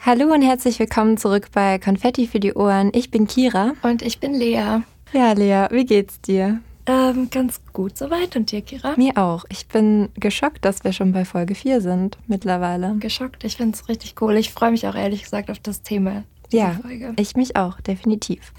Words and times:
Hallo 0.00 0.32
und 0.32 0.42
herzlich 0.42 0.78
willkommen 0.78 1.16
zurück 1.16 1.48
bei 1.52 1.78
Konfetti 1.78 2.26
für 2.26 2.40
die 2.40 2.52
Ohren. 2.54 2.90
Ich 2.94 3.10
bin 3.10 3.26
Kira. 3.26 3.72
Und 3.82 4.02
ich 4.02 4.20
bin 4.20 4.34
Lea. 4.34 4.80
Ja, 5.12 5.32
Lea, 5.32 5.66
wie 5.70 5.84
geht's 5.86 6.20
dir? 6.20 6.60
Ähm, 6.86 7.28
ganz 7.30 7.60
gut 7.72 7.96
soweit. 7.96 8.36
Und 8.36 8.50
dir, 8.52 8.60
Kira? 8.60 8.94
Mir 8.96 9.16
auch. 9.16 9.44
Ich 9.48 9.66
bin 9.66 10.10
geschockt, 10.16 10.64
dass 10.64 10.84
wir 10.84 10.92
schon 10.92 11.12
bei 11.12 11.24
Folge 11.24 11.54
4 11.54 11.80
sind 11.80 12.18
mittlerweile. 12.26 12.94
Geschockt. 13.00 13.44
Ich 13.44 13.56
finde 13.56 13.76
es 13.78 13.88
richtig 13.88 14.14
cool. 14.20 14.36
Ich 14.36 14.52
freue 14.52 14.70
mich 14.70 14.86
auch 14.86 14.94
ehrlich 14.94 15.22
gesagt 15.22 15.50
auf 15.50 15.58
das 15.60 15.80
Thema 15.82 16.24
Ja, 16.52 16.78
Folge. 16.82 17.14
ich 17.16 17.34
mich 17.36 17.56
auch, 17.56 17.80
definitiv. 17.80 18.52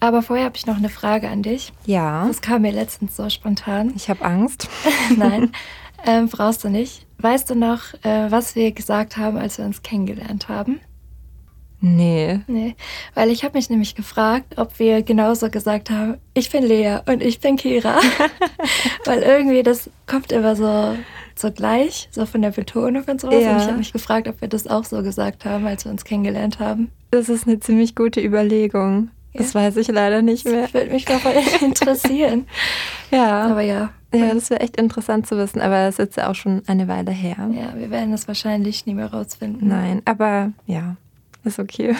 Aber 0.00 0.22
vorher 0.22 0.44
habe 0.44 0.56
ich 0.56 0.66
noch 0.66 0.76
eine 0.76 0.88
Frage 0.88 1.28
an 1.28 1.42
dich. 1.42 1.72
Ja, 1.86 2.26
Das 2.26 2.40
kam 2.40 2.62
mir 2.62 2.72
letztens 2.72 3.16
so 3.16 3.28
spontan. 3.30 3.92
ich 3.96 4.08
habe 4.08 4.24
Angst. 4.24 4.68
Nein, 5.16 5.52
ähm, 6.06 6.28
brauchst 6.28 6.64
du 6.64 6.68
nicht. 6.68 7.06
Weißt 7.18 7.50
du 7.50 7.56
noch, 7.56 7.94
äh, 8.04 8.30
was 8.30 8.54
wir 8.54 8.70
gesagt 8.72 9.16
haben, 9.16 9.36
als 9.36 9.58
wir 9.58 9.64
uns 9.64 9.82
kennengelernt 9.82 10.48
haben? 10.48 10.80
Nee. 11.80 12.40
Nee, 12.48 12.74
weil 13.14 13.30
ich 13.30 13.44
habe 13.44 13.56
mich 13.56 13.70
nämlich 13.70 13.94
gefragt, 13.94 14.54
ob 14.56 14.78
wir 14.80 15.02
genauso 15.02 15.48
gesagt 15.48 15.90
haben, 15.90 16.16
ich 16.34 16.50
bin 16.50 16.64
Lea 16.64 16.98
und 17.06 17.22
ich 17.22 17.38
bin 17.38 17.56
Kira. 17.56 17.98
weil 19.04 19.22
irgendwie 19.22 19.62
das 19.62 19.88
kommt 20.06 20.32
immer 20.32 20.56
so, 20.56 20.96
so 21.36 21.52
gleich, 21.52 22.08
so 22.10 22.26
von 22.26 22.42
der 22.42 22.50
Betonung 22.50 23.04
und 23.04 23.20
sowas. 23.20 23.42
Ja. 23.42 23.52
Und 23.52 23.58
ich 23.58 23.66
habe 23.66 23.78
mich 23.78 23.92
gefragt, 23.92 24.26
ob 24.26 24.40
wir 24.40 24.48
das 24.48 24.66
auch 24.66 24.84
so 24.84 25.02
gesagt 25.02 25.44
haben, 25.44 25.66
als 25.66 25.84
wir 25.84 25.92
uns 25.92 26.04
kennengelernt 26.04 26.58
haben. 26.58 26.90
Das 27.12 27.28
ist 27.28 27.46
eine 27.46 27.60
ziemlich 27.60 27.94
gute 27.94 28.20
Überlegung. 28.20 29.10
Das 29.34 29.54
weiß 29.54 29.76
ich 29.76 29.88
leider 29.88 30.22
nicht 30.22 30.44
mehr. 30.46 30.62
Das 30.62 30.74
würde 30.74 30.90
mich 30.90 31.06
voll 31.06 31.32
interessieren. 31.60 32.46
Ja, 33.10 33.42
Aber 33.46 33.60
ja, 33.60 33.90
ja 34.12 34.34
das 34.34 34.50
wäre 34.50 34.60
echt 34.60 34.76
interessant 34.76 35.26
zu 35.26 35.36
wissen, 35.36 35.60
aber 35.60 35.84
das 35.86 35.94
ist 35.94 35.98
jetzt 35.98 36.16
ja 36.16 36.30
auch 36.30 36.34
schon 36.34 36.62
eine 36.66 36.88
Weile 36.88 37.12
her. 37.12 37.36
ja, 37.52 37.78
wir 37.78 37.90
werden 37.90 38.12
es 38.12 38.26
wahrscheinlich 38.26 38.86
nie 38.86 38.94
mehr 38.94 39.12
rausfinden. 39.12 39.68
Nein, 39.68 40.02
aber 40.04 40.52
ja, 40.66 40.96
ist 41.44 41.58
okay. 41.58 41.94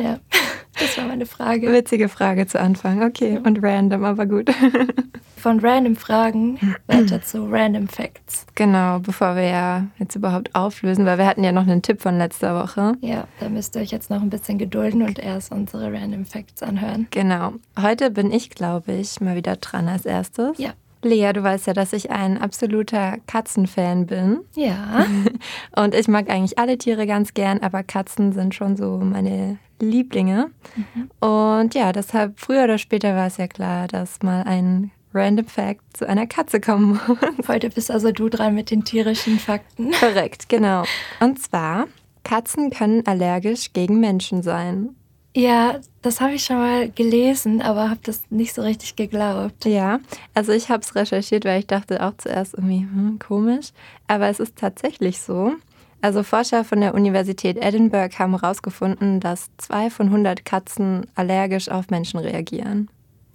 Ja, 0.00 0.18
das 0.82 0.96
war 0.98 1.06
meine 1.06 1.26
Frage. 1.26 1.72
Witzige 1.72 2.08
Frage 2.08 2.46
zu 2.46 2.60
Anfang. 2.60 3.02
Okay, 3.02 3.38
und 3.42 3.62
random, 3.62 4.04
aber 4.04 4.26
gut. 4.26 4.50
Von 5.36 5.58
random 5.58 5.96
Fragen 5.96 6.76
weiter 6.86 7.20
zu 7.20 7.50
random 7.50 7.88
Facts. 7.88 8.46
Genau, 8.54 9.00
bevor 9.00 9.34
wir 9.34 9.48
ja 9.48 9.86
jetzt 9.98 10.14
überhaupt 10.14 10.54
auflösen, 10.54 11.04
weil 11.04 11.18
wir 11.18 11.26
hatten 11.26 11.42
ja 11.42 11.50
noch 11.50 11.66
einen 11.66 11.82
Tipp 11.82 12.00
von 12.00 12.16
letzter 12.16 12.54
Woche. 12.54 12.94
Ja, 13.00 13.26
da 13.40 13.48
müsst 13.48 13.74
ihr 13.74 13.82
euch 13.82 13.90
jetzt 13.90 14.08
noch 14.08 14.22
ein 14.22 14.30
bisschen 14.30 14.58
gedulden 14.58 15.02
und 15.02 15.18
erst 15.18 15.50
unsere 15.50 15.92
random 15.92 16.26
Facts 16.26 16.62
anhören. 16.62 17.08
Genau. 17.10 17.54
Heute 17.80 18.12
bin 18.12 18.30
ich, 18.30 18.50
glaube 18.50 18.92
ich, 18.92 19.20
mal 19.20 19.34
wieder 19.34 19.56
dran 19.56 19.88
als 19.88 20.06
erstes. 20.06 20.58
Ja. 20.58 20.74
Lea, 21.02 21.32
du 21.32 21.42
weißt 21.42 21.66
ja, 21.66 21.72
dass 21.72 21.92
ich 21.92 22.10
ein 22.10 22.38
absoluter 22.38 23.18
Katzenfan 23.26 24.06
bin. 24.06 24.40
Ja, 24.54 25.06
Und 25.76 25.94
ich 25.94 26.08
mag 26.08 26.30
eigentlich 26.30 26.58
alle 26.58 26.78
Tiere 26.78 27.06
ganz 27.06 27.34
gern, 27.34 27.58
aber 27.60 27.82
Katzen 27.82 28.32
sind 28.32 28.54
schon 28.54 28.76
so 28.76 28.98
meine 28.98 29.58
Lieblinge. 29.80 30.50
Und 31.20 31.74
ja, 31.74 31.92
deshalb 31.92 32.38
früher 32.38 32.64
oder 32.64 32.78
später 32.78 33.16
war 33.16 33.26
es 33.26 33.36
ja 33.36 33.48
klar, 33.48 33.88
dass 33.88 34.22
mal 34.22 34.42
ein 34.44 34.92
Random 35.14 35.46
Fact 35.46 35.96
zu 35.96 36.08
einer 36.08 36.26
Katze 36.26 36.60
kommen 36.60 37.00
muss. 37.06 37.48
heute 37.48 37.68
bist 37.70 37.90
also 37.90 38.12
du 38.12 38.28
dran 38.28 38.54
mit 38.54 38.70
den 38.70 38.84
tierischen 38.84 39.38
Fakten. 39.38 39.90
Korrekt, 39.92 40.48
genau. 40.48 40.84
Und 41.20 41.40
zwar, 41.40 41.86
Katzen 42.24 42.70
können 42.70 43.06
allergisch 43.06 43.72
gegen 43.72 44.00
Menschen 44.00 44.42
sein. 44.42 44.94
Ja, 45.34 45.80
das 46.02 46.20
habe 46.20 46.34
ich 46.34 46.44
schon 46.44 46.56
mal 46.56 46.90
gelesen, 46.90 47.62
aber 47.62 47.88
habe 47.88 48.00
das 48.02 48.22
nicht 48.28 48.52
so 48.52 48.62
richtig 48.62 48.96
geglaubt. 48.96 49.64
Ja, 49.64 50.00
also 50.34 50.52
ich 50.52 50.68
habe 50.68 50.82
es 50.82 50.94
recherchiert, 50.94 51.44
weil 51.44 51.60
ich 51.60 51.66
dachte 51.66 52.04
auch 52.04 52.12
zuerst 52.18 52.54
irgendwie, 52.54 52.80
hm, 52.80 53.18
komisch. 53.18 53.70
Aber 54.08 54.28
es 54.28 54.40
ist 54.40 54.56
tatsächlich 54.56 55.20
so. 55.20 55.54
Also 56.02 56.22
Forscher 56.22 56.64
von 56.64 56.80
der 56.80 56.94
Universität 56.94 57.56
Edinburgh 57.56 58.18
haben 58.18 58.38
herausgefunden, 58.38 59.20
dass 59.20 59.50
zwei 59.56 59.88
von 59.88 60.08
100 60.08 60.44
Katzen 60.44 61.06
allergisch 61.14 61.68
auf 61.68 61.88
Menschen 61.90 62.18
reagieren. 62.18 62.90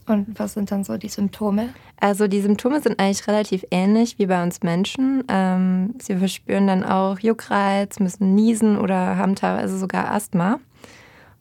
Und 0.05 0.39
was 0.39 0.53
sind 0.53 0.71
dann 0.71 0.83
so 0.83 0.97
die 0.97 1.09
Symptome? 1.09 1.69
Also 1.99 2.27
die 2.27 2.41
Symptome 2.41 2.81
sind 2.81 2.99
eigentlich 2.99 3.27
relativ 3.27 3.65
ähnlich 3.71 4.19
wie 4.19 4.27
bei 4.27 4.41
uns 4.41 4.61
Menschen. 4.61 5.23
Ähm, 5.27 5.95
sie 5.99 6.15
verspüren 6.15 6.67
dann 6.67 6.83
auch 6.83 7.19
Juckreiz, 7.19 7.99
müssen 7.99 8.35
niesen 8.35 8.77
oder 8.77 9.17
haben 9.17 9.35
teilweise 9.35 9.77
sogar 9.77 10.11
Asthma. 10.11 10.59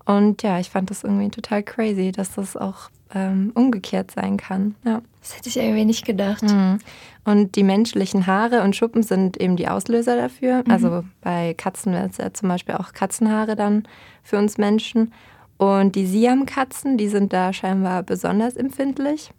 Und 0.06 0.42
ja, 0.42 0.58
ich 0.58 0.70
fand 0.70 0.90
das 0.90 1.04
irgendwie 1.04 1.28
total 1.28 1.62
crazy, 1.62 2.12
dass 2.12 2.34
das 2.34 2.56
auch 2.56 2.90
ähm, 3.14 3.52
umgekehrt 3.54 4.10
sein 4.10 4.36
kann. 4.36 4.74
Ja. 4.84 5.02
Das 5.20 5.36
hätte 5.36 5.48
ich 5.48 5.56
irgendwie 5.56 5.84
nicht 5.84 6.06
gedacht. 6.06 6.42
Mhm. 6.42 6.78
Und 7.24 7.56
die 7.56 7.64
menschlichen 7.64 8.26
Haare 8.28 8.62
und 8.62 8.76
Schuppen 8.76 9.02
sind 9.02 9.36
eben 9.40 9.56
die 9.56 9.66
Auslöser 9.68 10.16
dafür. 10.16 10.62
Also 10.68 11.02
bei 11.20 11.54
Katzen 11.54 11.92
wäre 11.92 12.08
es 12.08 12.18
ja 12.18 12.32
zum 12.32 12.48
Beispiel 12.48 12.76
auch 12.76 12.92
Katzenhaare 12.92 13.56
dann 13.56 13.88
für 14.22 14.38
uns 14.38 14.58
Menschen. 14.58 15.12
Und 15.58 15.96
die 15.96 16.06
Siamkatzen, 16.06 16.96
die 16.96 17.08
sind 17.08 17.32
da 17.32 17.52
scheinbar 17.52 18.04
besonders 18.04 18.56
empfindlich. 18.56 19.30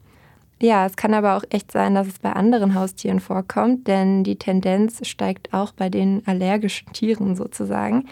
Ja, 0.61 0.85
es 0.88 0.97
kann 0.97 1.13
aber 1.13 1.38
auch 1.38 1.44
echt 1.49 1.72
sein, 1.72 1.95
dass 1.95 2.07
es 2.07 2.19
bei 2.19 2.34
anderen 2.34 2.73
Haustieren 2.73 3.19
vorkommt, 3.19 3.88
denn 3.88 4.23
die 4.23 4.38
Tendenz 4.38 5.07
steigt 5.07 5.53
auch 5.53 5.72
bei 5.72 5.89
den 5.89 6.23
allergischen 6.25 6.91
Tieren 6.94 7.35
sozusagen. 7.35 8.05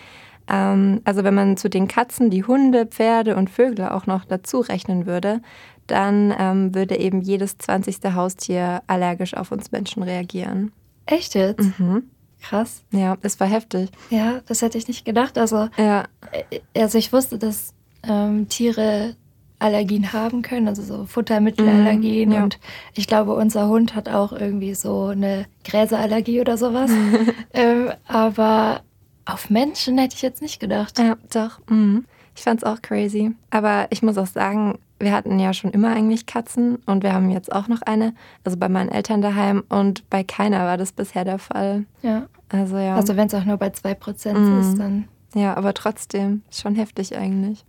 Ähm, 0.49 1.01
also 1.03 1.23
wenn 1.23 1.33
man 1.33 1.57
zu 1.57 1.69
den 1.69 1.87
Katzen 1.87 2.29
die 2.29 2.43
Hunde, 2.43 2.85
Pferde 2.85 3.35
und 3.35 3.49
Vögel 3.49 3.89
auch 3.89 4.05
noch 4.05 4.25
dazu 4.25 4.59
rechnen 4.59 5.05
würde, 5.05 5.41
dann 5.87 6.33
ähm, 6.37 6.73
würde 6.73 6.97
eben 6.97 7.21
jedes 7.21 7.57
20. 7.57 8.13
Haustier 8.13 8.81
allergisch 8.87 9.35
auf 9.35 9.51
uns 9.51 9.71
Menschen 9.71 10.03
reagieren. 10.03 10.71
Echt 11.05 11.35
jetzt? 11.35 11.79
Mhm. 11.79 12.03
Krass. 12.41 12.83
Ja, 12.91 13.17
es 13.21 13.39
war 13.39 13.47
heftig. 13.47 13.89
Ja, 14.09 14.41
das 14.47 14.61
hätte 14.61 14.77
ich 14.77 14.87
nicht 14.87 15.05
gedacht. 15.05 15.37
Also, 15.37 15.67
Ja, 15.77 16.05
äh, 16.31 16.59
also 16.79 16.97
ich 16.97 17.11
wusste, 17.13 17.37
dass 17.37 17.73
ähm, 18.07 18.47
Tiere 18.49 19.15
Allergien 19.57 20.11
haben 20.13 20.41
können, 20.41 20.67
also 20.67 20.83
so 20.83 21.05
Futtermittelallergien. 21.05 22.29
Mhm, 22.29 22.35
ja. 22.35 22.43
Und 22.43 22.59
ich 22.93 23.07
glaube, 23.07 23.33
unser 23.33 23.67
Hund 23.67 23.95
hat 23.95 24.09
auch 24.09 24.31
irgendwie 24.33 24.75
so 24.75 25.05
eine 25.05 25.45
Gräserallergie 25.63 26.41
oder 26.41 26.57
sowas. 26.57 26.91
ähm, 27.53 27.91
aber 28.07 28.81
auf 29.25 29.49
Menschen 29.49 29.97
hätte 29.97 30.15
ich 30.15 30.21
jetzt 30.21 30.41
nicht 30.41 30.59
gedacht. 30.59 30.97
ja 30.99 31.15
doch. 31.33 31.59
Mhm. 31.69 32.05
Ich 32.35 32.43
fand's 32.43 32.63
auch 32.63 32.81
crazy. 32.81 33.31
Aber 33.49 33.87
ich 33.91 34.01
muss 34.03 34.17
auch 34.17 34.27
sagen, 34.27 34.77
wir 34.99 35.11
hatten 35.13 35.39
ja 35.39 35.53
schon 35.53 35.71
immer 35.71 35.93
eigentlich 35.95 36.25
Katzen 36.25 36.77
und 36.85 37.03
wir 37.03 37.13
haben 37.13 37.29
jetzt 37.29 37.51
auch 37.51 37.67
noch 37.67 37.81
eine, 37.81 38.13
also 38.43 38.57
bei 38.57 38.67
meinen 38.69 38.89
Eltern 38.89 39.21
daheim 39.21 39.63
und 39.69 40.09
bei 40.09 40.23
keiner 40.23 40.59
war 40.65 40.77
das 40.77 40.91
bisher 40.91 41.23
der 41.25 41.39
Fall. 41.39 41.85
Ja. 42.01 42.27
Also 42.49 42.77
ja. 42.77 42.95
Also 42.95 43.15
wenn 43.15 43.27
es 43.27 43.33
auch 43.33 43.45
nur 43.45 43.57
bei 43.57 43.67
2% 43.69 44.33
Mhm. 44.37 44.59
ist, 44.61 44.77
dann 44.77 45.07
ja, 45.33 45.55
aber 45.57 45.73
trotzdem, 45.73 46.43
schon 46.51 46.75
heftig 46.75 47.17
eigentlich. 47.17 47.65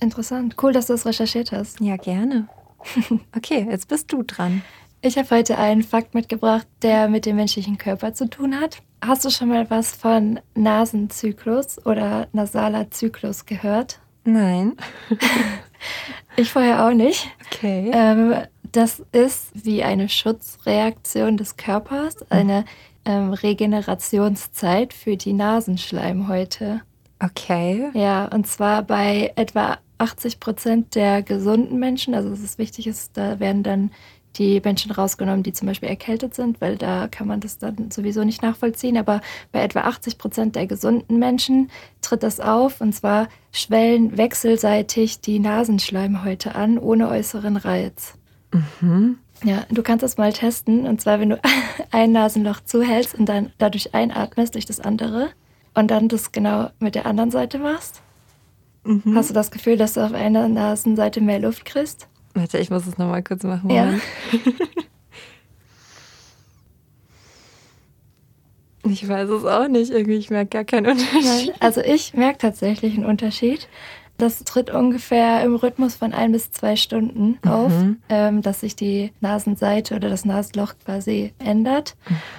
interessant. 0.00 0.56
Cool, 0.62 0.72
dass 0.72 0.86
du 0.86 0.94
das 0.94 1.04
recherchiert 1.06 1.52
hast. 1.52 1.80
Ja, 1.80 1.96
gerne. 1.96 2.48
Okay, 3.36 3.66
jetzt 3.70 3.88
bist 3.88 4.12
du 4.12 4.22
dran. 4.24 4.62
Ich 5.04 5.18
habe 5.18 5.28
heute 5.30 5.58
einen 5.58 5.82
Fakt 5.82 6.14
mitgebracht, 6.14 6.64
der 6.80 7.08
mit 7.08 7.26
dem 7.26 7.34
menschlichen 7.34 7.76
Körper 7.76 8.14
zu 8.14 8.30
tun 8.30 8.60
hat. 8.60 8.78
Hast 9.04 9.24
du 9.24 9.30
schon 9.30 9.48
mal 9.48 9.68
was 9.68 9.90
von 9.96 10.38
Nasenzyklus 10.54 11.84
oder 11.84 12.28
nasaler 12.32 12.88
Zyklus 12.92 13.44
gehört? 13.44 14.00
Nein. 14.24 14.76
Ich 16.36 16.52
vorher 16.52 16.86
auch 16.86 16.94
nicht. 16.94 17.28
Okay. 17.46 17.90
Ähm, 17.92 18.34
das 18.70 19.02
ist 19.10 19.50
wie 19.52 19.82
eine 19.82 20.08
Schutzreaktion 20.08 21.36
des 21.36 21.56
Körpers, 21.56 22.16
eine 22.30 22.64
ähm, 23.04 23.32
Regenerationszeit 23.32 24.94
für 24.94 25.16
die 25.16 25.32
Nasenschleimhäute. 25.32 26.82
Okay. 27.18 27.90
Ja, 27.94 28.26
und 28.26 28.46
zwar 28.46 28.82
bei 28.82 29.32
etwa 29.34 29.78
80 29.98 30.38
Prozent 30.38 30.94
der 30.94 31.22
gesunden 31.22 31.80
Menschen. 31.80 32.14
Also 32.14 32.30
es 32.30 32.40
ist 32.40 32.58
wichtig, 32.58 32.86
ist, 32.86 33.16
da 33.16 33.40
werden 33.40 33.64
dann 33.64 33.90
die 34.36 34.60
Menschen 34.62 34.90
rausgenommen, 34.90 35.42
die 35.42 35.52
zum 35.52 35.66
Beispiel 35.66 35.88
erkältet 35.88 36.34
sind, 36.34 36.60
weil 36.60 36.76
da 36.76 37.08
kann 37.08 37.26
man 37.26 37.40
das 37.40 37.58
dann 37.58 37.90
sowieso 37.90 38.24
nicht 38.24 38.42
nachvollziehen. 38.42 38.96
Aber 38.96 39.20
bei 39.50 39.62
etwa 39.62 39.80
80 39.80 40.18
Prozent 40.18 40.56
der 40.56 40.66
gesunden 40.66 41.18
Menschen 41.18 41.70
tritt 42.00 42.22
das 42.22 42.40
auf. 42.40 42.80
Und 42.80 42.94
zwar 42.94 43.28
schwellen 43.52 44.16
wechselseitig 44.16 45.20
die 45.20 45.38
Nasenschleimhäute 45.38 46.54
an, 46.54 46.78
ohne 46.78 47.08
äußeren 47.08 47.56
Reiz. 47.56 48.14
Mhm. 48.52 49.18
Ja, 49.44 49.64
du 49.70 49.82
kannst 49.82 50.02
das 50.02 50.16
mal 50.16 50.32
testen. 50.32 50.86
Und 50.86 51.00
zwar, 51.00 51.20
wenn 51.20 51.30
du 51.30 51.40
ein 51.90 52.12
Nasenloch 52.12 52.60
zuhältst 52.60 53.14
und 53.14 53.26
dann 53.26 53.52
dadurch 53.58 53.94
einatmest 53.94 54.54
durch 54.54 54.66
das 54.66 54.80
andere 54.80 55.30
und 55.74 55.90
dann 55.90 56.08
das 56.08 56.32
genau 56.32 56.70
mit 56.78 56.94
der 56.94 57.06
anderen 57.06 57.30
Seite 57.30 57.58
machst. 57.58 58.02
Mhm. 58.84 59.14
Hast 59.14 59.30
du 59.30 59.34
das 59.34 59.50
Gefühl, 59.50 59.76
dass 59.76 59.94
du 59.94 60.00
auf 60.00 60.12
einer 60.12 60.48
Nasenseite 60.48 61.20
mehr 61.20 61.38
Luft 61.38 61.64
kriegst? 61.64 62.08
Warte, 62.34 62.58
ich 62.58 62.70
muss 62.70 62.86
es 62.86 62.98
nochmal 62.98 63.22
kurz 63.22 63.42
machen. 63.42 63.70
Ja. 63.70 63.94
Ich 68.84 69.08
weiß 69.08 69.28
es 69.28 69.44
auch 69.44 69.68
nicht. 69.68 69.90
Irgendwie, 69.90 70.16
ich 70.16 70.30
merke 70.30 70.50
gar 70.50 70.64
keinen 70.64 70.86
Unterschied. 70.86 71.54
Also 71.60 71.80
ich 71.80 72.14
merke 72.14 72.38
tatsächlich 72.38 72.94
einen 72.94 73.04
Unterschied. 73.04 73.68
Das 74.22 74.44
tritt 74.44 74.70
ungefähr 74.70 75.42
im 75.42 75.56
Rhythmus 75.56 75.96
von 75.96 76.12
ein 76.12 76.30
bis 76.30 76.52
zwei 76.52 76.76
Stunden 76.76 77.40
mhm. 77.42 77.50
auf, 77.50 77.72
ähm, 78.08 78.40
dass 78.40 78.60
sich 78.60 78.76
die 78.76 79.10
Nasenseite 79.20 79.96
oder 79.96 80.08
das 80.08 80.24
Nasenloch 80.24 80.74
quasi 80.84 81.32
ändert. 81.40 81.96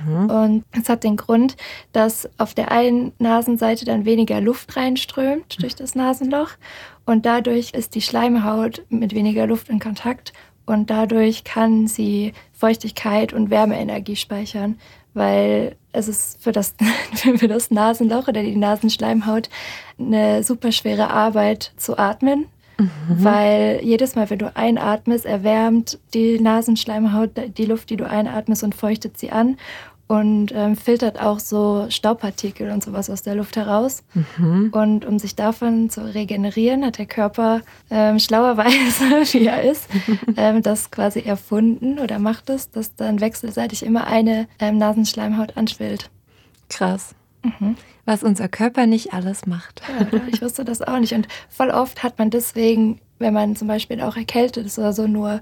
Mhm. 0.07 0.30
Und 0.30 0.63
es 0.71 0.88
hat 0.88 1.03
den 1.03 1.18
Grund, 1.18 1.57
dass 1.91 2.30
auf 2.38 2.53
der 2.53 2.71
einen 2.71 3.12
Nasenseite 3.19 3.83
dann 3.83 4.06
weniger 4.06 4.39
Luft 4.39 4.77
reinströmt 4.77 5.62
durch 5.62 5.75
das 5.75 5.94
Nasenloch 5.94 6.51
und 7.06 7.25
dadurch 7.25 7.71
ist 7.71 7.95
die 7.95 8.01
Schleimhaut 8.01 8.85
mit 8.88 9.13
weniger 9.13 9.45
Luft 9.45 9.68
in 9.68 9.81
Kontakt 9.81 10.31
und 10.65 10.89
dadurch 10.89 11.44
kann 11.44 11.88
sie 11.88 12.31
Feuchtigkeit 12.53 13.33
und 13.33 13.50
Wärmeenergie 13.50 14.15
speichern, 14.15 14.80
weil 15.13 15.75
es 15.94 16.07
ist 16.07 16.44
für 16.44 16.51
das, 16.51 16.75
für 17.38 17.48
das 17.48 17.72
Nasenloch 17.72 18.28
oder 18.28 18.44
die 18.44 18.56
Nasenschleimhaut 18.56 19.50
eine 19.98 20.44
super 20.44 20.72
schwere 20.72 21.10
Arbeit 21.10 21.72
zu 21.78 21.98
atmen, 21.98 22.48
mhm. 22.78 22.90
weil 23.07 23.80
jedes 23.84 24.16
Mal, 24.16 24.30
wenn 24.30 24.40
du 24.40 24.56
einatmest, 24.56 25.25
erwärmt 25.25 26.00
die 26.13 26.40
Nasenschleimhaut 26.40 27.31
die 27.57 27.66
Luft, 27.66 27.90
die 27.90 27.98
du 27.98 28.10
einatmest 28.10 28.63
und 28.63 28.75
feuchtet 28.75 29.18
sie 29.18 29.31
an 29.31 29.57
und 30.08 30.52
ähm, 30.54 30.76
filtert 30.76 31.20
auch 31.20 31.40
so 31.40 31.88
Staubpartikel 31.90 32.70
und 32.72 32.84
sowas 32.84 33.10
aus 33.10 33.24
der 33.24 33.36
Luft 33.36 33.56
heraus. 33.56 34.04
Mhm. 34.14 34.70
Und 34.74 35.06
um 35.06 35.18
sich 35.18 35.36
davon 35.36 35.90
zu 35.90 36.02
regenerieren, 36.02 36.86
hat 36.86 36.98
der 36.98 37.06
Körper 37.06 37.62
ähm, 37.90 38.20
schlauerweise, 38.20 39.34
wie 39.34 39.48
er 39.48 39.64
ist, 39.64 39.88
ähm, 40.38 40.62
das 40.62 40.92
quasi 40.92 41.22
erfunden 41.22 42.00
oder 42.00 42.20
macht 42.20 42.50
es, 42.50 42.70
dass 42.70 42.96
dann 42.96 43.22
wechselseitig 43.22 43.84
immer 43.84 44.06
eine 44.08 44.48
ähm, 44.60 44.78
Nasenschleimhaut 44.78 45.56
anschwillt. 45.56 46.10
Krass. 46.70 47.16
Mhm. 47.44 47.76
Was 48.06 48.24
unser 48.24 48.50
Körper 48.50 48.86
nicht 48.86 49.14
alles 49.14 49.46
macht. 49.46 49.82
Ja, 49.88 50.22
ich 50.28 50.42
wusste 50.42 50.66
das 50.66 50.82
auch 50.82 51.00
nicht. 51.00 51.14
Und 51.14 51.28
voll 51.50 51.70
oft 51.70 52.04
hat 52.04 52.20
man 52.20 52.30
deswegen, 52.30 53.00
wenn 53.20 53.34
man 53.34 53.56
zum 53.56 53.68
Beispiel 53.68 54.02
auch 54.02 54.18
erkältet 54.18 54.66
ist 54.66 54.78
oder 54.78 54.94
so, 54.94 55.08
nur 55.08 55.42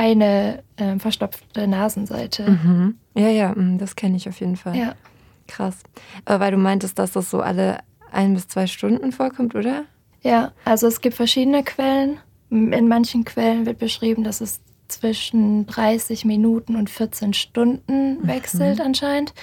eine 0.00 0.62
äh, 0.76 0.98
verstopfte 0.98 1.68
Nasenseite. 1.68 2.50
Mhm. 2.50 2.96
Ja, 3.14 3.28
ja, 3.28 3.52
mm, 3.54 3.76
das 3.76 3.96
kenne 3.96 4.16
ich 4.16 4.30
auf 4.30 4.40
jeden 4.40 4.56
Fall. 4.56 4.74
Ja. 4.74 4.94
Krass. 5.46 5.76
Aber 6.24 6.40
weil 6.40 6.52
du 6.52 6.56
meintest, 6.56 6.98
dass 6.98 7.12
das 7.12 7.28
so 7.28 7.42
alle 7.42 7.80
ein 8.10 8.32
bis 8.32 8.48
zwei 8.48 8.66
Stunden 8.66 9.12
vorkommt, 9.12 9.54
oder? 9.54 9.84
Ja, 10.22 10.52
also 10.64 10.86
es 10.86 11.02
gibt 11.02 11.16
verschiedene 11.16 11.62
Quellen. 11.64 12.16
In 12.48 12.88
manchen 12.88 13.26
Quellen 13.26 13.66
wird 13.66 13.78
beschrieben, 13.78 14.24
dass 14.24 14.40
es 14.40 14.60
zwischen 14.88 15.66
30 15.66 16.24
Minuten 16.24 16.76
und 16.76 16.88
14 16.88 17.34
Stunden 17.34 18.22
mhm. 18.22 18.26
wechselt 18.26 18.78
mhm. 18.78 18.86
anscheinend. 18.86 19.34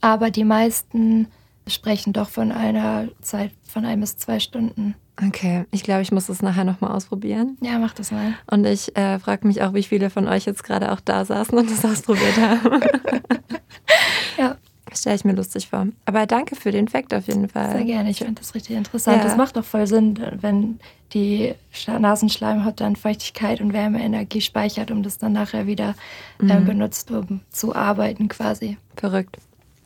Aber 0.00 0.30
die 0.30 0.44
meisten 0.44 1.26
sprechen 1.66 2.12
doch 2.12 2.28
von 2.28 2.52
einer 2.52 3.08
Zeit 3.20 3.50
von 3.66 3.84
ein 3.84 3.98
bis 3.98 4.16
zwei 4.16 4.38
Stunden. 4.38 4.94
Okay, 5.22 5.64
ich 5.70 5.84
glaube, 5.84 6.02
ich 6.02 6.10
muss 6.10 6.26
das 6.26 6.42
nachher 6.42 6.64
nochmal 6.64 6.90
ausprobieren. 6.90 7.56
Ja, 7.60 7.78
mach 7.78 7.94
das 7.94 8.10
mal. 8.10 8.34
Und 8.50 8.64
ich 8.66 8.96
äh, 8.96 9.18
frage 9.20 9.46
mich 9.46 9.62
auch, 9.62 9.72
wie 9.72 9.84
viele 9.84 10.10
von 10.10 10.26
euch 10.26 10.44
jetzt 10.44 10.64
gerade 10.64 10.90
auch 10.90 11.00
da 11.00 11.24
saßen 11.24 11.56
und 11.56 11.70
das 11.70 11.84
ausprobiert 11.84 12.36
haben. 12.36 12.80
ja. 14.38 14.56
Stelle 14.92 15.16
ich 15.16 15.24
mir 15.24 15.32
lustig 15.32 15.68
vor. 15.68 15.88
Aber 16.04 16.26
danke 16.26 16.54
für 16.54 16.70
den 16.70 16.88
Fakt 16.88 17.14
auf 17.14 17.26
jeden 17.26 17.48
Fall. 17.48 17.72
Sehr 17.72 17.84
gerne, 17.84 18.10
ich 18.10 18.18
finde 18.18 18.34
das 18.34 18.54
richtig 18.54 18.76
interessant. 18.76 19.18
Ja. 19.18 19.24
Das 19.24 19.36
macht 19.36 19.56
doch 19.56 19.64
voll 19.64 19.86
Sinn, 19.86 20.18
wenn 20.40 20.78
die 21.12 21.54
Nasenschleimhaut 21.86 22.80
dann 22.80 22.96
Feuchtigkeit 22.96 23.60
und 23.60 23.72
Wärmeenergie 23.72 24.40
speichert, 24.40 24.90
um 24.90 25.02
das 25.02 25.18
dann 25.18 25.32
nachher 25.32 25.66
wieder 25.66 25.94
äh, 26.40 26.58
mhm. 26.58 26.64
benutzt, 26.64 27.10
um 27.10 27.40
zu 27.50 27.74
arbeiten 27.74 28.28
quasi. 28.28 28.78
Verrückt. 28.96 29.38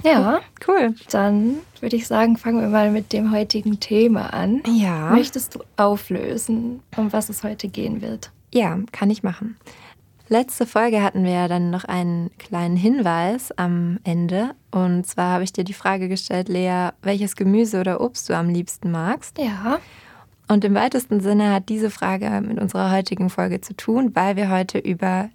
Ja, 0.05 0.41
cool. 0.67 0.95
Dann 1.11 1.57
würde 1.81 1.97
ich 1.97 2.07
sagen, 2.07 2.37
fangen 2.37 2.61
wir 2.61 2.69
mal 2.69 2.91
mit 2.91 3.13
dem 3.13 3.33
heutigen 3.33 3.81
Thema 3.81 4.33
an. 4.33 4.63
Ja. 4.67 5.11
Möchtest 5.11 5.55
du 5.55 5.61
auflösen, 5.77 6.83
um 6.97 7.13
was 7.13 7.29
es 7.29 7.43
heute 7.43 7.69
gehen 7.69 8.01
wird? 8.01 8.31
Ja, 8.53 8.79
kann 8.93 9.11
ich 9.11 9.23
machen. 9.23 9.57
Letzte 10.31 10.67
Folge 10.67 11.03
hatten 11.03 11.25
wir 11.25 11.33
ja 11.33 11.49
dann 11.49 11.71
noch 11.71 11.85
einen 11.85 12.31
kleinen 12.37 12.77
Hinweis 12.77 13.51
am 13.53 13.99
Ende. 14.05 14.51
Und 14.71 15.07
zwar 15.07 15.33
habe 15.33 15.45
ich 15.45 15.55
dir 15.55 15.65
die 15.65 15.73
Frage 15.73 16.09
gestellt, 16.09 16.49
Lea, 16.49 16.91
welches 17.03 17.35
Gemüse 17.35 17.81
oder 17.81 18.01
Obst 18.03 18.29
du 18.29 18.37
am 18.37 18.51
liebsten 18.51 18.91
magst. 18.91 19.39
Ja. 19.39 19.79
Und 20.47 20.65
im 20.65 20.75
weitesten 20.75 21.21
Sinne 21.21 21.53
hat 21.53 21.69
diese 21.71 21.91
Frage 21.91 22.43
mit 22.43 22.59
unserer 22.61 22.91
heutigen 22.91 23.31
Folge 23.31 23.61
zu 23.63 23.75
tun, 23.75 24.15
weil 24.15 24.37
wir 24.37 24.51
heute 24.51 24.79
über 24.79 25.31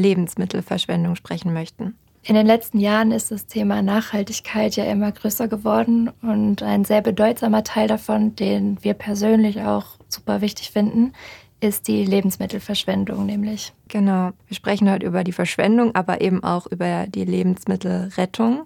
Lebensmittelverschwendung 0.00 1.14
sprechen 1.14 1.52
möchten. 1.52 1.94
In 2.22 2.34
den 2.34 2.46
letzten 2.46 2.78
Jahren 2.78 3.12
ist 3.12 3.30
das 3.30 3.46
Thema 3.46 3.80
Nachhaltigkeit 3.80 4.76
ja 4.76 4.84
immer 4.84 5.10
größer 5.10 5.48
geworden 5.48 6.10
und 6.20 6.62
ein 6.62 6.84
sehr 6.84 7.00
bedeutsamer 7.00 7.64
Teil 7.64 7.88
davon, 7.88 8.36
den 8.36 8.76
wir 8.82 8.92
persönlich 8.94 9.62
auch 9.62 9.86
super 10.08 10.42
wichtig 10.42 10.70
finden, 10.70 11.12
ist 11.60 11.88
die 11.88 12.04
Lebensmittelverschwendung 12.04 13.24
nämlich. 13.24 13.72
Genau, 13.88 14.30
wir 14.46 14.54
sprechen 14.54 14.90
heute 14.90 15.06
über 15.06 15.24
die 15.24 15.32
Verschwendung, 15.32 15.94
aber 15.94 16.20
eben 16.20 16.42
auch 16.44 16.66
über 16.66 17.06
die 17.06 17.24
Lebensmittelrettung. 17.24 18.62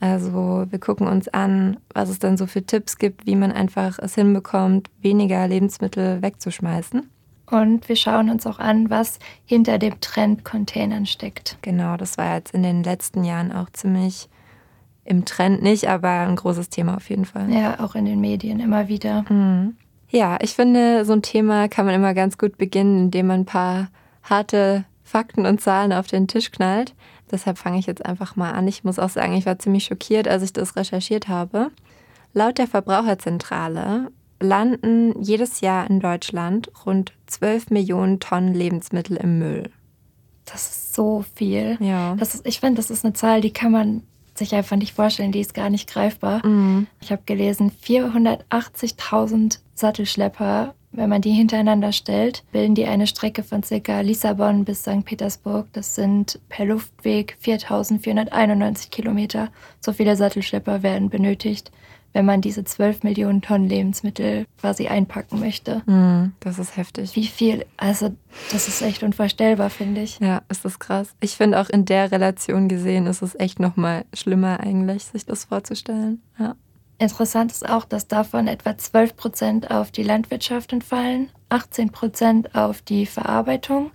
Also 0.00 0.66
wir 0.68 0.78
gucken 0.78 1.06
uns 1.06 1.28
an, 1.28 1.78
was 1.92 2.08
es 2.08 2.18
dann 2.18 2.38
so 2.38 2.46
für 2.46 2.64
Tipps 2.64 2.96
gibt, 2.96 3.26
wie 3.26 3.36
man 3.36 3.52
einfach 3.52 3.98
es 3.98 4.14
hinbekommt, 4.14 4.88
weniger 5.02 5.46
Lebensmittel 5.46 6.22
wegzuschmeißen. 6.22 7.10
Und 7.50 7.88
wir 7.88 7.96
schauen 7.96 8.30
uns 8.30 8.46
auch 8.46 8.58
an, 8.58 8.90
was 8.90 9.18
hinter 9.44 9.78
dem 9.78 10.00
Trend 10.00 10.44
Containern 10.44 11.06
steckt. 11.06 11.58
Genau, 11.62 11.96
das 11.96 12.16
war 12.16 12.36
jetzt 12.36 12.54
in 12.54 12.62
den 12.62 12.84
letzten 12.84 13.24
Jahren 13.24 13.52
auch 13.52 13.70
ziemlich 13.70 14.28
im 15.04 15.24
Trend 15.24 15.62
nicht, 15.62 15.88
aber 15.88 16.08
ein 16.08 16.36
großes 16.36 16.68
Thema 16.68 16.96
auf 16.96 17.10
jeden 17.10 17.24
Fall. 17.24 17.50
Ja, 17.50 17.80
auch 17.80 17.94
in 17.94 18.04
den 18.04 18.20
Medien 18.20 18.60
immer 18.60 18.88
wieder. 18.88 19.24
Mhm. 19.28 19.76
Ja, 20.08 20.38
ich 20.40 20.54
finde, 20.54 21.04
so 21.04 21.12
ein 21.12 21.22
Thema 21.22 21.68
kann 21.68 21.86
man 21.86 21.94
immer 21.94 22.14
ganz 22.14 22.38
gut 22.38 22.58
beginnen, 22.58 23.04
indem 23.04 23.28
man 23.28 23.40
ein 23.40 23.46
paar 23.46 23.88
harte 24.22 24.84
Fakten 25.02 25.46
und 25.46 25.60
Zahlen 25.60 25.92
auf 25.92 26.06
den 26.06 26.28
Tisch 26.28 26.52
knallt. 26.52 26.94
Deshalb 27.30 27.58
fange 27.58 27.78
ich 27.78 27.86
jetzt 27.86 28.04
einfach 28.04 28.36
mal 28.36 28.52
an. 28.52 28.68
Ich 28.68 28.84
muss 28.84 28.98
auch 28.98 29.08
sagen, 29.08 29.34
ich 29.34 29.46
war 29.46 29.58
ziemlich 29.58 29.84
schockiert, 29.84 30.28
als 30.28 30.42
ich 30.42 30.52
das 30.52 30.76
recherchiert 30.76 31.28
habe. 31.28 31.70
Laut 32.32 32.58
der 32.58 32.66
Verbraucherzentrale 32.66 34.10
landen 34.40 35.20
jedes 35.22 35.60
Jahr 35.60 35.88
in 35.88 36.00
Deutschland 36.00 36.70
rund 36.84 37.12
12 37.26 37.70
Millionen 37.70 38.20
Tonnen 38.20 38.54
Lebensmittel 38.54 39.16
im 39.16 39.38
Müll. 39.38 39.70
Das 40.46 40.62
ist 40.62 40.94
so 40.94 41.24
viel. 41.34 41.76
Ja. 41.80 42.16
Das 42.16 42.34
ist, 42.34 42.46
ich 42.46 42.60
finde, 42.60 42.76
das 42.76 42.90
ist 42.90 43.04
eine 43.04 43.14
Zahl, 43.14 43.40
die 43.40 43.52
kann 43.52 43.70
man 43.70 44.02
sich 44.34 44.54
einfach 44.54 44.76
nicht 44.76 44.94
vorstellen, 44.94 45.32
die 45.32 45.40
ist 45.40 45.54
gar 45.54 45.70
nicht 45.70 45.88
greifbar. 45.88 46.44
Mhm. 46.44 46.86
Ich 47.00 47.12
habe 47.12 47.22
gelesen, 47.26 47.70
480.000 47.84 49.58
Sattelschlepper, 49.74 50.74
wenn 50.92 51.08
man 51.08 51.22
die 51.22 51.30
hintereinander 51.30 51.92
stellt, 51.92 52.42
bilden 52.50 52.74
die 52.74 52.86
eine 52.86 53.06
Strecke 53.06 53.44
von 53.44 53.62
circa 53.62 54.00
Lissabon 54.00 54.64
bis 54.64 54.80
St. 54.80 55.04
Petersburg. 55.04 55.68
Das 55.72 55.94
sind 55.94 56.40
per 56.48 56.64
Luftweg 56.64 57.36
4.491 57.44 58.90
Kilometer. 58.90 59.50
So 59.78 59.92
viele 59.92 60.16
Sattelschlepper 60.16 60.82
werden 60.82 61.10
benötigt 61.10 61.70
wenn 62.12 62.24
man 62.24 62.40
diese 62.40 62.64
12 62.64 63.02
Millionen 63.02 63.42
Tonnen 63.42 63.68
Lebensmittel 63.68 64.46
quasi 64.60 64.88
einpacken 64.88 65.40
möchte. 65.40 65.82
Mm, 65.86 66.32
das 66.40 66.58
ist 66.58 66.76
heftig. 66.76 67.14
Wie 67.14 67.26
viel? 67.26 67.66
Also, 67.76 68.10
das 68.52 68.68
ist 68.68 68.82
echt 68.82 69.02
unvorstellbar, 69.02 69.70
finde 69.70 70.02
ich. 70.02 70.18
Ja, 70.18 70.42
ist 70.48 70.64
das 70.64 70.78
krass. 70.78 71.14
Ich 71.20 71.36
finde 71.36 71.60
auch 71.60 71.68
in 71.68 71.84
der 71.84 72.10
Relation 72.10 72.68
gesehen 72.68 73.06
ist 73.06 73.22
es 73.22 73.34
echt 73.38 73.60
nochmal 73.60 74.04
schlimmer 74.14 74.60
eigentlich, 74.60 75.04
sich 75.04 75.24
das 75.24 75.44
vorzustellen. 75.44 76.22
Ja. 76.38 76.56
Interessant 76.98 77.50
ist 77.50 77.66
auch, 77.66 77.86
dass 77.86 78.08
davon 78.08 78.46
etwa 78.46 78.76
12 78.76 79.16
Prozent 79.16 79.70
auf 79.70 79.90
die 79.90 80.02
Landwirtschaft 80.02 80.72
entfallen, 80.74 81.30
18 81.48 81.92
Prozent 81.92 82.54
auf 82.54 82.82
die 82.82 83.06
Verarbeitung 83.06 83.90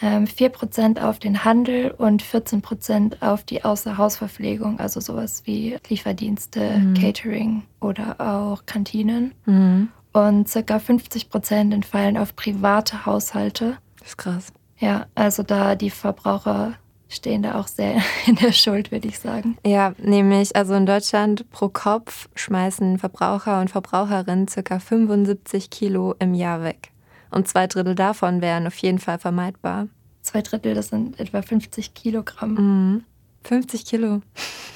4% 0.00 0.80
ähm, 0.80 0.98
auf 0.98 1.18
den 1.18 1.44
Handel 1.44 1.90
und 1.92 2.22
14% 2.22 3.22
auf 3.22 3.44
die 3.44 3.64
Außerhausverpflegung, 3.64 4.80
also 4.80 5.00
sowas 5.00 5.42
wie 5.44 5.76
Lieferdienste, 5.88 6.78
mhm. 6.78 6.94
Catering 6.94 7.62
oder 7.80 8.20
auch 8.20 8.66
Kantinen. 8.66 9.32
Mhm. 9.46 9.88
Und 10.12 10.48
circa 10.48 10.76
50% 10.76 11.72
entfallen 11.72 12.16
auf 12.16 12.36
private 12.36 13.06
Haushalte. 13.06 13.78
Das 13.98 14.08
ist 14.08 14.16
krass. 14.16 14.52
Ja, 14.78 15.06
also 15.14 15.42
da 15.42 15.74
die 15.74 15.90
Verbraucher 15.90 16.74
stehen 17.08 17.42
da 17.42 17.58
auch 17.58 17.68
sehr 17.68 17.96
in 18.26 18.36
der 18.36 18.52
Schuld, 18.52 18.90
würde 18.90 19.08
ich 19.08 19.18
sagen. 19.18 19.56
Ja, 19.64 19.94
nämlich, 19.98 20.56
also 20.56 20.74
in 20.74 20.86
Deutschland 20.86 21.50
pro 21.50 21.68
Kopf 21.68 22.28
schmeißen 22.34 22.98
Verbraucher 22.98 23.60
und 23.60 23.70
Verbraucherinnen 23.70 24.48
circa 24.48 24.78
75 24.78 25.70
Kilo 25.70 26.14
im 26.18 26.34
Jahr 26.34 26.62
weg. 26.62 26.90
Und 27.34 27.48
zwei 27.48 27.66
Drittel 27.66 27.96
davon 27.96 28.40
wären 28.40 28.68
auf 28.68 28.76
jeden 28.76 29.00
Fall 29.00 29.18
vermeidbar. 29.18 29.88
Zwei 30.22 30.40
Drittel, 30.40 30.74
das 30.74 30.88
sind 30.88 31.18
etwa 31.18 31.42
50 31.42 31.92
Kilogramm. 31.92 32.54
Mhm. 32.54 33.02
50 33.42 33.84
Kilo. 33.84 34.22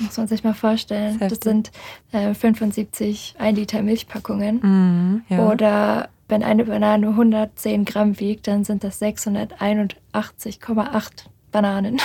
Muss 0.00 0.16
man 0.16 0.26
sich 0.26 0.42
mal 0.42 0.54
vorstellen. 0.54 1.18
Das, 1.20 1.30
das 1.30 1.38
sind 1.42 1.70
äh, 2.12 2.34
75 2.34 3.36
1 3.38 3.56
Liter 3.56 3.82
Milchpackungen. 3.82 4.60
Mhm, 4.60 5.22
ja. 5.28 5.48
Oder 5.48 6.08
wenn 6.28 6.42
eine 6.42 6.64
Banane 6.64 7.08
110 7.08 7.84
Gramm 7.84 8.18
wiegt, 8.18 8.48
dann 8.48 8.64
sind 8.64 8.82
das 8.84 9.00
681,8 9.00 11.10
Bananen. 11.52 11.98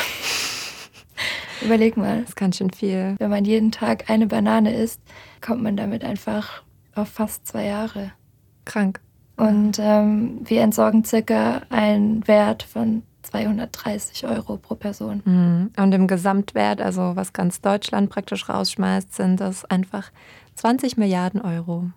Überleg 1.61 1.97
mal. 1.97 2.19
Das 2.19 2.29
ist 2.29 2.35
ganz 2.35 2.57
schön 2.57 2.71
viel. 2.71 3.15
Wenn 3.17 3.29
man 3.29 3.43
jeden 3.43 3.71
Tag 3.71 4.09
eine 4.09 4.27
Banane 4.27 4.75
isst, 4.75 5.01
kommt 5.41 5.63
man 5.63 5.75
damit 5.75 6.03
einfach 6.03 6.61
auf 6.95 7.09
fast 7.09 7.47
zwei 7.47 7.65
Jahre. 7.65 8.11
Krank. 8.65 9.01
Und 9.35 9.79
ähm, 9.79 10.41
wir 10.43 10.61
entsorgen 10.61 11.03
circa 11.03 11.61
einen 11.69 12.27
Wert 12.27 12.63
von 12.63 13.03
230 13.23 14.27
Euro 14.27 14.57
pro 14.57 14.75
Person. 14.75 15.21
Mhm. 15.25 15.71
Und 15.75 15.91
im 15.93 16.07
Gesamtwert, 16.07 16.81
also 16.81 17.15
was 17.15 17.33
ganz 17.33 17.61
Deutschland 17.61 18.09
praktisch 18.09 18.47
rausschmeißt, 18.47 19.13
sind 19.13 19.39
das 19.39 19.65
einfach 19.65 20.11
20 20.55 20.97
Milliarden 20.97 21.41
Euro. 21.41 21.89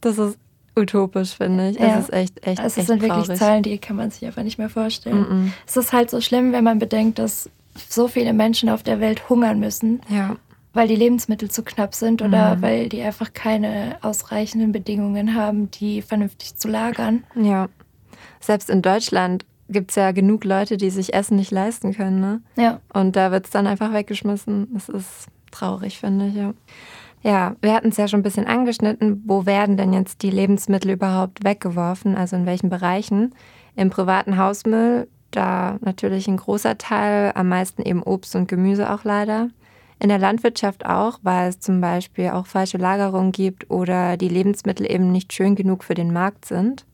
Das 0.00 0.18
ist 0.18 0.38
utopisch, 0.76 1.34
finde 1.36 1.70
ich. 1.70 1.78
Ja. 1.78 1.98
Es 1.98 2.04
ist 2.04 2.12
echt, 2.12 2.46
echt, 2.46 2.60
Also 2.60 2.66
es 2.66 2.78
echt 2.78 2.86
sind 2.86 3.02
wirklich 3.02 3.24
traurig. 3.24 3.38
Zahlen, 3.38 3.62
die 3.62 3.78
kann 3.78 3.96
man 3.96 4.10
sich 4.10 4.24
einfach 4.26 4.42
nicht 4.42 4.58
mehr 4.58 4.68
vorstellen. 4.68 5.26
Mhm. 5.28 5.52
Es 5.66 5.76
ist 5.76 5.92
halt 5.92 6.10
so 6.10 6.20
schlimm, 6.20 6.52
wenn 6.52 6.64
man 6.64 6.78
bedenkt, 6.78 7.18
dass 7.18 7.50
so 7.88 8.06
viele 8.06 8.32
Menschen 8.32 8.68
auf 8.68 8.82
der 8.82 9.00
Welt 9.00 9.28
hungern 9.28 9.58
müssen, 9.58 10.00
Ja, 10.08 10.36
weil 10.74 10.88
die 10.88 10.96
Lebensmittel 10.96 11.50
zu 11.50 11.62
knapp 11.62 11.94
sind 11.94 12.20
oder 12.20 12.56
Mhm. 12.56 12.62
weil 12.62 12.88
die 12.88 13.00
einfach 13.02 13.32
keine 13.32 13.96
ausreichenden 14.02 14.72
Bedingungen 14.72 15.34
haben, 15.34 15.70
die 15.70 16.02
vernünftig 16.02 16.56
zu 16.56 16.68
lagern. 16.68 17.24
ja. 17.34 17.68
Selbst 18.40 18.68
in 18.68 18.82
Deutschland 18.82 19.46
gibt 19.70 19.90
es 19.90 19.96
ja 19.96 20.12
genug 20.12 20.44
Leute, 20.44 20.76
die 20.76 20.90
sich 20.90 21.14
Essen 21.14 21.36
nicht 21.36 21.50
leisten 21.50 21.94
können. 21.94 22.20
Ne? 22.20 22.42
Ja, 22.56 22.80
Und 22.92 23.16
da 23.16 23.30
wird 23.32 23.46
es 23.46 23.50
dann 23.50 23.66
einfach 23.66 23.92
weggeschmissen. 23.94 24.68
Das 24.74 24.90
ist 24.90 25.28
traurig, 25.50 25.98
finde 25.98 26.26
ich, 26.28 26.34
ja. 26.34 26.52
Ja, 27.22 27.56
wir 27.62 27.72
hatten 27.72 27.88
es 27.88 27.96
ja 27.96 28.06
schon 28.06 28.20
ein 28.20 28.24
bisschen 28.24 28.46
angeschnitten. 28.46 29.22
Wo 29.24 29.46
werden 29.46 29.78
denn 29.78 29.94
jetzt 29.94 30.20
die 30.20 30.30
Lebensmittel 30.30 30.90
überhaupt 30.90 31.42
weggeworfen? 31.42 32.16
Also 32.16 32.36
in 32.36 32.44
welchen 32.44 32.68
Bereichen? 32.68 33.34
Im 33.76 33.88
privaten 33.88 34.36
Hausmüll, 34.36 35.08
da 35.30 35.78
natürlich 35.80 36.28
ein 36.28 36.36
großer 36.36 36.76
Teil, 36.76 37.32
am 37.34 37.48
meisten 37.48 37.80
eben 37.80 38.02
Obst 38.02 38.36
und 38.36 38.46
Gemüse 38.46 38.92
auch 38.92 39.04
leider. 39.04 39.48
In 39.98 40.08
der 40.08 40.18
Landwirtschaft 40.18 40.84
auch, 40.84 41.18
weil 41.22 41.48
es 41.48 41.60
zum 41.60 41.80
Beispiel 41.80 42.30
auch 42.30 42.46
falsche 42.46 42.78
Lagerung 42.78 43.32
gibt 43.32 43.70
oder 43.70 44.16
die 44.16 44.28
Lebensmittel 44.28 44.90
eben 44.90 45.12
nicht 45.12 45.32
schön 45.32 45.54
genug 45.54 45.84
für 45.84 45.94
den 45.94 46.12
Markt 46.12 46.44
sind. 46.44 46.84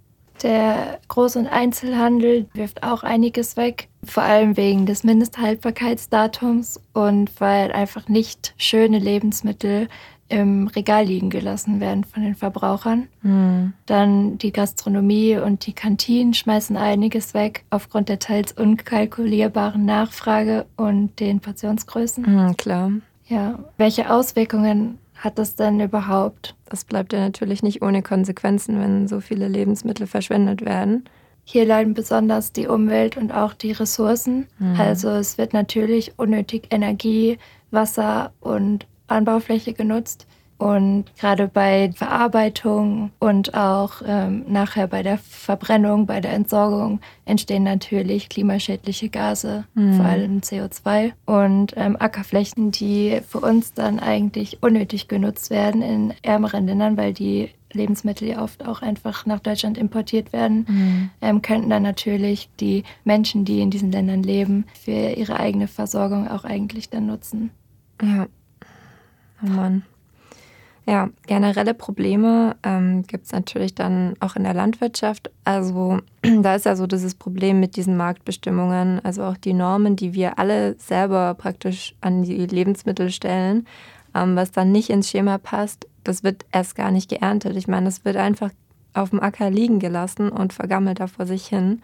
der 0.42 1.00
Groß- 1.08 1.38
und 1.38 1.46
Einzelhandel 1.46 2.46
wirft 2.54 2.82
auch 2.82 3.02
einiges 3.02 3.56
weg, 3.56 3.88
vor 4.04 4.22
allem 4.22 4.56
wegen 4.56 4.86
des 4.86 5.04
Mindesthaltbarkeitsdatums 5.04 6.80
und 6.94 7.30
weil 7.40 7.72
einfach 7.72 8.08
nicht 8.08 8.54
schöne 8.56 8.98
Lebensmittel 8.98 9.88
im 10.30 10.68
Regal 10.68 11.04
liegen 11.04 11.28
gelassen 11.28 11.80
werden 11.80 12.04
von 12.04 12.22
den 12.22 12.34
Verbrauchern. 12.34 13.08
Hm. 13.22 13.72
Dann 13.86 14.38
die 14.38 14.52
Gastronomie 14.52 15.36
und 15.36 15.66
die 15.66 15.72
Kantinen 15.72 16.34
schmeißen 16.34 16.76
einiges 16.76 17.34
weg 17.34 17.64
aufgrund 17.70 18.08
der 18.08 18.20
teils 18.20 18.52
unkalkulierbaren 18.52 19.84
Nachfrage 19.84 20.66
und 20.76 21.18
den 21.20 21.40
Portionsgrößen. 21.40 22.24
Hm, 22.24 22.56
klar. 22.56 22.92
Ja, 23.26 23.58
welche 23.76 24.10
Auswirkungen 24.10 24.98
hat 25.16 25.38
das 25.38 25.54
denn 25.54 25.80
überhaupt? 25.80 26.56
Das 26.68 26.84
bleibt 26.84 27.12
ja 27.12 27.20
natürlich 27.20 27.62
nicht 27.62 27.82
ohne 27.82 28.02
Konsequenzen, 28.02 28.80
wenn 28.80 29.08
so 29.08 29.20
viele 29.20 29.48
Lebensmittel 29.48 30.06
verschwendet 30.06 30.64
werden. 30.64 31.04
Hier 31.44 31.64
leiden 31.64 31.94
besonders 31.94 32.52
die 32.52 32.68
Umwelt 32.68 33.16
und 33.16 33.32
auch 33.32 33.54
die 33.54 33.72
Ressourcen. 33.72 34.46
Mhm. 34.58 34.80
Also 34.80 35.10
es 35.10 35.36
wird 35.36 35.52
natürlich 35.52 36.12
unnötig 36.16 36.68
Energie, 36.70 37.38
Wasser 37.70 38.32
und 38.40 38.86
Anbaufläche 39.10 39.72
genutzt. 39.72 40.26
Und 40.58 41.06
gerade 41.18 41.48
bei 41.48 41.90
Verarbeitung 41.94 43.12
und 43.18 43.54
auch 43.54 44.02
ähm, 44.06 44.44
nachher 44.46 44.88
bei 44.88 45.02
der 45.02 45.16
Verbrennung, 45.16 46.04
bei 46.04 46.20
der 46.20 46.34
Entsorgung 46.34 47.00
entstehen 47.24 47.62
natürlich 47.62 48.28
klimaschädliche 48.28 49.08
Gase, 49.08 49.64
Mhm. 49.74 49.94
vor 49.94 50.04
allem 50.04 50.40
CO2 50.40 51.12
und 51.24 51.72
ähm, 51.78 51.96
Ackerflächen, 51.98 52.72
die 52.72 53.20
für 53.26 53.40
uns 53.40 53.72
dann 53.72 53.98
eigentlich 54.00 54.62
unnötig 54.62 55.08
genutzt 55.08 55.48
werden 55.48 55.80
in 55.80 56.12
ärmeren 56.20 56.66
Ländern, 56.66 56.98
weil 56.98 57.14
die 57.14 57.48
Lebensmittel 57.72 58.28
ja 58.28 58.42
oft 58.42 58.66
auch 58.66 58.82
einfach 58.82 59.24
nach 59.24 59.40
Deutschland 59.40 59.78
importiert 59.78 60.34
werden, 60.34 61.10
ähm, 61.22 61.40
könnten 61.40 61.70
dann 61.70 61.84
natürlich 61.84 62.50
die 62.60 62.84
Menschen, 63.04 63.46
die 63.46 63.60
in 63.60 63.70
diesen 63.70 63.92
Ländern 63.92 64.22
leben, 64.22 64.66
für 64.78 64.90
ihre 64.92 65.40
eigene 65.40 65.68
Versorgung 65.68 66.28
auch 66.28 66.44
eigentlich 66.44 66.90
dann 66.90 67.06
nutzen. 67.06 67.50
Ja. 68.02 68.26
Oh 69.42 69.48
Mann. 69.48 69.82
Ja, 70.86 71.08
generelle 71.26 71.74
Probleme 71.74 72.56
ähm, 72.62 73.02
gibt 73.06 73.26
es 73.26 73.32
natürlich 73.32 73.74
dann 73.74 74.14
auch 74.18 74.34
in 74.34 74.44
der 74.44 74.54
Landwirtschaft. 74.54 75.30
Also 75.44 76.00
da 76.42 76.54
ist 76.54 76.64
ja 76.64 76.74
so 76.74 76.86
dieses 76.86 77.14
Problem 77.14 77.60
mit 77.60 77.76
diesen 77.76 77.96
Marktbestimmungen, 77.96 78.98
also 79.04 79.22
auch 79.24 79.36
die 79.36 79.52
Normen, 79.52 79.94
die 79.94 80.14
wir 80.14 80.38
alle 80.38 80.74
selber 80.78 81.34
praktisch 81.34 81.94
an 82.00 82.22
die 82.22 82.46
Lebensmittel 82.46 83.10
stellen, 83.10 83.66
ähm, 84.14 84.36
was 84.36 84.50
dann 84.50 84.72
nicht 84.72 84.90
ins 84.90 85.10
Schema 85.10 85.38
passt, 85.38 85.86
das 86.02 86.24
wird 86.24 86.44
erst 86.50 86.74
gar 86.76 86.90
nicht 86.90 87.10
geerntet. 87.10 87.56
Ich 87.56 87.68
meine, 87.68 87.88
es 87.88 88.04
wird 88.04 88.16
einfach 88.16 88.50
auf 88.94 89.10
dem 89.10 89.20
Acker 89.20 89.50
liegen 89.50 89.78
gelassen 89.78 90.30
und 90.30 90.52
vergammelt 90.52 90.98
da 90.98 91.06
vor 91.06 91.26
sich 91.26 91.46
hin. 91.46 91.82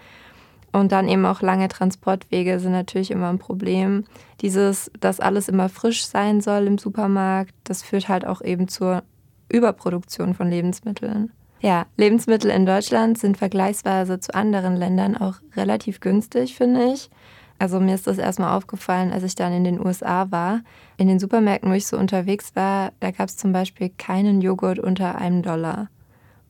Und 0.73 0.93
dann 0.93 1.09
eben 1.09 1.25
auch 1.25 1.41
lange 1.41 1.69
Transportwege 1.69 2.61
sind 2.61 2.73
natürlich 2.73 3.11
immer 3.11 3.29
ein 3.31 3.39
Problem. 3.39 4.05
Dieses, 4.41 4.91
dass 5.01 5.21
alles 5.21 5.49
immer 5.49 5.69
frisch 5.69 6.07
sein 6.07 6.41
soll 6.41 6.67
im 6.67 6.79
Supermarkt, 6.79 7.55
das 7.65 7.83
führt 7.83 8.09
halt 8.09 8.27
auch 8.27 8.43
eben 8.43 8.69
zur 8.69 9.03
Überproduktion 9.49 10.35
von 10.35 10.51
Lebensmitteln. 10.51 11.31
Ja, 11.61 11.87
Lebensmittel 11.97 12.51
in 12.51 12.67
Deutschland 12.67 13.19
sind 13.19 13.39
vergleichsweise 13.39 14.21
zu 14.21 14.35
anderen 14.35 14.77
Ländern 14.77 15.17
auch 15.17 15.37
relativ 15.57 16.01
günstig, 16.01 16.55
finde 16.55 16.93
ich. 16.93 17.11
Also 17.59 17.81
mir 17.81 17.95
ist 17.95 18.07
das 18.07 18.19
erstmal 18.19 18.55
aufgefallen, 18.55 19.13
als 19.13 19.23
ich 19.23 19.35
dann 19.35 19.53
in 19.53 19.65
den 19.65 19.85
USA 19.85 20.31
war. 20.31 20.61
In 20.99 21.09
den 21.09 21.19
Supermärkten, 21.19 21.71
wo 21.71 21.75
ich 21.75 21.87
so 21.87 21.97
unterwegs 21.97 22.55
war, 22.55 22.93
da 23.01 23.11
gab 23.11 23.29
es 23.29 23.39
zum 23.39 23.53
Beispiel 23.53 23.91
keinen 23.97 24.43
Joghurt 24.43 24.79
unter 24.79 25.17
einem 25.17 25.43
Dollar. 25.43 25.89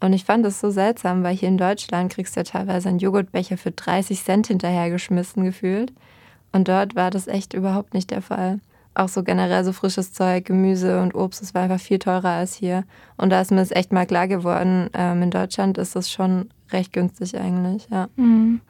Und 0.01 0.13
ich 0.13 0.25
fand 0.25 0.45
das 0.45 0.61
so 0.61 0.71
seltsam, 0.71 1.23
weil 1.23 1.35
hier 1.35 1.49
in 1.49 1.59
Deutschland 1.59 2.13
kriegst 2.13 2.37
du 2.37 2.41
ja 2.41 2.45
teilweise 2.45 2.89
einen 2.89 2.99
Joghurtbecher 2.99 3.57
für 3.57 3.71
30 3.71 4.23
Cent 4.23 4.47
hinterhergeschmissen 4.49 5.45
gefühlt. 5.45 5.93
Und 6.53 6.69
dort 6.69 6.95
war 6.97 7.11
das 7.11 7.29
echt 7.29 7.55
überhaupt 7.55 7.95
nicht 7.95 8.11
der 8.11 8.23
Fall. 8.23 8.61
Auch 8.95 9.09
so 9.09 9.23
generell 9.23 9.63
so 9.65 9.73
frisches 9.73 10.13
Zeug, 10.13 10.47
Gemüse 10.47 11.03
und 11.03 11.15
Obst, 11.15 11.43
das 11.43 11.55
war 11.55 11.63
einfach 11.63 11.81
viel 11.81 11.99
teurer 11.99 12.31
als 12.31 12.55
hier. 12.55 12.85
Und 13.17 13.31
da 13.31 13.41
ist 13.41 13.51
mir 13.51 13.59
das 13.59 13.71
echt 13.71 13.93
mal 13.93 14.07
klar 14.07 14.27
geworden, 14.27 14.89
ähm, 14.95 15.23
in 15.23 15.31
Deutschland 15.31 15.77
ist 15.77 15.97
das 15.97 16.11
schon 16.11 16.49
recht 16.73 16.93
günstig 16.93 17.39
eigentlich, 17.39 17.89
ja. 17.91 18.09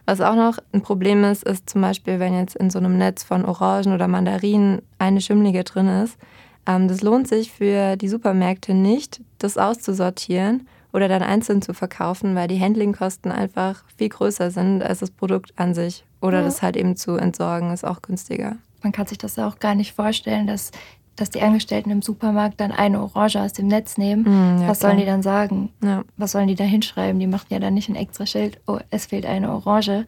Was 0.05 0.21
auch 0.21 0.35
noch 0.35 0.59
ein 0.73 0.83
Problem 0.83 1.23
ist, 1.25 1.45
ist 1.45 1.71
zum 1.71 1.81
Beispiel, 1.81 2.19
wenn 2.19 2.37
jetzt 2.37 2.57
in 2.57 2.71
so 2.71 2.79
einem 2.79 2.99
Netz 2.99 3.23
von 3.23 3.45
Orangen 3.45 3.95
oder 3.95 4.09
Mandarinen 4.09 4.83
eine 4.99 5.21
Schimmlige 5.21 5.63
drin 5.63 5.87
ist. 5.89 6.19
Ähm, 6.67 6.89
das 6.89 7.03
lohnt 7.03 7.29
sich 7.29 7.53
für 7.53 7.97
die 7.97 8.09
Supermärkte 8.09 8.75
nicht, 8.75 9.21
das 9.39 9.57
auszusortieren 9.57 10.67
oder 10.97 11.09
dann 11.09 11.23
einzeln 11.23 11.61
zu 11.63 11.75
verkaufen, 11.75 12.35
weil 12.35 12.49
die 12.49 12.59
Handlingkosten 12.61 13.31
einfach 13.31 13.85
viel 13.99 14.09
größer 14.09 14.51
sind 14.51 14.83
als 14.83 15.01
das 15.01 15.11
Produkt 15.11 15.53
an 15.57 15.75
sich. 15.75 16.05
Oder 16.23 16.39
Ja. 16.39 16.45
das 16.47 16.63
halt 16.63 16.77
eben 16.77 16.97
zu 16.97 17.17
entsorgen, 17.17 17.71
ist 17.73 17.85
auch 17.85 18.01
günstiger. 18.01 18.57
Man 18.83 18.93
kann 18.93 19.07
sich 19.07 19.19
das 19.19 19.39
auch 19.39 19.59
gar 19.59 19.75
nicht 19.75 19.93
vorstellen, 19.93 20.47
dass, 20.47 20.71
dass 21.17 21.29
die 21.31 21.43
Angestellten 21.43 21.91
im 21.91 22.01
Supermarkt 22.03 22.61
dann 22.61 22.73
eine 22.73 23.01
Orange 23.03 23.37
aus 23.41 23.53
dem 23.53 23.67
Netz 23.69 23.99
nehmen. 23.99 24.23
Mm, 24.23 24.63
ja, 24.63 24.69
Was 24.69 24.81
sollen 24.81 24.95
klar. 24.95 25.05
die 25.05 25.11
dann 25.11 25.23
sagen? 25.23 25.71
Ja, 25.83 26.03
Was 26.17 26.33
sollen 26.33 26.49
die 26.49 26.55
da 26.55 26.65
hinschreiben? 26.65 27.19
Die 27.21 27.27
machen 27.27 27.47
ja 27.51 27.59
dann 27.59 27.75
nicht 27.75 27.89
ein 27.91 27.95
extra 27.97 28.25
Schild, 28.27 28.59
oh, 28.67 28.79
es 28.91 29.07
fehlt 29.07 29.27
eine 29.27 29.53
Orange. 29.53 30.05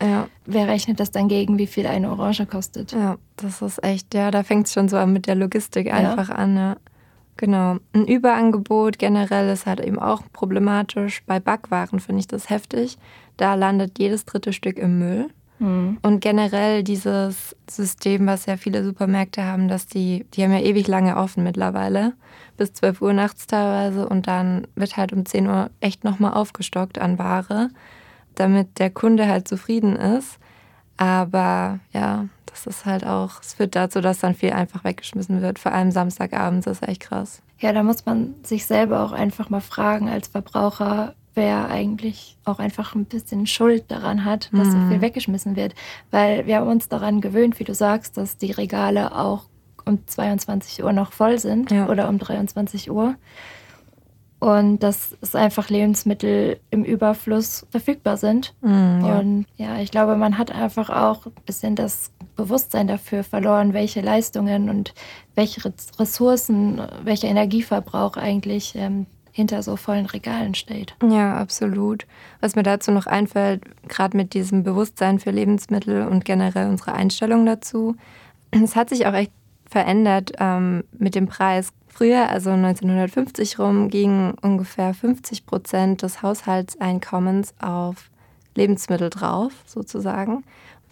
Wer 0.47 0.69
rechnet 0.69 1.01
das 1.01 1.11
dann 1.11 1.29
gegen, 1.29 1.59
wie 1.59 1.67
viel 1.67 1.87
eine 1.87 2.11
Orange 2.11 2.47
kostet? 2.47 2.93
ja, 2.93 3.17
das 3.37 3.61
ist 3.63 3.83
echt, 3.85 4.15
ja, 4.15 4.31
da 4.31 4.43
fängt 4.43 4.67
es 4.67 4.73
schon 4.73 4.89
so 4.89 4.97
an 4.97 5.13
mit 5.13 5.27
der 5.27 5.35
Logistik 5.35 5.93
einfach 5.93 6.31
an. 6.31 6.77
Genau. 7.39 7.77
Ein 7.93 8.07
Überangebot 8.07 8.99
generell 8.99 9.49
ist 9.49 9.65
halt 9.65 9.81
eben 9.81 9.99
auch 9.99 10.23
problematisch. 10.33 11.23
Bei 11.25 11.41
Backwaren 11.41 12.01
finde 12.01 12.21
ich 12.21 12.27
das 12.27 12.51
heftig. 12.51 12.99
Da 13.37 13.55
landet 13.55 13.99
jedes 13.99 14.27
dritte 14.27 14.53
Stück 14.53 14.77
im 14.77 14.99
Müll. 14.99 15.31
Hm. 15.59 15.99
Und 16.03 16.21
generell 16.21 16.83
dieses 16.83 17.57
System, 17.71 18.27
was 18.27 18.47
ja 18.47 18.57
viele 18.57 18.85
Supermärkte 18.85 19.45
haben, 19.45 19.69
dass 19.69 19.87
die, 19.87 20.27
die 20.35 20.43
haben 20.43 20.53
ja 20.53 20.61
ewig 20.61 20.89
lange 20.89 21.17
offen 21.17 21.45
mittlerweile, 21.45 22.15
bis 22.57 22.73
12 22.73 23.03
Uhr 23.03 23.13
nachts 23.13 23.47
teilweise 23.47 24.09
und 24.09 24.27
dann 24.27 24.67
wird 24.75 24.97
halt 24.97 25.13
um 25.13 25.25
10 25.25 25.47
Uhr 25.47 25.71
echt 25.81 26.03
nochmal 26.03 26.35
aufgestockt 26.35 26.99
an 26.99 27.19
Ware, 27.19 27.71
damit 28.35 28.81
der 28.81 28.91
Kunde 28.91 29.29
halt 29.29 29.47
zufrieden 29.47 29.95
ist. 29.97 30.39
Aber 30.97 31.79
ja, 31.93 32.27
das 32.65 32.79
ist 32.79 32.87
halt 32.87 33.07
auch, 33.07 33.41
es 33.41 33.55
führt 33.55 33.75
dazu, 33.77 34.01
dass 34.01 34.21
dann 34.21 34.35
viel 34.35 34.53
einfach 34.53 34.85
weggeschmissen 34.85 35.41
wird. 35.43 35.59
Vor 35.59 35.73
allem 35.73 35.91
Samstagabends, 35.91 36.65
das 36.67 36.81
ist 36.81 36.89
echt 36.89 37.01
krass. 37.01 37.43
Ja, 37.59 37.73
da 37.73 37.83
muss 37.83 38.07
man 38.07 38.35
sich 38.43 38.67
selber 38.67 39.03
auch 39.05 39.13
einfach 39.13 39.51
mal 39.51 39.61
fragen 39.61 40.09
als 40.09 40.29
Verbraucher, 40.29 41.15
wer 41.35 41.69
eigentlich 41.71 42.37
auch 42.45 42.59
einfach 42.59 42.95
ein 42.95 43.05
bisschen 43.05 43.47
Schuld 43.47 43.85
daran 43.91 44.25
hat, 44.25 44.51
dass 44.53 44.69
so 44.73 44.77
Mhm. 44.77 44.89
viel 44.91 45.01
weggeschmissen 45.01 45.57
wird. 45.57 45.75
Weil 46.11 46.47
wir 46.47 46.57
haben 46.57 46.69
uns 46.69 46.89
daran 46.89 47.21
gewöhnt, 47.21 47.59
wie 47.61 47.65
du 47.65 47.75
sagst, 47.75 48.17
dass 48.17 48.37
die 48.37 48.51
Regale 48.53 49.15
auch 49.17 49.45
um 49.85 50.01
22 50.07 50.83
Uhr 50.85 50.93
noch 50.93 51.13
voll 51.13 51.39
sind 51.39 51.71
Ja. 51.71 51.89
oder 51.89 52.09
um 52.09 52.19
23 52.19 52.91
Uhr. 52.91 53.15
Und 54.41 54.85
dass 54.85 55.17
es 55.21 55.35
einfach 55.35 55.69
Lebensmittel 55.69 56.61
im 56.71 56.85
Überfluss 56.85 57.67
verfügbar 57.71 58.17
sind. 58.17 58.55
Mm, 58.61 59.05
ja. 59.05 59.19
Und 59.19 59.47
ja, 59.57 59.79
ich 59.81 59.91
glaube, 59.91 60.15
man 60.17 60.39
hat 60.39 60.53
einfach 60.53 60.91
auch 60.91 61.27
ein 61.27 61.33
bisschen 61.45 61.75
das 61.75 62.13
Bewusstsein 62.39 62.87
dafür 62.87 63.25
verloren, 63.25 63.75
welche 63.75 64.01
Leistungen 64.01 64.71
und 64.71 64.95
welche 65.35 65.61
Ressourcen, 65.99 66.81
welcher 67.03 67.29
Energieverbrauch 67.29 68.17
eigentlich 68.17 68.75
ähm, 68.77 69.07
hinter 69.33 69.63
so 69.63 69.77
vollen 69.77 70.07
Regalen 70.07 70.55
steht. 70.55 70.95
Ja, 71.03 71.37
absolut. 71.37 72.07
Was 72.41 72.55
mir 72.55 72.63
dazu 72.63 72.93
noch 72.93 73.07
einfällt, 73.07 73.63
gerade 73.89 74.17
mit 74.17 74.35
diesem 74.35 74.63
Bewusstsein 74.63 75.19
für 75.19 75.33
Lebensmittel 75.33 76.07
und 76.07 76.25
generell 76.25 76.69
unsere 76.69 76.93
Einstellung 76.93 77.45
dazu, 77.45 77.97
es 78.53 78.77
hat 78.77 78.89
sich 78.89 79.07
auch 79.07 79.15
echt 79.15 79.33
verändert 79.69 80.33
ähm, 80.39 80.85
mit 80.97 81.15
dem 81.17 81.27
Preis. 81.27 81.73
Früher, 81.89 82.29
also 82.31 82.51
1950 82.51 83.59
rum, 83.59 83.91
gingen 83.91 84.35
ungefähr 84.41 84.95
50 84.95 85.45
Prozent 85.45 86.03
des 86.03 86.23
Haushaltseinkommens 86.23 87.55
auf 87.61 88.11
Lebensmittel 88.55 89.11
drauf, 89.11 89.53
sozusagen. 89.67 90.45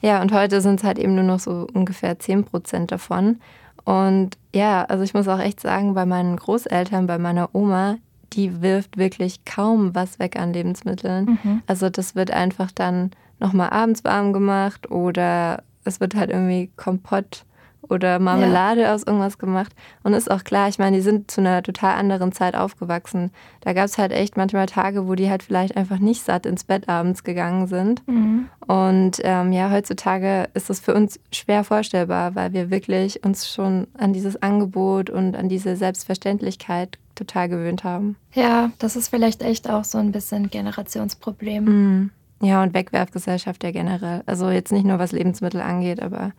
Ja, 0.06 0.22
und 0.22 0.30
heute 0.30 0.60
sind 0.60 0.78
es 0.78 0.84
halt 0.84 1.00
eben 1.00 1.16
nur 1.16 1.24
noch 1.24 1.40
so 1.40 1.66
ungefähr 1.74 2.16
10 2.16 2.44
Prozent 2.44 2.92
davon. 2.92 3.40
Und 3.84 4.38
ja, 4.54 4.84
also 4.84 5.02
ich 5.02 5.14
muss 5.14 5.26
auch 5.26 5.40
echt 5.40 5.58
sagen, 5.58 5.94
bei 5.94 6.06
meinen 6.06 6.36
Großeltern, 6.36 7.08
bei 7.08 7.18
meiner 7.18 7.52
Oma, 7.56 7.96
die 8.32 8.62
wirft 8.62 8.98
wirklich 8.98 9.44
kaum 9.44 9.96
was 9.96 10.20
weg 10.20 10.38
an 10.38 10.52
Lebensmitteln. 10.52 11.40
Mhm. 11.42 11.62
Also 11.66 11.90
das 11.90 12.14
wird 12.14 12.30
einfach 12.30 12.70
dann 12.70 13.10
nochmal 13.40 13.70
abends 13.70 14.04
warm 14.04 14.32
gemacht 14.32 14.92
oder 14.92 15.64
es 15.82 15.98
wird 15.98 16.14
halt 16.14 16.30
irgendwie 16.30 16.70
Kompott 16.76 17.44
oder 17.88 18.18
Marmelade 18.18 18.82
ja. 18.82 18.94
aus 18.94 19.02
irgendwas 19.02 19.38
gemacht. 19.38 19.74
Und 20.02 20.14
ist 20.14 20.30
auch 20.30 20.44
klar, 20.44 20.68
ich 20.68 20.78
meine, 20.78 20.96
die 20.96 21.02
sind 21.02 21.30
zu 21.30 21.40
einer 21.40 21.62
total 21.62 21.94
anderen 21.94 22.32
Zeit 22.32 22.54
aufgewachsen. 22.54 23.30
Da 23.60 23.72
gab 23.72 23.86
es 23.86 23.98
halt 23.98 24.12
echt 24.12 24.36
manchmal 24.36 24.66
Tage, 24.66 25.08
wo 25.08 25.14
die 25.14 25.30
halt 25.30 25.42
vielleicht 25.42 25.76
einfach 25.76 25.98
nicht 25.98 26.22
satt 26.22 26.46
ins 26.46 26.64
Bett 26.64 26.88
abends 26.88 27.24
gegangen 27.24 27.66
sind. 27.66 28.06
Mhm. 28.08 28.48
Und 28.66 29.20
ähm, 29.22 29.52
ja, 29.52 29.70
heutzutage 29.70 30.48
ist 30.54 30.70
es 30.70 30.80
für 30.80 30.94
uns 30.94 31.20
schwer 31.32 31.64
vorstellbar, 31.64 32.34
weil 32.34 32.52
wir 32.52 32.70
wirklich 32.70 33.24
uns 33.24 33.50
schon 33.50 33.86
an 33.96 34.12
dieses 34.12 34.42
Angebot 34.42 35.10
und 35.10 35.36
an 35.36 35.48
diese 35.48 35.76
Selbstverständlichkeit 35.76 36.98
total 37.14 37.48
gewöhnt 37.48 37.84
haben. 37.84 38.16
Ja, 38.34 38.70
das 38.78 38.96
ist 38.96 39.08
vielleicht 39.08 39.42
echt 39.42 39.68
auch 39.70 39.84
so 39.84 39.98
ein 39.98 40.12
bisschen 40.12 40.50
Generationsproblem. 40.50 41.64
Mhm. 41.64 42.10
Ja, 42.40 42.62
und 42.62 42.74
Wegwerfgesellschaft 42.74 43.64
ja 43.64 43.70
generell. 43.70 44.22
Also 44.26 44.50
jetzt 44.50 44.72
nicht 44.72 44.84
nur 44.84 44.98
was 44.98 45.12
Lebensmittel 45.12 45.60
angeht, 45.60 46.02
aber 46.02 46.18
das 46.18 46.32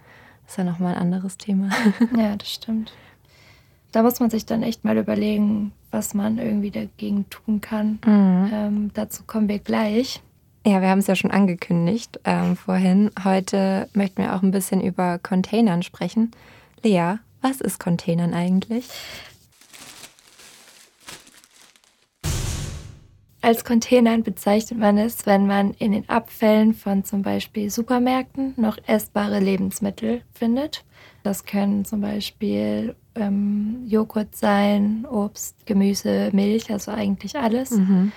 ist 0.47 0.57
ja 0.57 0.63
nochmal 0.63 0.95
ein 0.95 1.01
anderes 1.01 1.37
Thema. 1.37 1.69
ja, 2.17 2.35
das 2.35 2.51
stimmt. 2.51 2.93
Da 3.91 4.03
muss 4.03 4.19
man 4.19 4.29
sich 4.29 4.45
dann 4.45 4.63
echt 4.63 4.83
mal 4.83 4.97
überlegen, 4.97 5.71
was 5.91 6.13
man 6.13 6.37
irgendwie 6.37 6.71
dagegen 6.71 7.29
tun 7.29 7.61
kann. 7.61 7.99
Mhm. 8.05 8.49
Ähm, 8.51 8.91
dazu 8.93 9.23
kommen 9.25 9.47
wir 9.47 9.59
gleich. 9.59 10.21
Ja, 10.65 10.81
wir 10.81 10.89
haben 10.89 10.99
es 10.99 11.07
ja 11.07 11.15
schon 11.15 11.31
angekündigt 11.31 12.19
ähm, 12.25 12.57
vorhin. 12.57 13.09
Heute 13.23 13.87
möchten 13.93 14.21
wir 14.21 14.35
auch 14.35 14.43
ein 14.43 14.51
bisschen 14.51 14.81
über 14.81 15.17
Containern 15.17 15.81
sprechen. 15.81 16.31
Lea, 16.83 17.15
was 17.41 17.61
ist 17.61 17.79
Containern 17.79 18.33
eigentlich? 18.33 18.89
Als 23.41 23.63
Containern 23.63 24.23
bezeichnet 24.23 24.79
man 24.79 24.97
es, 24.97 25.25
wenn 25.25 25.45
man 25.45 25.71
in 25.73 25.91
den 25.91 26.09
Abfällen 26.09 26.73
von 26.73 27.03
zum 27.03 27.21
Beispiel 27.21 27.69
Supermärkten 27.69 28.53
noch 28.57 28.77
essbare 28.87 29.39
Lebensmittel 29.39 30.21
findet. 30.33 30.83
Das 31.23 31.45
können 31.45 31.85
zum 31.85 32.01
Beispiel 32.01 32.95
ähm, 33.15 33.83
Joghurt 33.85 34.35
sein, 34.35 35.05
Obst, 35.09 35.65
Gemüse, 35.65 36.29
Milch, 36.33 36.71
also 36.71 36.91
eigentlich 36.91 37.37
alles. 37.37 37.71
Mhm. 37.71 38.11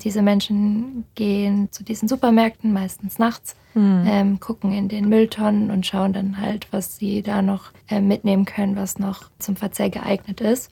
Diese 0.00 0.22
Menschen 0.22 1.04
gehen 1.14 1.70
zu 1.70 1.84
diesen 1.84 2.08
Supermärkten 2.08 2.72
meistens 2.72 3.18
nachts, 3.18 3.54
mhm. 3.74 4.04
ähm, 4.06 4.40
gucken 4.40 4.72
in 4.72 4.88
den 4.88 5.08
Mülltonnen 5.08 5.70
und 5.70 5.86
schauen 5.86 6.12
dann 6.12 6.40
halt, 6.40 6.66
was 6.72 6.96
sie 6.96 7.22
da 7.22 7.42
noch 7.42 7.72
äh, 7.88 8.00
mitnehmen 8.00 8.46
können, 8.46 8.74
was 8.74 8.98
noch 8.98 9.30
zum 9.38 9.54
Verzehr 9.54 9.90
geeignet 9.90 10.40
ist. 10.40 10.70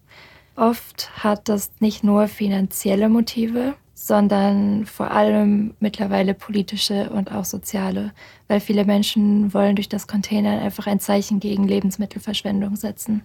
Oft 0.56 1.10
hat 1.22 1.48
das 1.48 1.70
nicht 1.80 2.02
nur 2.02 2.28
finanzielle 2.28 3.08
Motive, 3.08 3.74
sondern 4.02 4.86
vor 4.86 5.10
allem 5.10 5.74
mittlerweile 5.78 6.32
politische 6.32 7.10
und 7.10 7.32
auch 7.32 7.44
soziale, 7.44 8.12
weil 8.48 8.58
viele 8.58 8.86
Menschen 8.86 9.52
wollen 9.52 9.76
durch 9.76 9.90
das 9.90 10.06
Container 10.06 10.62
einfach 10.62 10.86
ein 10.86 11.00
Zeichen 11.00 11.38
gegen 11.38 11.68
Lebensmittelverschwendung 11.68 12.76
setzen. 12.76 13.22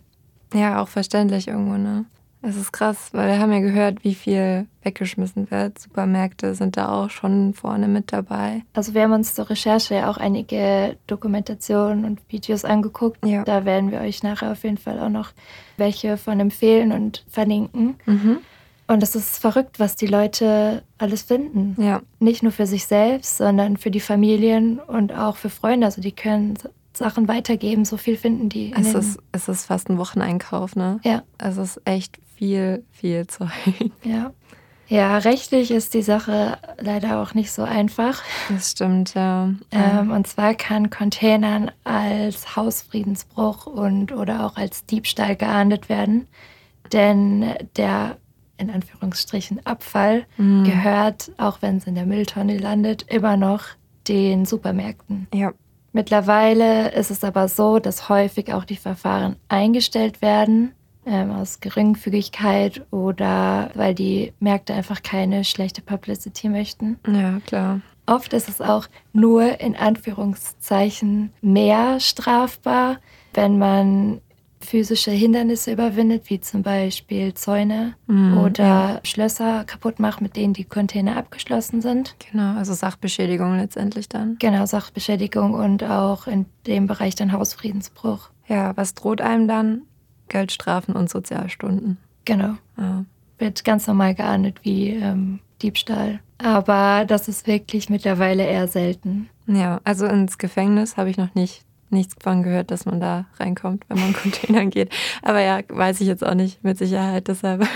Ja, 0.53 0.81
auch 0.81 0.89
verständlich 0.89 1.47
irgendwo, 1.47 1.77
ne? 1.77 2.03
Es 2.41 2.57
ist 2.57 2.73
krass, 2.73 3.09
weil 3.13 3.29
wir 3.29 3.39
haben 3.39 3.53
ja 3.53 3.59
gehört, 3.59 4.03
wie 4.03 4.13
viel 4.13 4.67
weggeschmissen 4.83 5.49
wird. 5.49 5.79
Supermärkte 5.79 6.53
sind 6.53 6.75
da 6.75 6.89
auch 6.89 7.09
schon 7.09 7.53
vorne 7.53 7.87
mit 7.87 8.11
dabei. 8.11 8.61
Also 8.73 8.93
wir 8.93 9.03
haben 9.03 9.13
uns 9.13 9.33
zur 9.33 9.49
Recherche 9.49 9.95
ja 9.95 10.11
auch 10.11 10.17
einige 10.17 10.97
Dokumentationen 11.07 12.03
und 12.03 12.19
Videos 12.27 12.65
angeguckt. 12.65 13.25
Ja. 13.25 13.45
Da 13.45 13.63
werden 13.63 13.91
wir 13.91 14.01
euch 14.01 14.21
nachher 14.23 14.51
auf 14.51 14.63
jeden 14.63 14.77
Fall 14.77 14.99
auch 14.99 15.09
noch 15.09 15.31
welche 15.77 16.17
von 16.17 16.39
empfehlen 16.39 16.91
und 16.91 17.23
verlinken. 17.29 17.95
Mhm. 18.05 18.39
Und 18.87 19.01
es 19.01 19.15
ist 19.15 19.39
verrückt, 19.39 19.79
was 19.79 19.95
die 19.95 20.07
Leute 20.07 20.83
alles 20.97 21.23
finden. 21.23 21.75
Ja. 21.81 22.01
Nicht 22.19 22.43
nur 22.43 22.51
für 22.51 22.67
sich 22.67 22.85
selbst, 22.85 23.37
sondern 23.37 23.77
für 23.77 23.89
die 23.89 23.99
Familien 23.99 24.79
und 24.79 25.11
auch 25.11 25.37
für 25.37 25.49
Freunde. 25.49 25.87
Also 25.87 26.01
die 26.01 26.11
können 26.11 26.55
Sachen 26.93 27.27
weitergeben, 27.27 27.83
so 27.83 27.97
viel 27.97 28.15
finden 28.15 28.49
die. 28.49 28.73
Es 28.77 28.93
ist, 28.93 29.19
es 29.31 29.47
ist 29.47 29.65
fast 29.65 29.89
ein 29.89 29.97
Wocheneinkauf, 29.97 30.75
ne? 30.75 30.99
Ja. 31.03 31.23
Es 31.37 31.57
ist 31.57 31.81
echt 31.85 32.19
viel, 32.35 32.83
viel 32.91 33.27
Zeug. 33.27 33.49
Ja. 34.03 34.31
Ja, 34.87 35.17
rechtlich 35.17 35.71
ist 35.71 35.95
die 35.95 36.03
Sache 36.03 36.59
leider 36.79 37.19
auch 37.19 37.33
nicht 37.33 37.51
so 37.51 37.63
einfach. 37.63 38.21
Das 38.49 38.71
stimmt, 38.71 39.15
ja. 39.15 39.49
Ähm, 39.71 40.11
und 40.11 40.27
zwar 40.27 40.53
kann 40.53 40.91
Containern 40.91 41.71
als 41.83 42.55
Hausfriedensbruch 42.55 43.65
und 43.65 44.11
oder 44.11 44.45
auch 44.45 44.57
als 44.57 44.85
Diebstahl 44.85 45.35
geahndet 45.35 45.89
werden. 45.89 46.27
Denn 46.93 47.55
der 47.77 48.17
in 48.57 48.69
Anführungsstrichen 48.69 49.65
Abfall 49.65 50.25
mhm. 50.37 50.63
gehört, 50.63 51.31
auch 51.37 51.61
wenn 51.61 51.77
es 51.77 51.87
in 51.87 51.95
der 51.95 52.05
Mülltonne 52.05 52.57
landet, 52.57 53.03
immer 53.03 53.37
noch 53.37 53.63
den 54.07 54.45
Supermärkten. 54.45 55.27
Ja. 55.33 55.53
Mittlerweile 55.91 56.91
ist 56.91 57.09
es 57.09 57.23
aber 57.23 57.47
so, 57.47 57.79
dass 57.79 58.09
häufig 58.09 58.53
auch 58.53 58.65
die 58.65 58.75
Verfahren 58.75 59.37
eingestellt 59.47 60.21
werden 60.21 60.73
ähm, 61.05 61.31
aus 61.31 61.59
Geringfügigkeit 61.59 62.85
oder 62.91 63.69
weil 63.75 63.95
die 63.95 64.33
Märkte 64.39 64.73
einfach 64.73 65.03
keine 65.03 65.43
schlechte 65.43 65.81
Publicity 65.81 66.49
möchten. 66.49 66.99
Ja, 67.07 67.39
klar. 67.45 67.81
Oft 68.07 68.33
ist 68.33 68.49
es 68.49 68.61
auch 68.61 68.87
nur 69.13 69.59
in 69.61 69.75
Anführungszeichen 69.75 71.31
mehr 71.41 71.99
strafbar, 71.99 72.97
wenn 73.33 73.57
man 73.57 74.21
physische 74.65 75.11
Hindernisse 75.11 75.71
überwindet, 75.71 76.29
wie 76.29 76.39
zum 76.41 76.63
Beispiel 76.63 77.33
Zäune 77.33 77.95
mhm. 78.07 78.37
oder 78.37 78.99
Schlösser 79.03 79.63
kaputt 79.65 79.99
macht, 79.99 80.21
mit 80.21 80.35
denen 80.35 80.53
die 80.53 80.65
Container 80.65 81.15
abgeschlossen 81.17 81.81
sind. 81.81 82.15
Genau, 82.31 82.57
also 82.57 82.73
Sachbeschädigung 82.73 83.57
letztendlich 83.57 84.09
dann. 84.09 84.37
Genau, 84.39 84.65
Sachbeschädigung 84.65 85.53
und 85.53 85.83
auch 85.83 86.27
in 86.27 86.45
dem 86.67 86.87
Bereich 86.87 87.15
dann 87.15 87.31
Hausfriedensbruch. 87.31 88.29
Ja, 88.47 88.75
was 88.75 88.93
droht 88.93 89.21
einem 89.21 89.47
dann? 89.47 89.81
Geldstrafen 90.27 90.95
und 90.95 91.09
Sozialstunden. 91.09 91.97
Genau. 92.25 92.55
Ja. 92.77 93.05
Wird 93.37 93.63
ganz 93.63 93.87
normal 93.87 94.15
geahndet 94.15 94.59
wie 94.63 94.89
ähm, 94.89 95.39
Diebstahl. 95.61 96.19
Aber 96.37 97.05
das 97.05 97.27
ist 97.27 97.47
wirklich 97.47 97.89
mittlerweile 97.89 98.45
eher 98.45 98.67
selten. 98.67 99.29
Ja, 99.47 99.79
also 99.83 100.05
ins 100.05 100.37
Gefängnis 100.37 100.97
habe 100.97 101.09
ich 101.09 101.17
noch 101.17 101.35
nicht 101.35 101.63
nichts 101.89 102.15
von 102.21 102.43
gehört, 102.43 102.71
dass 102.71 102.85
man 102.85 102.99
da 102.99 103.25
reinkommt, 103.39 103.83
wenn 103.87 103.99
man 103.99 104.13
Containern 104.21 104.69
geht. 104.69 104.89
Aber 105.21 105.41
ja, 105.41 105.59
weiß 105.67 106.01
ich 106.01 106.07
jetzt 106.07 106.25
auch 106.25 106.35
nicht 106.35 106.63
mit 106.63 106.77
Sicherheit 106.77 107.27
deshalb. 107.27 107.67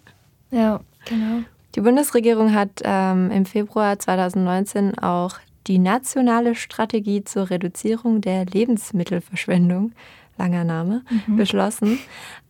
ja, 0.50 0.80
genau. 1.06 1.42
Die 1.74 1.80
Bundesregierung 1.80 2.54
hat 2.54 2.82
ähm, 2.84 3.30
im 3.30 3.46
Februar 3.46 3.98
2019 3.98 4.98
auch 4.98 5.38
die 5.66 5.78
nationale 5.78 6.54
Strategie 6.54 7.24
zur 7.24 7.50
Reduzierung 7.50 8.20
der 8.20 8.44
Lebensmittelverschwendung, 8.44 9.92
langer 10.38 10.64
Name, 10.64 11.02
mhm. 11.26 11.36
beschlossen. 11.36 11.98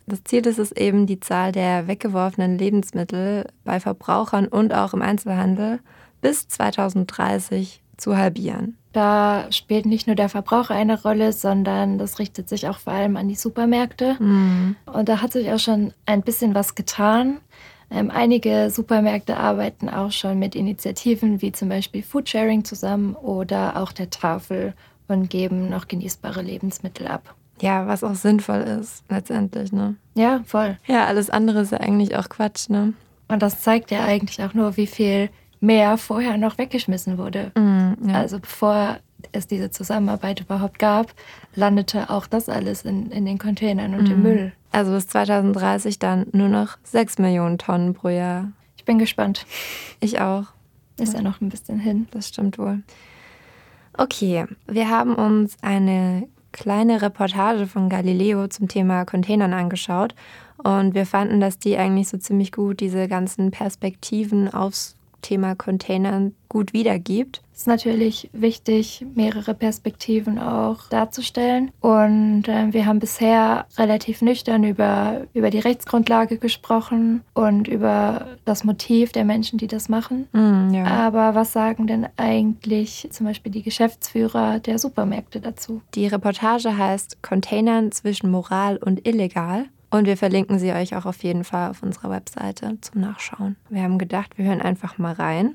Das 0.06 0.22
Ziel 0.24 0.46
ist 0.46 0.58
es 0.58 0.72
eben, 0.72 1.06
die 1.06 1.20
Zahl 1.20 1.52
der 1.52 1.86
weggeworfenen 1.86 2.58
Lebensmittel 2.58 3.46
bei 3.64 3.80
Verbrauchern 3.80 4.46
und 4.46 4.74
auch 4.74 4.92
im 4.92 5.00
Einzelhandel 5.00 5.80
bis 6.20 6.48
2030 6.48 7.82
zu 7.96 8.16
halbieren. 8.16 8.76
Da 8.94 9.50
spielt 9.50 9.86
nicht 9.86 10.06
nur 10.06 10.14
der 10.14 10.28
Verbraucher 10.28 10.74
eine 10.74 11.02
Rolle, 11.02 11.32
sondern 11.32 11.98
das 11.98 12.20
richtet 12.20 12.48
sich 12.48 12.68
auch 12.68 12.78
vor 12.78 12.92
allem 12.92 13.16
an 13.16 13.26
die 13.26 13.34
Supermärkte. 13.34 14.16
Mhm. 14.20 14.76
Und 14.86 15.08
da 15.08 15.20
hat 15.20 15.32
sich 15.32 15.50
auch 15.50 15.58
schon 15.58 15.92
ein 16.06 16.22
bisschen 16.22 16.54
was 16.54 16.76
getan. 16.76 17.38
Ähm, 17.90 18.12
einige 18.12 18.70
Supermärkte 18.70 19.36
arbeiten 19.36 19.88
auch 19.88 20.12
schon 20.12 20.38
mit 20.38 20.54
Initiativen 20.54 21.42
wie 21.42 21.50
zum 21.50 21.70
Beispiel 21.70 22.04
Foodsharing 22.04 22.64
zusammen 22.64 23.16
oder 23.16 23.82
auch 23.82 23.90
der 23.90 24.10
Tafel 24.10 24.74
und 25.08 25.28
geben 25.28 25.68
noch 25.68 25.88
genießbare 25.88 26.42
Lebensmittel 26.42 27.08
ab. 27.08 27.34
Ja, 27.60 27.88
was 27.88 28.04
auch 28.04 28.14
sinnvoll 28.14 28.60
ist, 28.60 29.02
letztendlich, 29.08 29.72
ne? 29.72 29.96
Ja, 30.14 30.40
voll. 30.46 30.78
Ja, 30.86 31.06
alles 31.06 31.30
andere 31.30 31.62
ist 31.62 31.72
ja 31.72 31.78
eigentlich 31.78 32.16
auch 32.16 32.28
Quatsch, 32.28 32.68
ne? 32.68 32.94
Und 33.26 33.42
das 33.42 33.60
zeigt 33.60 33.90
ja 33.90 34.04
eigentlich 34.04 34.40
auch 34.44 34.54
nur, 34.54 34.76
wie 34.76 34.86
viel 34.86 35.30
mehr 35.64 35.98
vorher 35.98 36.36
noch 36.36 36.58
weggeschmissen 36.58 37.18
wurde. 37.18 37.52
Mm, 37.54 38.08
ja. 38.08 38.14
Also 38.14 38.38
bevor 38.38 38.98
es 39.32 39.46
diese 39.46 39.70
Zusammenarbeit 39.70 40.40
überhaupt 40.40 40.78
gab, 40.78 41.14
landete 41.54 42.10
auch 42.10 42.26
das 42.26 42.48
alles 42.48 42.82
in, 42.82 43.10
in 43.10 43.24
den 43.24 43.38
Containern 43.38 43.94
und 43.94 44.04
mhm. 44.04 44.14
im 44.14 44.22
Müll. 44.22 44.52
Also 44.72 44.92
bis 44.92 45.08
2030 45.08 45.98
dann 45.98 46.26
nur 46.32 46.48
noch 46.48 46.76
6 46.84 47.18
Millionen 47.18 47.58
Tonnen 47.58 47.94
pro 47.94 48.08
Jahr. 48.08 48.52
Ich 48.76 48.84
bin 48.84 48.98
gespannt. 48.98 49.46
Ich 50.00 50.20
auch. 50.20 50.44
Ist 50.98 51.14
ja 51.14 51.22
noch 51.22 51.40
ein 51.40 51.48
bisschen 51.48 51.78
hin. 51.78 52.06
Das 52.12 52.28
stimmt 52.28 52.58
wohl. 52.58 52.82
Okay, 53.96 54.46
wir 54.66 54.90
haben 54.90 55.14
uns 55.14 55.56
eine 55.62 56.28
kleine 56.52 57.02
Reportage 57.02 57.66
von 57.66 57.88
Galileo 57.88 58.46
zum 58.48 58.68
Thema 58.68 59.04
Containern 59.04 59.52
angeschaut 59.52 60.14
und 60.58 60.94
wir 60.94 61.06
fanden, 61.06 61.40
dass 61.40 61.58
die 61.58 61.76
eigentlich 61.76 62.08
so 62.08 62.16
ziemlich 62.16 62.52
gut 62.52 62.80
diese 62.80 63.08
ganzen 63.08 63.50
Perspektiven 63.50 64.52
aufs 64.52 64.96
Thema 65.24 65.54
Containern 65.54 66.34
gut 66.48 66.72
wiedergibt. 66.72 67.42
Es 67.52 67.60
ist 67.60 67.66
natürlich 67.66 68.30
wichtig, 68.32 69.06
mehrere 69.14 69.54
Perspektiven 69.54 70.38
auch 70.38 70.88
darzustellen. 70.88 71.70
Und 71.80 72.48
äh, 72.48 72.72
wir 72.72 72.86
haben 72.86 72.98
bisher 72.98 73.66
relativ 73.78 74.22
nüchtern 74.22 74.64
über, 74.64 75.22
über 75.34 75.50
die 75.50 75.60
Rechtsgrundlage 75.60 76.38
gesprochen 76.38 77.22
und 77.32 77.68
über 77.68 78.26
das 78.44 78.64
Motiv 78.64 79.12
der 79.12 79.24
Menschen, 79.24 79.58
die 79.58 79.68
das 79.68 79.88
machen. 79.88 80.28
Mm, 80.32 80.74
ja. 80.74 80.84
Aber 80.84 81.34
was 81.34 81.52
sagen 81.52 81.86
denn 81.86 82.06
eigentlich 82.16 83.08
zum 83.10 83.26
Beispiel 83.26 83.52
die 83.52 83.62
Geschäftsführer 83.62 84.58
der 84.58 84.78
Supermärkte 84.78 85.40
dazu? 85.40 85.80
Die 85.94 86.06
Reportage 86.06 86.76
heißt 86.76 87.22
Containern 87.22 87.92
zwischen 87.92 88.30
Moral 88.30 88.76
und 88.76 89.06
Illegal. 89.06 89.66
Und 89.94 90.06
wir 90.06 90.16
verlinken 90.16 90.58
sie 90.58 90.72
euch 90.72 90.96
auch 90.96 91.06
auf 91.06 91.22
jeden 91.22 91.44
Fall 91.44 91.70
auf 91.70 91.84
unserer 91.84 92.10
Webseite 92.10 92.78
zum 92.80 93.00
Nachschauen. 93.00 93.54
Wir 93.70 93.84
haben 93.84 93.96
gedacht, 93.96 94.36
wir 94.36 94.44
hören 94.44 94.60
einfach 94.60 94.98
mal 94.98 95.12
rein. 95.12 95.54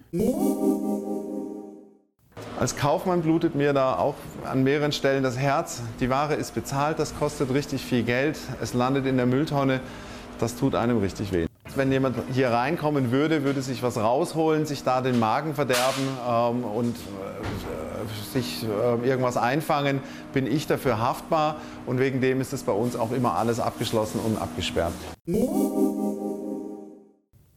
Als 2.57 2.77
Kaufmann 2.77 3.21
blutet 3.21 3.55
mir 3.55 3.73
da 3.73 3.97
auch 3.97 4.15
an 4.45 4.63
mehreren 4.63 4.93
Stellen 4.93 5.23
das 5.23 5.37
Herz. 5.37 5.81
Die 5.99 6.09
Ware 6.09 6.35
ist 6.35 6.55
bezahlt, 6.55 6.99
das 6.99 7.19
kostet 7.19 7.53
richtig 7.53 7.83
viel 7.83 8.03
Geld. 8.03 8.39
Es 8.61 8.73
landet 8.73 9.05
in 9.07 9.17
der 9.17 9.25
Mülltonne. 9.25 9.81
Das 10.39 10.55
tut 10.55 10.73
einem 10.73 10.99
richtig 10.99 11.33
weh. 11.33 11.48
Wenn 11.75 11.91
jemand 11.91 12.17
hier 12.33 12.49
reinkommen 12.51 13.11
würde, 13.11 13.43
würde 13.43 13.61
sich 13.61 13.83
was 13.83 13.97
rausholen, 13.97 14.65
sich 14.65 14.83
da 14.83 15.01
den 15.01 15.19
Magen 15.19 15.53
verderben 15.53 16.07
ähm, 16.27 16.63
und 16.63 16.95
äh, 16.95 18.33
sich 18.33 18.63
äh, 18.63 19.07
irgendwas 19.07 19.37
einfangen, 19.37 19.99
bin 20.33 20.47
ich 20.47 20.67
dafür 20.67 20.99
haftbar. 20.99 21.57
Und 21.85 21.99
wegen 21.99 22.21
dem 22.21 22.41
ist 22.41 22.53
es 22.53 22.63
bei 22.63 22.71
uns 22.71 22.95
auch 22.95 23.11
immer 23.11 23.35
alles 23.35 23.59
abgeschlossen 23.59 24.19
und 24.19 24.41
abgesperrt. 24.41 24.93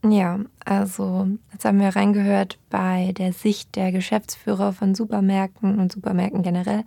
Ja, 0.05 0.39
also 0.65 1.27
jetzt 1.53 1.63
haben 1.63 1.79
wir 1.79 1.95
reingehört 1.95 2.59
bei 2.69 3.13
der 3.17 3.31
Sicht 3.31 3.75
der 3.75 3.91
Geschäftsführer 3.91 4.73
von 4.73 4.95
Supermärkten 4.95 5.79
und 5.79 5.93
Supermärkten 5.93 6.43
generell. 6.43 6.83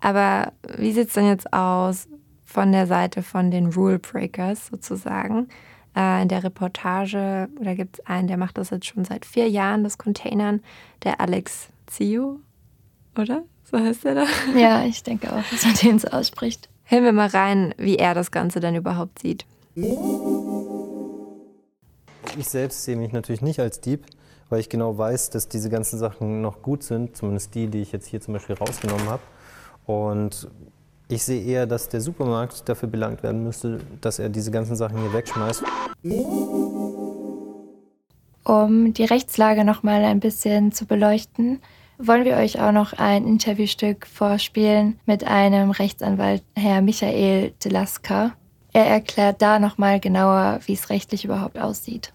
Aber 0.00 0.52
wie 0.76 0.92
sieht 0.92 1.08
es 1.08 1.14
denn 1.14 1.26
jetzt 1.26 1.52
aus 1.52 2.06
von 2.44 2.72
der 2.72 2.86
Seite 2.86 3.22
von 3.22 3.50
den 3.50 3.66
Rule 3.66 3.98
Breakers 3.98 4.66
sozusagen? 4.66 5.48
Äh, 5.96 6.22
in 6.22 6.28
der 6.28 6.44
Reportage, 6.44 7.48
da 7.60 7.74
gibt 7.74 7.98
es 7.98 8.06
einen, 8.06 8.28
der 8.28 8.36
macht 8.36 8.58
das 8.58 8.70
jetzt 8.70 8.86
schon 8.86 9.04
seit 9.04 9.26
vier 9.26 9.48
Jahren, 9.48 9.82
das 9.82 9.98
Containern, 9.98 10.62
der 11.02 11.20
Alex 11.20 11.68
Zio, 11.86 12.40
oder? 13.18 13.42
So 13.64 13.78
heißt 13.78 14.04
der 14.04 14.14
da? 14.14 14.24
Ja, 14.56 14.84
ich 14.84 15.02
denke 15.02 15.32
auch, 15.32 15.42
dass 15.50 15.64
man 15.64 15.74
den 15.74 15.98
so 15.98 16.08
ausspricht. 16.08 16.68
Hören 16.84 17.04
wir 17.04 17.12
mal 17.12 17.28
rein, 17.28 17.74
wie 17.78 17.96
er 17.96 18.14
das 18.14 18.30
Ganze 18.30 18.60
dann 18.60 18.74
überhaupt 18.74 19.20
sieht. 19.20 19.46
Ich 22.36 22.48
selbst 22.48 22.84
sehe 22.84 22.96
mich 22.96 23.12
natürlich 23.12 23.42
nicht 23.42 23.60
als 23.60 23.80
Dieb, 23.80 24.06
weil 24.48 24.60
ich 24.60 24.68
genau 24.68 24.98
weiß, 24.98 25.30
dass 25.30 25.48
diese 25.48 25.70
ganzen 25.70 25.98
Sachen 25.98 26.40
noch 26.40 26.62
gut 26.62 26.82
sind, 26.82 27.16
zumindest 27.16 27.54
die, 27.54 27.68
die 27.68 27.82
ich 27.82 27.92
jetzt 27.92 28.06
hier 28.06 28.20
zum 28.20 28.34
Beispiel 28.34 28.56
rausgenommen 28.56 29.08
habe. 29.08 29.22
Und 29.86 30.48
ich 31.10 31.22
sehe 31.24 31.42
eher, 31.42 31.66
dass 31.66 31.88
der 31.88 32.00
Supermarkt 32.00 32.68
dafür 32.68 32.88
belangt 32.88 33.22
werden 33.22 33.44
müsste, 33.44 33.80
dass 34.00 34.18
er 34.18 34.28
diese 34.28 34.50
ganzen 34.50 34.76
Sachen 34.76 34.98
hier 34.98 35.12
wegschmeißt. 35.12 35.62
Um 38.44 38.94
die 38.94 39.04
Rechtslage 39.04 39.64
noch 39.64 39.82
mal 39.82 40.04
ein 40.04 40.20
bisschen 40.20 40.72
zu 40.72 40.86
beleuchten, 40.86 41.60
wollen 41.98 42.24
wir 42.24 42.36
euch 42.36 42.60
auch 42.60 42.72
noch 42.72 42.94
ein 42.94 43.26
Interviewstück 43.26 44.06
vorspielen 44.06 44.98
mit 45.04 45.24
einem 45.24 45.70
Rechtsanwalt, 45.70 46.42
Herr 46.56 46.80
Michael 46.80 47.52
Delaska. 47.62 48.32
Er 48.72 48.86
erklärt 48.86 49.42
da 49.42 49.58
noch 49.58 49.78
mal 49.78 50.00
genauer, 50.00 50.60
wie 50.64 50.74
es 50.74 50.90
rechtlich 50.90 51.24
überhaupt 51.24 51.58
aussieht. 51.58 52.12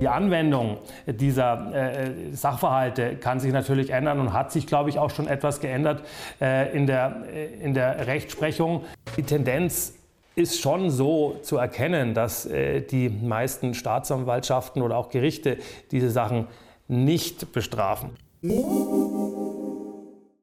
Die 0.00 0.08
Anwendung 0.08 0.78
dieser 1.06 1.74
äh, 1.74 2.32
Sachverhalte 2.32 3.16
kann 3.16 3.38
sich 3.38 3.52
natürlich 3.52 3.90
ändern 3.90 4.18
und 4.18 4.32
hat 4.32 4.50
sich, 4.50 4.66
glaube 4.66 4.88
ich, 4.88 4.98
auch 4.98 5.10
schon 5.10 5.28
etwas 5.28 5.60
geändert 5.60 6.02
äh, 6.40 6.74
in, 6.74 6.86
der, 6.86 7.24
äh, 7.30 7.62
in 7.62 7.74
der 7.74 8.06
Rechtsprechung. 8.06 8.84
Die 9.18 9.22
Tendenz 9.22 9.94
ist 10.36 10.58
schon 10.58 10.90
so 10.90 11.36
zu 11.42 11.58
erkennen, 11.58 12.14
dass 12.14 12.46
äh, 12.46 12.80
die 12.80 13.10
meisten 13.10 13.74
Staatsanwaltschaften 13.74 14.80
oder 14.80 14.96
auch 14.96 15.10
Gerichte 15.10 15.58
diese 15.90 16.10
Sachen 16.10 16.46
nicht 16.88 17.52
bestrafen. 17.52 18.10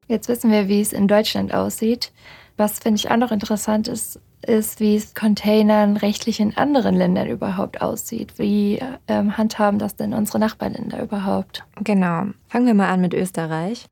Jetzt 0.06 0.28
wissen 0.28 0.52
wir, 0.52 0.68
wie 0.68 0.80
es 0.80 0.92
in 0.92 1.08
Deutschland 1.08 1.52
aussieht. 1.52 2.12
Was 2.56 2.78
finde 2.78 2.96
ich 2.96 3.10
auch 3.10 3.16
noch 3.16 3.32
interessant 3.32 3.88
ist, 3.88 4.20
ist, 4.46 4.80
wie 4.80 4.96
es 4.96 5.14
Containern 5.14 5.96
rechtlich 5.96 6.40
in 6.40 6.56
anderen 6.56 6.94
Ländern 6.94 7.28
überhaupt 7.28 7.80
aussieht. 7.80 8.38
Wie 8.38 8.80
ähm, 9.06 9.36
handhaben 9.36 9.78
das 9.78 9.96
denn 9.96 10.14
unsere 10.14 10.38
Nachbarländer 10.38 11.02
überhaupt? 11.02 11.64
Genau. 11.82 12.26
Fangen 12.48 12.66
wir 12.66 12.74
mal 12.74 12.88
an 12.88 13.00
mit 13.00 13.14
Österreich. 13.14 13.86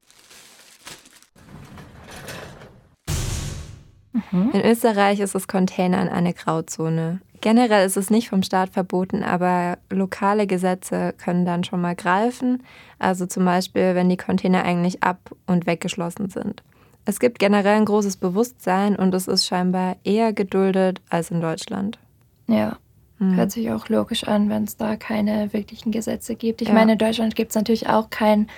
Mhm. 4.13 4.51
In 4.53 4.65
Österreich 4.65 5.21
ist 5.21 5.35
das 5.35 5.49
Containern 5.49 6.09
eine 6.09 6.33
Grauzone. 6.33 7.21
Generell 7.41 7.87
ist 7.87 7.97
es 7.97 8.11
nicht 8.11 8.29
vom 8.29 8.43
Staat 8.43 8.71
verboten, 8.71 9.23
aber 9.23 9.79
lokale 9.91 10.47
Gesetze 10.47 11.15
können 11.17 11.45
dann 11.45 11.65
schon 11.65 11.81
mal 11.81 11.95
greifen. 11.95 12.63
Also 12.99 13.27
zum 13.27 13.45
Beispiel, 13.45 13.95
wenn 13.95 14.09
die 14.09 14.17
Container 14.17 14.65
eigentlich 14.65 15.03
ab- 15.03 15.31
und 15.47 15.67
weggeschlossen 15.67 16.31
sind. 16.31 16.63
Es 17.09 17.21
gibt 17.21 17.39
generell 17.39 17.77
ein 17.77 17.85
großes 17.85 18.17
Bewusstsein 18.17 18.97
und 18.97 19.15
es 19.15 19.29
ist 19.29 19.47
scheinbar 19.47 19.97
eher 20.03 20.33
geduldet 20.33 21.01
als 21.09 21.31
in 21.31 21.41
Deutschland. 21.41 22.01
Ja, 22.49 22.79
mhm. 23.21 23.37
hört 23.37 23.53
sich 23.53 23.71
auch 23.71 23.89
logisch 23.89 24.25
an, 24.25 24.51
wenn 24.51 24.65
es 24.65 24.77
da 24.77 24.97
keine 24.97 25.53
wirklichen 25.53 25.93
Gesetze 25.93 26.35
gibt. 26.35 26.63
Ich 26.63 26.69
ja. 26.69 26.75
meine, 26.75 26.93
in 26.93 26.99
Deutschland 26.99 27.37
gibt 27.37 27.51
es 27.51 27.55
natürlich 27.55 27.89
auch 27.89 28.11
kein 28.11 28.49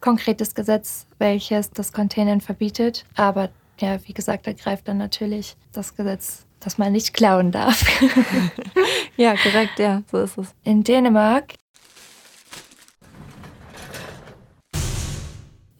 konkretes 0.00 0.54
Gesetz, 0.54 1.06
welches 1.18 1.70
das 1.70 1.92
Containern 1.92 2.40
verbietet. 2.40 3.04
Aber 3.16 3.50
ja, 3.78 3.98
wie 4.06 4.14
gesagt, 4.14 4.46
da 4.46 4.54
greift 4.54 4.88
dann 4.88 4.96
natürlich 4.96 5.56
das 5.72 5.94
Gesetz, 5.94 6.46
dass 6.58 6.78
man 6.78 6.92
nicht 6.92 7.12
klauen 7.12 7.52
darf. 7.52 7.84
ja, 9.18 9.34
korrekt, 9.36 9.78
ja, 9.78 10.02
so 10.10 10.18
ist 10.22 10.38
es. 10.38 10.54
In 10.64 10.84
Dänemark 10.84 11.52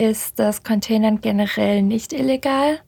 ist 0.00 0.38
das 0.38 0.62
Containern 0.62 1.20
generell 1.20 1.82
nicht 1.82 2.14
illegal, 2.14 2.80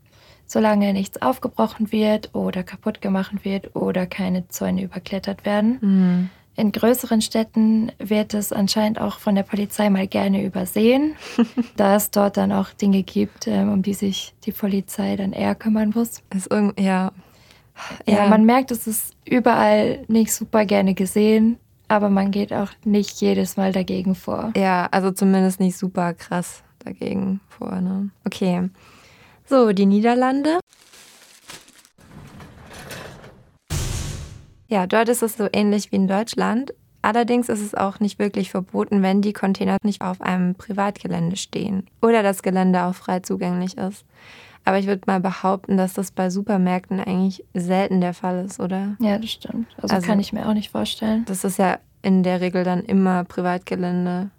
solange 0.46 0.92
nichts 0.94 1.20
aufgebrochen 1.20 1.92
wird 1.92 2.35
oder 2.35 2.62
kaputt 2.62 3.03
gemacht 3.03 3.44
wird 3.44 3.77
oder 3.77 4.07
keine 4.07 4.48
Zäune 4.48 4.83
überklettert 4.83 5.44
werden. 5.44 5.79
Mhm. 5.81 6.31
In 6.55 6.72
größeren 6.72 7.22
Städten 7.22 7.92
wird 7.98 8.35
es 8.35 8.53
anscheinend 8.53 9.01
auch 9.01 9.18
von 9.18 9.35
der 9.35 9.42
Polizei 9.42 9.88
mal 9.90 10.07
gerne 10.07 10.44
übersehen, 10.44 11.16
da 11.77 11.96
es 11.96 12.11
dort 12.11 12.37
dann 12.37 12.53
auch 12.53 12.70
Dinge 12.70 13.03
gibt, 13.03 13.46
ähm, 13.46 13.72
um 13.72 13.83
die 13.83 13.94
sich 13.94 14.35
die 14.44 14.53
Polizei 14.53 15.16
dann 15.16 15.33
eher 15.33 15.55
kümmern 15.55 15.92
muss. 15.94 16.22
Ist 16.35 16.51
ja. 16.51 16.72
ja. 16.79 17.12
Ja, 18.07 18.27
man 18.27 18.44
merkt, 18.44 18.70
es 18.70 18.87
ist 18.87 19.14
überall 19.25 20.05
nicht 20.09 20.33
super 20.33 20.66
gerne 20.66 20.92
gesehen, 20.94 21.59
aber 21.88 22.11
man 22.11 22.31
geht 22.31 22.53
auch 22.53 22.70
nicht 22.85 23.20
jedes 23.22 23.57
Mal 23.57 23.72
dagegen 23.72 24.14
vor. 24.14 24.53
Ja, 24.57 24.88
also 24.90 25.11
zumindest 25.11 25.59
nicht 25.59 25.77
super 25.79 26.12
krass 26.12 26.62
dagegen 26.85 27.40
vor. 27.49 27.81
Ne? 27.81 28.11
Okay. 28.25 28.68
So, 29.47 29.73
die 29.73 29.87
Niederlande. 29.87 30.61
Ja, 34.68 34.87
dort 34.87 35.09
ist 35.09 35.23
es 35.23 35.37
so 35.37 35.49
ähnlich 35.53 35.92
wie 35.92 35.97
in 35.97 36.09
Deutschland. 36.09 36.73
Allerdings 37.03 37.49
ist 37.49 37.61
es 37.61 37.75
auch 37.75 37.99
nicht 37.99 38.18
wirklich 38.18 38.51
verboten, 38.51 39.03
wenn 39.03 39.21
die 39.21 39.33
Container 39.33 39.77
nicht 39.83 40.01
auf 40.01 40.21
einem 40.21 40.55
Privatgelände 40.55 41.37
stehen 41.37 41.87
oder 42.01 42.23
das 42.23 42.42
Gelände 42.42 42.85
auch 42.85 42.95
frei 42.95 43.21
zugänglich 43.21 43.77
ist. 43.77 44.07
Aber 44.64 44.79
ich 44.79 44.87
würde 44.87 45.03
mal 45.07 45.21
behaupten, 45.21 45.77
dass 45.77 45.95
das 45.95 46.12
bei 46.12 46.31
Supermärkten 46.31 47.01
eigentlich 47.01 47.45
selten 47.53 48.01
der 48.01 48.14
Fall 48.14 48.45
ist, 48.45 48.61
oder? 48.61 48.97
Ja, 49.01 49.18
das 49.18 49.31
stimmt. 49.31 49.66
Also, 49.77 49.97
also 49.97 50.07
kann 50.07 50.21
ich 50.21 50.33
mir 50.33 50.49
auch 50.49 50.55
nicht 50.55 50.71
vorstellen. 50.71 51.25
Das 51.27 51.42
ist 51.42 51.59
ja 51.59 51.81
in 52.03 52.23
der 52.23 52.40
Regel 52.40 52.62
dann 52.62 52.85
immer 52.85 53.25
Privatgelände. 53.25 54.31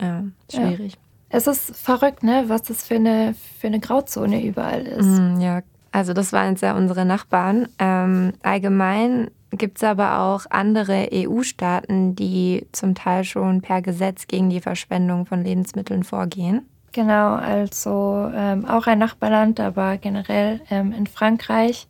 Ja, 0.00 0.24
schwierig. 0.50 0.94
Ja. 0.94 0.98
Es 1.34 1.46
ist 1.46 1.74
verrückt, 1.74 2.22
ne, 2.22 2.44
was 2.48 2.62
das 2.62 2.86
für 2.86 2.96
eine, 2.96 3.34
für 3.58 3.66
eine 3.66 3.80
Grauzone 3.80 4.44
überall 4.44 4.82
ist. 4.82 5.06
Mm, 5.06 5.40
ja, 5.40 5.62
also 5.90 6.12
das 6.12 6.32
waren 6.34 6.50
jetzt 6.50 6.60
ja 6.60 6.76
unsere 6.76 7.06
Nachbarn. 7.06 7.68
Ähm, 7.78 8.34
allgemein 8.42 9.30
gibt 9.50 9.78
es 9.78 9.84
aber 9.84 10.20
auch 10.20 10.44
andere 10.50 11.08
EU-Staaten, 11.10 12.14
die 12.14 12.66
zum 12.72 12.94
Teil 12.94 13.24
schon 13.24 13.62
per 13.62 13.80
Gesetz 13.80 14.26
gegen 14.26 14.50
die 14.50 14.60
Verschwendung 14.60 15.24
von 15.24 15.42
Lebensmitteln 15.42 16.04
vorgehen. 16.04 16.68
Genau, 16.92 17.34
also 17.34 18.30
ähm, 18.34 18.66
auch 18.66 18.86
ein 18.86 18.98
Nachbarland, 18.98 19.58
aber 19.58 19.96
generell 19.96 20.60
ähm, 20.68 20.92
in 20.92 21.06
Frankreich 21.06 21.88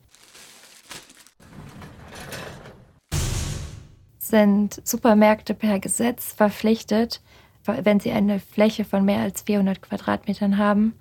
sind 4.20 4.80
Supermärkte 4.84 5.54
per 5.54 5.80
Gesetz 5.80 6.32
verpflichtet, 6.32 7.20
wenn 7.64 8.00
sie 8.00 8.12
eine 8.12 8.40
Fläche 8.40 8.84
von 8.84 9.04
mehr 9.04 9.20
als 9.20 9.42
400 9.42 9.80
Quadratmetern 9.82 10.58
haben, 10.58 10.94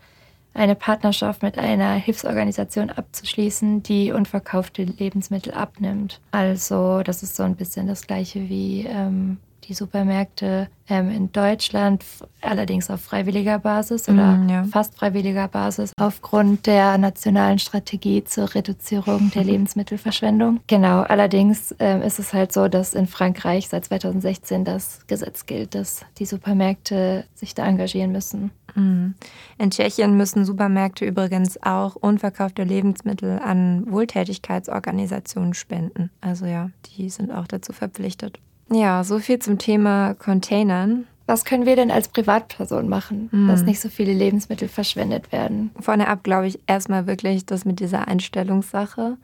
eine 0.54 0.76
Partnerschaft 0.76 1.44
mit 1.44 1.58
einer 1.58 1.94
Hilfsorganisation 1.94 2.90
abzuschließen, 2.90 3.84
die 3.84 4.12
unverkaufte 4.12 4.84
Lebensmittel 4.84 5.54
abnimmt. 5.54 6.20
Also 6.32 7.02
das 7.04 7.24
ist 7.24 7.36
so 7.36 7.44
ein 7.44 7.56
bisschen 7.56 7.88
das 7.88 8.06
gleiche 8.06 8.50
wie 8.50 8.86
ähm, 8.88 9.38
die 9.66 9.74
Supermärkte 9.74 10.68
ähm, 10.90 11.10
in 11.10 11.32
Deutschland, 11.32 12.04
allerdings 12.42 12.90
auf 12.90 13.02
freiwilliger 13.02 13.60
Basis 13.60 14.10
oder 14.10 14.38
mm, 14.38 14.50
ja. 14.50 14.64
fast 14.66 14.96
freiwilliger 14.96 15.48
Basis, 15.48 15.94
aufgrund 15.98 16.66
der 16.68 16.98
nationalen 16.98 17.60
Strategie 17.60 18.24
zur 18.24 18.54
Reduzierung 18.54 19.32
der 19.32 19.44
Lebensmittelverschwendung. 19.46 20.60
Genau, 20.68 21.02
allerdings 21.02 21.76
ähm, 21.80 22.02
ist 22.02 22.20
es 22.20 22.34
halt 22.34 22.52
so, 22.52 22.68
dass 22.68 22.94
in 22.94 23.08
Frankreich 23.08 23.70
seit 23.70 23.86
2016 23.86 24.66
das 24.66 25.00
Gesetz 25.08 25.46
gilt, 25.46 25.76
dass 25.76 26.06
die 26.18 26.26
Supermärkte 26.26 27.26
sich 27.36 27.54
da 27.54 27.66
engagieren 27.66 28.12
müssen. 28.12 28.52
Mm. 28.76 29.12
In 29.58 29.72
Tschechien 29.72 30.18
müssen 30.18 30.46
Supermärkte 30.46 31.06
übrigens 31.06 31.62
auch 31.62 31.96
unverkaufte 31.96 32.64
Lebensmittel 32.64 33.40
an 33.40 33.86
Wohltätigkeitsorganisationen 33.92 35.54
spenden. 35.54 36.10
Also 36.20 36.46
ja, 36.46 36.72
die 36.88 37.10
sind 37.10 37.32
auch 37.32 37.48
dazu 37.48 37.74
verpflichtet. 37.74 38.40
Ja, 38.72 39.04
so 39.04 39.20
viel 39.20 39.40
zum 39.40 39.58
Thema 39.58 40.14
Containern. 40.16 41.08
Was 41.28 41.46
können 41.46 41.66
wir 41.66 41.76
denn 41.76 41.92
als 41.92 42.08
Privatperson 42.08 42.90
machen, 42.90 43.30
hm. 43.32 43.48
dass 43.48 43.64
nicht 43.64 43.80
so 43.80 43.90
viele 43.90 44.14
Lebensmittel 44.14 44.68
verschwendet 44.68 45.32
werden? 45.32 45.72
Vorne 45.80 46.08
ab 46.08 46.24
glaube 46.24 46.48
ich 46.48 46.60
erstmal 46.68 47.08
wirklich 47.08 47.46
das 47.46 47.64
mit 47.64 47.80
dieser 47.80 48.08
Einstellungssache. 48.08 49.18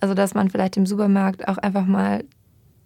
Also, 0.00 0.14
dass 0.14 0.34
man 0.34 0.50
vielleicht 0.50 0.76
im 0.76 0.86
Supermarkt 0.86 1.46
auch 1.46 1.58
einfach 1.58 1.86
mal 1.86 2.24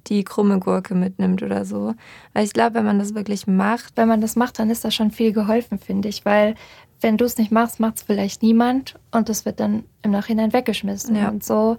die 0.09 0.25
krumme 0.25 0.59
Gurke 0.59 0.95
mitnimmt 0.95 1.43
oder 1.43 1.65
so. 1.65 1.95
Weil 2.33 2.45
ich 2.45 2.53
glaube, 2.53 2.75
wenn 2.75 2.85
man 2.85 2.99
das 2.99 3.15
wirklich 3.15 3.47
macht. 3.47 3.97
Wenn 3.97 4.09
man 4.09 4.21
das 4.21 4.37
macht, 4.37 4.59
dann 4.59 4.71
ist 4.71 4.85
da 4.85 4.91
schon 4.91 5.11
viel 5.11 5.33
geholfen, 5.33 5.79
finde 5.79 6.09
ich. 6.09 6.25
Weil 6.25 6.55
wenn 7.01 7.17
du 7.17 7.25
es 7.25 7.39
nicht 7.39 7.51
machst, 7.51 7.81
macht 7.81 7.97
es 7.97 8.03
vielleicht 8.03 8.43
niemand 8.43 8.97
und 9.11 9.29
es 9.29 9.45
wird 9.45 9.61
dann 9.61 9.85
im 10.03 10.11
Nachhinein 10.11 10.53
weggeschmissen. 10.53 11.17
Ja. 11.17 11.29
Und 11.29 11.45
so 11.45 11.77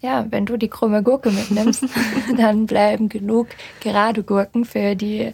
ja, 0.00 0.26
wenn 0.30 0.46
du 0.46 0.56
die 0.56 0.68
krumme 0.68 1.02
Gurke 1.02 1.30
mitnimmst, 1.30 1.84
dann 2.36 2.66
bleiben 2.66 3.08
genug 3.08 3.48
gerade 3.80 4.22
Gurken 4.22 4.64
für 4.64 4.96
die, 4.96 5.32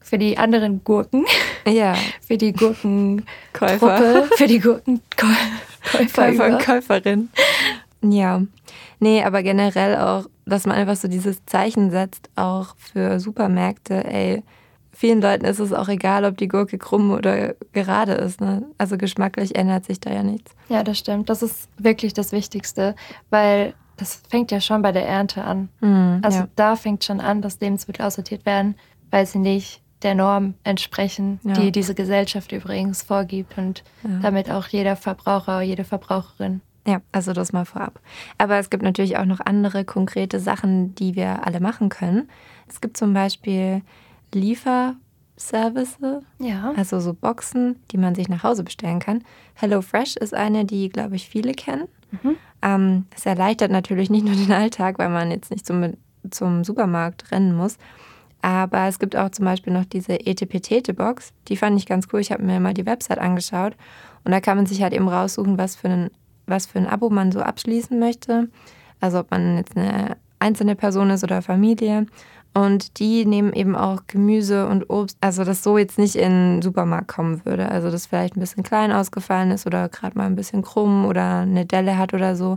für 0.00 0.18
die 0.18 0.38
anderen 0.38 0.84
Gurken. 0.84 1.24
Ja. 1.66 1.94
Für 2.26 2.36
die 2.36 2.52
Gurkenkäufer. 2.52 4.24
Für 4.36 4.46
die 4.46 4.60
Gurkenkäufer. 4.60 5.36
Käufer 6.14 6.46
und 6.46 6.58
Käuferin. 6.58 7.28
Ja. 8.02 8.42
Nee, 8.98 9.22
aber 9.22 9.42
generell 9.42 9.96
auch, 9.96 10.26
dass 10.46 10.66
man 10.66 10.76
einfach 10.76 10.96
so 10.96 11.08
dieses 11.08 11.44
Zeichen 11.46 11.90
setzt, 11.90 12.30
auch 12.36 12.74
für 12.76 13.20
Supermärkte, 13.20 14.04
ey, 14.04 14.42
vielen 14.92 15.20
Leuten 15.20 15.44
ist 15.44 15.58
es 15.58 15.72
auch 15.72 15.88
egal, 15.88 16.24
ob 16.24 16.38
die 16.38 16.48
Gurke 16.48 16.78
krumm 16.78 17.10
oder 17.10 17.54
gerade 17.72 18.12
ist. 18.12 18.40
Ne? 18.40 18.64
Also 18.78 18.96
geschmacklich 18.96 19.54
ändert 19.54 19.84
sich 19.84 20.00
da 20.00 20.10
ja 20.10 20.22
nichts. 20.22 20.52
Ja, 20.68 20.82
das 20.82 20.98
stimmt. 20.98 21.28
Das 21.28 21.42
ist 21.42 21.68
wirklich 21.78 22.14
das 22.14 22.32
Wichtigste, 22.32 22.94
weil 23.28 23.74
das 23.96 24.22
fängt 24.28 24.50
ja 24.50 24.60
schon 24.60 24.82
bei 24.82 24.92
der 24.92 25.06
Ernte 25.06 25.44
an. 25.44 25.68
Mhm, 25.80 26.20
also 26.22 26.40
ja. 26.40 26.48
da 26.56 26.76
fängt 26.76 27.04
schon 27.04 27.20
an, 27.20 27.42
dass 27.42 27.60
Lebensmittel 27.60 28.04
aussortiert 28.04 28.46
werden, 28.46 28.74
weil 29.10 29.26
sie 29.26 29.38
nicht 29.38 29.80
der 30.02 30.14
Norm 30.14 30.54
entsprechen, 30.62 31.40
ja. 31.42 31.54
die 31.54 31.72
diese 31.72 31.94
Gesellschaft 31.94 32.52
übrigens 32.52 33.02
vorgibt 33.02 33.56
und 33.56 33.82
ja. 34.04 34.18
damit 34.20 34.50
auch 34.50 34.68
jeder 34.68 34.96
Verbraucher, 34.96 35.62
jede 35.62 35.84
Verbraucherin. 35.84 36.60
Ja, 36.86 37.00
also 37.10 37.32
das 37.32 37.52
mal 37.52 37.64
vorab. 37.64 37.98
Aber 38.38 38.58
es 38.58 38.70
gibt 38.70 38.82
natürlich 38.82 39.16
auch 39.16 39.24
noch 39.24 39.40
andere 39.40 39.84
konkrete 39.84 40.38
Sachen, 40.38 40.94
die 40.94 41.16
wir 41.16 41.44
alle 41.44 41.60
machen 41.60 41.88
können. 41.88 42.28
Es 42.68 42.80
gibt 42.80 42.96
zum 42.96 43.12
Beispiel 43.12 43.82
Lieferservice, 44.32 45.98
ja. 46.38 46.72
also 46.76 47.00
so 47.00 47.12
Boxen, 47.12 47.76
die 47.90 47.98
man 47.98 48.14
sich 48.14 48.28
nach 48.28 48.44
Hause 48.44 48.62
bestellen 48.62 49.00
kann. 49.00 49.24
HelloFresh 49.54 50.16
ist 50.16 50.34
eine, 50.34 50.64
die, 50.64 50.88
glaube 50.88 51.16
ich, 51.16 51.28
viele 51.28 51.54
kennen. 51.54 51.88
Mhm. 52.22 52.36
Ähm, 52.62 53.06
es 53.14 53.26
erleichtert 53.26 53.70
natürlich 53.70 54.10
nicht 54.10 54.26
nur 54.26 54.34
den 54.34 54.52
Alltag, 54.52 54.98
weil 54.98 55.08
man 55.08 55.30
jetzt 55.30 55.50
nicht 55.50 55.66
zum, 55.66 55.94
zum 56.30 56.64
Supermarkt 56.64 57.30
rennen 57.32 57.54
muss. 57.54 57.78
Aber 58.42 58.86
es 58.86 58.98
gibt 58.98 59.16
auch 59.16 59.30
zum 59.30 59.44
Beispiel 59.44 59.72
noch 59.72 59.84
diese 59.84 60.24
Etepetete-Box. 60.26 61.32
Die 61.48 61.56
fand 61.56 61.78
ich 61.78 61.86
ganz 61.86 62.08
cool. 62.12 62.20
Ich 62.20 62.30
habe 62.30 62.42
mir 62.42 62.60
mal 62.60 62.74
die 62.74 62.86
Website 62.86 63.18
angeschaut. 63.18 63.76
Und 64.24 64.32
da 64.32 64.40
kann 64.40 64.56
man 64.56 64.66
sich 64.66 64.82
halt 64.82 64.92
eben 64.92 65.08
raussuchen, 65.08 65.58
was 65.58 65.76
für, 65.76 65.88
ein, 65.88 66.10
was 66.46 66.66
für 66.66 66.78
ein 66.78 66.86
Abo 66.86 67.10
man 67.10 67.32
so 67.32 67.40
abschließen 67.40 67.98
möchte. 67.98 68.48
Also 69.00 69.20
ob 69.20 69.30
man 69.30 69.56
jetzt 69.56 69.76
eine 69.76 70.16
einzelne 70.38 70.76
Person 70.76 71.10
ist 71.10 71.24
oder 71.24 71.42
Familie. 71.42 72.06
Und 72.56 73.00
die 73.00 73.26
nehmen 73.26 73.52
eben 73.52 73.76
auch 73.76 74.04
Gemüse 74.06 74.66
und 74.66 74.88
Obst, 74.88 75.18
also 75.20 75.44
das 75.44 75.62
so 75.62 75.76
jetzt 75.76 75.98
nicht 75.98 76.16
in 76.16 76.30
den 76.30 76.62
Supermarkt 76.62 77.08
kommen 77.08 77.44
würde. 77.44 77.68
Also 77.68 77.90
das 77.90 78.06
vielleicht 78.06 78.34
ein 78.34 78.40
bisschen 78.40 78.62
klein 78.62 78.92
ausgefallen 78.92 79.50
ist 79.50 79.66
oder 79.66 79.90
gerade 79.90 80.16
mal 80.16 80.24
ein 80.24 80.36
bisschen 80.36 80.62
krumm 80.62 81.04
oder 81.04 81.40
eine 81.40 81.66
Delle 81.66 81.98
hat 81.98 82.14
oder 82.14 82.34
so. 82.34 82.56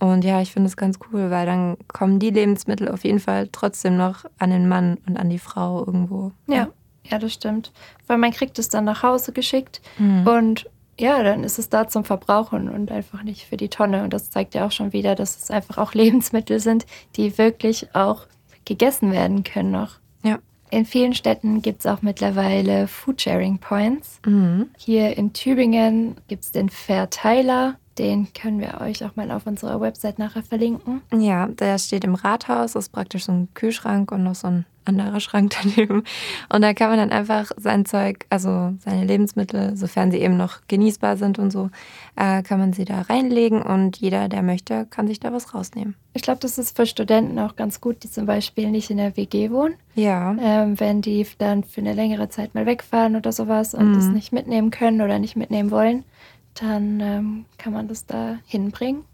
Und 0.00 0.24
ja, 0.24 0.40
ich 0.40 0.52
finde 0.52 0.66
es 0.66 0.76
ganz 0.76 0.98
cool, 1.12 1.30
weil 1.30 1.46
dann 1.46 1.76
kommen 1.86 2.18
die 2.18 2.30
Lebensmittel 2.30 2.88
auf 2.88 3.04
jeden 3.04 3.20
Fall 3.20 3.48
trotzdem 3.52 3.96
noch 3.96 4.24
an 4.38 4.50
den 4.50 4.66
Mann 4.66 4.98
und 5.06 5.16
an 5.16 5.30
die 5.30 5.38
Frau 5.38 5.86
irgendwo. 5.86 6.32
Ja, 6.48 6.70
ja, 7.04 7.20
das 7.20 7.32
stimmt. 7.32 7.70
Weil 8.08 8.18
man 8.18 8.32
kriegt 8.32 8.58
es 8.58 8.68
dann 8.68 8.86
nach 8.86 9.04
Hause 9.04 9.30
geschickt 9.30 9.80
mhm. 9.98 10.26
und 10.26 10.70
ja, 10.98 11.22
dann 11.22 11.44
ist 11.44 11.60
es 11.60 11.68
da 11.68 11.86
zum 11.86 12.02
Verbrauchen 12.02 12.68
und 12.68 12.90
einfach 12.90 13.22
nicht 13.22 13.46
für 13.46 13.56
die 13.56 13.68
Tonne. 13.68 14.02
Und 14.02 14.12
das 14.12 14.30
zeigt 14.30 14.56
ja 14.56 14.66
auch 14.66 14.72
schon 14.72 14.92
wieder, 14.92 15.14
dass 15.14 15.36
es 15.36 15.48
einfach 15.52 15.78
auch 15.78 15.94
Lebensmittel 15.94 16.58
sind, 16.58 16.86
die 17.14 17.38
wirklich 17.38 17.94
auch 17.94 18.26
gegessen 18.68 19.10
werden 19.10 19.42
können 19.42 19.70
noch. 19.72 19.94
Ja. 20.22 20.38
In 20.70 20.84
vielen 20.84 21.14
Städten 21.14 21.62
gibt 21.62 21.80
es 21.80 21.86
auch 21.86 22.02
mittlerweile 22.02 22.86
Foodsharing 22.86 23.58
Points. 23.58 24.20
Mhm. 24.26 24.68
Hier 24.76 25.16
in 25.16 25.32
Tübingen 25.32 26.16
gibt 26.28 26.44
es 26.44 26.52
den 26.52 26.68
Verteiler. 26.68 27.76
Den 27.98 28.32
können 28.32 28.60
wir 28.60 28.80
euch 28.80 29.04
auch 29.04 29.16
mal 29.16 29.30
auf 29.32 29.46
unserer 29.46 29.80
Website 29.80 30.18
nachher 30.18 30.42
verlinken. 30.42 31.00
Ja, 31.12 31.48
der 31.48 31.78
steht 31.78 32.04
im 32.04 32.14
Rathaus, 32.14 32.74
das 32.74 32.84
ist 32.84 32.92
praktisch 32.92 33.24
so 33.24 33.32
ein 33.32 33.48
Kühlschrank 33.54 34.12
und 34.12 34.22
noch 34.22 34.36
so 34.36 34.46
ein 34.46 34.66
anderer 34.88 35.20
Schrank 35.20 35.54
daneben. 35.62 36.04
Und 36.48 36.62
da 36.62 36.74
kann 36.74 36.90
man 36.90 36.98
dann 36.98 37.10
einfach 37.10 37.50
sein 37.56 37.84
Zeug, 37.84 38.26
also 38.30 38.74
seine 38.80 39.04
Lebensmittel, 39.04 39.76
sofern 39.76 40.10
sie 40.10 40.18
eben 40.18 40.36
noch 40.36 40.60
genießbar 40.68 41.16
sind 41.16 41.38
und 41.38 41.50
so, 41.50 41.70
äh, 42.16 42.42
kann 42.42 42.58
man 42.58 42.72
sie 42.72 42.84
da 42.84 43.02
reinlegen 43.02 43.62
und 43.62 43.98
jeder, 43.98 44.28
der 44.28 44.42
möchte, 44.42 44.86
kann 44.86 45.06
sich 45.06 45.20
da 45.20 45.32
was 45.32 45.54
rausnehmen. 45.54 45.94
Ich 46.14 46.22
glaube, 46.22 46.40
das 46.40 46.58
ist 46.58 46.76
für 46.76 46.86
Studenten 46.86 47.38
auch 47.38 47.56
ganz 47.56 47.80
gut, 47.80 48.02
die 48.02 48.10
zum 48.10 48.26
Beispiel 48.26 48.70
nicht 48.70 48.90
in 48.90 48.96
der 48.96 49.16
WG 49.16 49.50
wohnen. 49.50 49.74
Ja. 49.94 50.36
Ähm, 50.40 50.80
wenn 50.80 51.02
die 51.02 51.26
dann 51.38 51.64
für 51.64 51.80
eine 51.80 51.92
längere 51.92 52.28
Zeit 52.28 52.54
mal 52.54 52.66
wegfahren 52.66 53.16
oder 53.16 53.32
sowas 53.32 53.74
und 53.74 53.90
mhm. 53.90 53.94
das 53.94 54.06
nicht 54.06 54.32
mitnehmen 54.32 54.70
können 54.70 55.00
oder 55.00 55.18
nicht 55.18 55.36
mitnehmen 55.36 55.70
wollen, 55.70 56.04
dann 56.54 57.00
ähm, 57.00 57.44
kann 57.56 57.72
man 57.72 57.88
das 57.88 58.06
da 58.06 58.38
hinbringen 58.46 59.04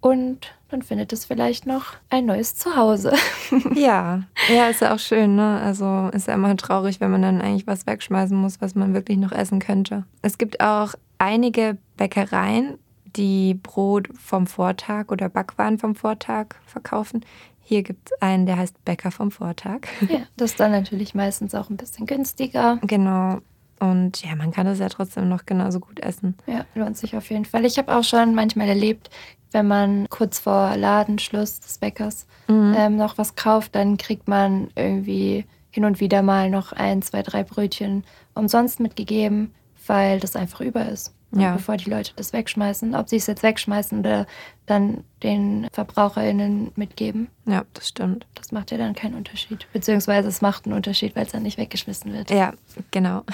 und 0.00 0.54
dann 0.70 0.82
findet 0.82 1.12
es 1.12 1.24
vielleicht 1.24 1.66
noch 1.66 1.94
ein 2.08 2.26
neues 2.26 2.54
Zuhause. 2.54 3.12
ja, 3.74 4.22
ja, 4.48 4.68
ist 4.68 4.80
ja 4.80 4.94
auch 4.94 4.98
schön, 4.98 5.34
ne? 5.34 5.60
Also 5.60 6.10
ist 6.12 6.28
ja 6.28 6.34
immer 6.34 6.56
traurig, 6.56 7.00
wenn 7.00 7.10
man 7.10 7.22
dann 7.22 7.40
eigentlich 7.40 7.66
was 7.66 7.86
wegschmeißen 7.86 8.36
muss, 8.36 8.60
was 8.60 8.74
man 8.74 8.94
wirklich 8.94 9.18
noch 9.18 9.32
essen 9.32 9.58
könnte. 9.58 10.04
Es 10.22 10.38
gibt 10.38 10.60
auch 10.60 10.94
einige 11.18 11.76
Bäckereien, 11.96 12.78
die 13.16 13.54
Brot 13.54 14.08
vom 14.16 14.46
Vortag 14.46 15.10
oder 15.10 15.28
Backwaren 15.28 15.78
vom 15.78 15.94
Vortag 15.94 16.54
verkaufen. 16.66 17.24
Hier 17.60 17.82
gibt 17.82 18.10
es 18.10 18.22
einen, 18.22 18.46
der 18.46 18.56
heißt 18.56 18.84
Bäcker 18.84 19.10
vom 19.10 19.30
Vortag. 19.30 19.86
Ja, 20.08 20.20
das 20.36 20.52
ist 20.52 20.60
dann 20.60 20.72
natürlich 20.72 21.14
meistens 21.14 21.54
auch 21.54 21.70
ein 21.70 21.76
bisschen 21.76 22.06
günstiger. 22.06 22.78
Genau. 22.82 23.40
Und 23.80 24.22
ja, 24.22 24.36
man 24.36 24.50
kann 24.50 24.66
das 24.66 24.78
ja 24.78 24.88
trotzdem 24.88 25.28
noch 25.28 25.46
genauso 25.46 25.80
gut 25.80 26.00
essen. 26.00 26.36
Ja, 26.46 26.66
lohnt 26.74 26.98
sich 26.98 27.16
auf 27.16 27.30
jeden 27.30 27.46
Fall. 27.46 27.64
Ich 27.64 27.78
habe 27.78 27.94
auch 27.94 28.04
schon 28.04 28.34
manchmal 28.34 28.68
erlebt, 28.68 29.08
wenn 29.52 29.66
man 29.66 30.08
kurz 30.08 30.38
vor 30.38 30.76
Ladenschluss 30.76 31.60
des 31.60 31.78
Bäckers 31.78 32.26
mhm. 32.48 32.74
ähm, 32.76 32.96
noch 32.96 33.18
was 33.18 33.34
kauft, 33.36 33.74
dann 33.74 33.96
kriegt 33.96 34.28
man 34.28 34.68
irgendwie 34.74 35.44
hin 35.70 35.84
und 35.84 36.00
wieder 36.00 36.22
mal 36.22 36.50
noch 36.50 36.72
ein, 36.72 37.02
zwei, 37.02 37.22
drei 37.22 37.44
Brötchen 37.44 38.04
umsonst 38.34 38.80
mitgegeben, 38.80 39.54
weil 39.86 40.20
das 40.20 40.36
einfach 40.36 40.60
über 40.60 40.88
ist. 40.88 41.14
Ja. 41.32 41.52
Bevor 41.52 41.76
die 41.76 41.88
Leute 41.88 42.12
das 42.16 42.32
wegschmeißen. 42.32 42.94
Ob 42.96 43.08
sie 43.08 43.16
es 43.16 43.28
jetzt 43.28 43.44
wegschmeißen 43.44 44.00
oder 44.00 44.26
dann 44.66 45.04
den 45.22 45.68
VerbraucherInnen 45.72 46.72
mitgeben. 46.74 47.28
Ja, 47.46 47.64
das 47.72 47.88
stimmt. 47.88 48.26
Das 48.34 48.50
macht 48.50 48.72
ja 48.72 48.78
dann 48.78 48.96
keinen 48.96 49.14
Unterschied. 49.14 49.68
Beziehungsweise 49.72 50.28
es 50.28 50.42
macht 50.42 50.66
einen 50.66 50.74
Unterschied, 50.74 51.14
weil 51.14 51.26
es 51.26 51.32
dann 51.32 51.44
nicht 51.44 51.56
weggeschmissen 51.56 52.12
wird. 52.12 52.30
Ja, 52.30 52.52
genau. 52.90 53.22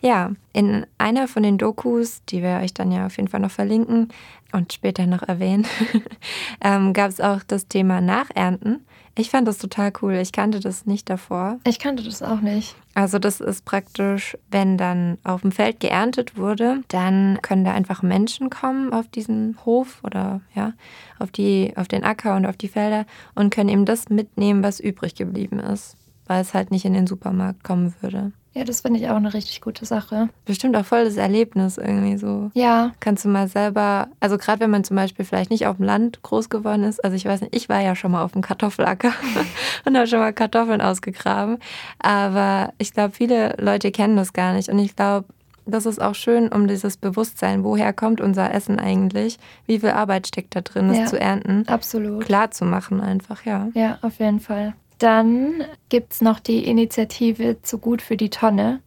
Ja, 0.00 0.32
in 0.52 0.86
einer 0.98 1.28
von 1.28 1.42
den 1.42 1.58
Dokus, 1.58 2.22
die 2.28 2.42
wir 2.42 2.60
euch 2.62 2.74
dann 2.74 2.92
ja 2.92 3.06
auf 3.06 3.16
jeden 3.16 3.28
Fall 3.28 3.40
noch 3.40 3.50
verlinken 3.50 4.08
und 4.52 4.72
später 4.72 5.06
noch 5.06 5.22
erwähnen, 5.22 5.66
ähm, 6.60 6.92
gab 6.92 7.10
es 7.10 7.20
auch 7.20 7.42
das 7.42 7.68
Thema 7.68 8.00
Nachernten. 8.00 8.84
Ich 9.18 9.30
fand 9.30 9.48
das 9.48 9.56
total 9.56 9.92
cool. 10.02 10.14
Ich 10.14 10.30
kannte 10.30 10.60
das 10.60 10.84
nicht 10.84 11.08
davor. 11.08 11.58
Ich 11.66 11.78
kannte 11.78 12.02
das 12.02 12.22
auch 12.22 12.42
nicht. 12.42 12.76
Also 12.92 13.18
das 13.18 13.40
ist 13.40 13.64
praktisch, 13.64 14.36
wenn 14.50 14.76
dann 14.76 15.16
auf 15.24 15.40
dem 15.40 15.52
Feld 15.52 15.80
geerntet 15.80 16.36
wurde, 16.36 16.82
dann 16.88 17.38
können 17.40 17.64
da 17.64 17.72
einfach 17.72 18.02
Menschen 18.02 18.50
kommen 18.50 18.92
auf 18.92 19.08
diesen 19.08 19.56
Hof 19.64 20.00
oder 20.04 20.42
ja, 20.54 20.74
auf 21.18 21.30
die 21.30 21.72
auf 21.76 21.88
den 21.88 22.04
Acker 22.04 22.36
und 22.36 22.44
auf 22.44 22.58
die 22.58 22.68
Felder 22.68 23.06
und 23.34 23.54
können 23.54 23.70
eben 23.70 23.86
das 23.86 24.10
mitnehmen, 24.10 24.62
was 24.62 24.80
übrig 24.80 25.14
geblieben 25.14 25.60
ist, 25.60 25.96
weil 26.26 26.42
es 26.42 26.52
halt 26.52 26.70
nicht 26.70 26.84
in 26.84 26.92
den 26.92 27.06
Supermarkt 27.06 27.64
kommen 27.64 27.94
würde. 28.02 28.32
Ja, 28.56 28.64
das 28.64 28.80
finde 28.80 28.98
ich 28.98 29.10
auch 29.10 29.16
eine 29.16 29.34
richtig 29.34 29.60
gute 29.60 29.84
Sache. 29.84 30.30
Bestimmt 30.46 30.74
auch 30.76 30.84
voll 30.86 31.04
das 31.04 31.18
Erlebnis 31.18 31.76
irgendwie 31.76 32.16
so. 32.16 32.50
Ja. 32.54 32.92
Kannst 33.00 33.26
du 33.26 33.28
mal 33.28 33.48
selber, 33.48 34.08
also 34.18 34.38
gerade 34.38 34.60
wenn 34.60 34.70
man 34.70 34.82
zum 34.82 34.96
Beispiel 34.96 35.26
vielleicht 35.26 35.50
nicht 35.50 35.66
auf 35.66 35.76
dem 35.76 35.84
Land 35.84 36.22
groß 36.22 36.48
geworden 36.48 36.82
ist, 36.84 37.04
also 37.04 37.14
ich 37.14 37.26
weiß 37.26 37.42
nicht, 37.42 37.54
ich 37.54 37.68
war 37.68 37.80
ja 37.82 37.94
schon 37.94 38.12
mal 38.12 38.22
auf 38.24 38.32
dem 38.32 38.40
Kartoffelacker 38.40 39.12
und 39.84 39.94
habe 39.94 40.06
schon 40.06 40.20
mal 40.20 40.32
Kartoffeln 40.32 40.80
ausgegraben, 40.80 41.58
aber 41.98 42.72
ich 42.78 42.94
glaube, 42.94 43.12
viele 43.12 43.54
Leute 43.58 43.90
kennen 43.90 44.16
das 44.16 44.32
gar 44.32 44.54
nicht 44.54 44.70
und 44.70 44.78
ich 44.78 44.96
glaube, 44.96 45.26
das 45.66 45.84
ist 45.84 46.00
auch 46.00 46.14
schön, 46.14 46.48
um 46.48 46.66
dieses 46.66 46.96
Bewusstsein, 46.96 47.62
woher 47.62 47.92
kommt 47.92 48.22
unser 48.22 48.54
Essen 48.54 48.78
eigentlich, 48.78 49.36
wie 49.66 49.80
viel 49.80 49.90
Arbeit 49.90 50.28
steckt 50.28 50.56
da 50.56 50.62
drin, 50.62 50.88
es 50.88 50.98
Ja. 50.98 51.04
zu 51.06 51.20
ernten, 51.20 51.68
Absolut. 51.68 52.24
klar 52.24 52.52
zu 52.52 52.64
machen 52.64 53.02
einfach, 53.02 53.44
ja. 53.44 53.68
Ja, 53.74 53.98
auf 54.00 54.18
jeden 54.18 54.40
Fall. 54.40 54.72
Dann 54.98 55.64
gibt 55.88 56.14
es 56.14 56.20
noch 56.20 56.40
die 56.40 56.66
Initiative 56.66 57.60
Zu 57.62 57.78
gut 57.78 58.02
für 58.02 58.16
die 58.16 58.30
Tonne, 58.30 58.80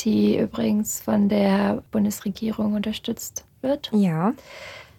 die 0.00 0.38
übrigens 0.38 1.00
von 1.00 1.28
der 1.28 1.82
Bundesregierung 1.90 2.74
unterstützt 2.74 3.44
wird. 3.60 3.90
Ja. 3.92 4.32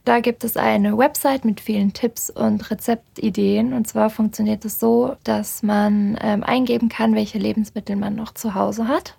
Da 0.03 0.19
gibt 0.19 0.43
es 0.43 0.57
eine 0.57 0.97
Website 0.97 1.45
mit 1.45 1.61
vielen 1.61 1.93
Tipps 1.93 2.29
und 2.29 2.71
Rezeptideen. 2.71 3.73
Und 3.73 3.87
zwar 3.87 4.09
funktioniert 4.09 4.65
es 4.65 4.79
so, 4.79 5.15
dass 5.23 5.61
man 5.61 6.17
ähm, 6.21 6.43
eingeben 6.43 6.89
kann, 6.89 7.13
welche 7.13 7.37
Lebensmittel 7.37 7.95
man 7.95 8.15
noch 8.15 8.33
zu 8.33 8.55
Hause 8.55 8.87
hat. 8.87 9.15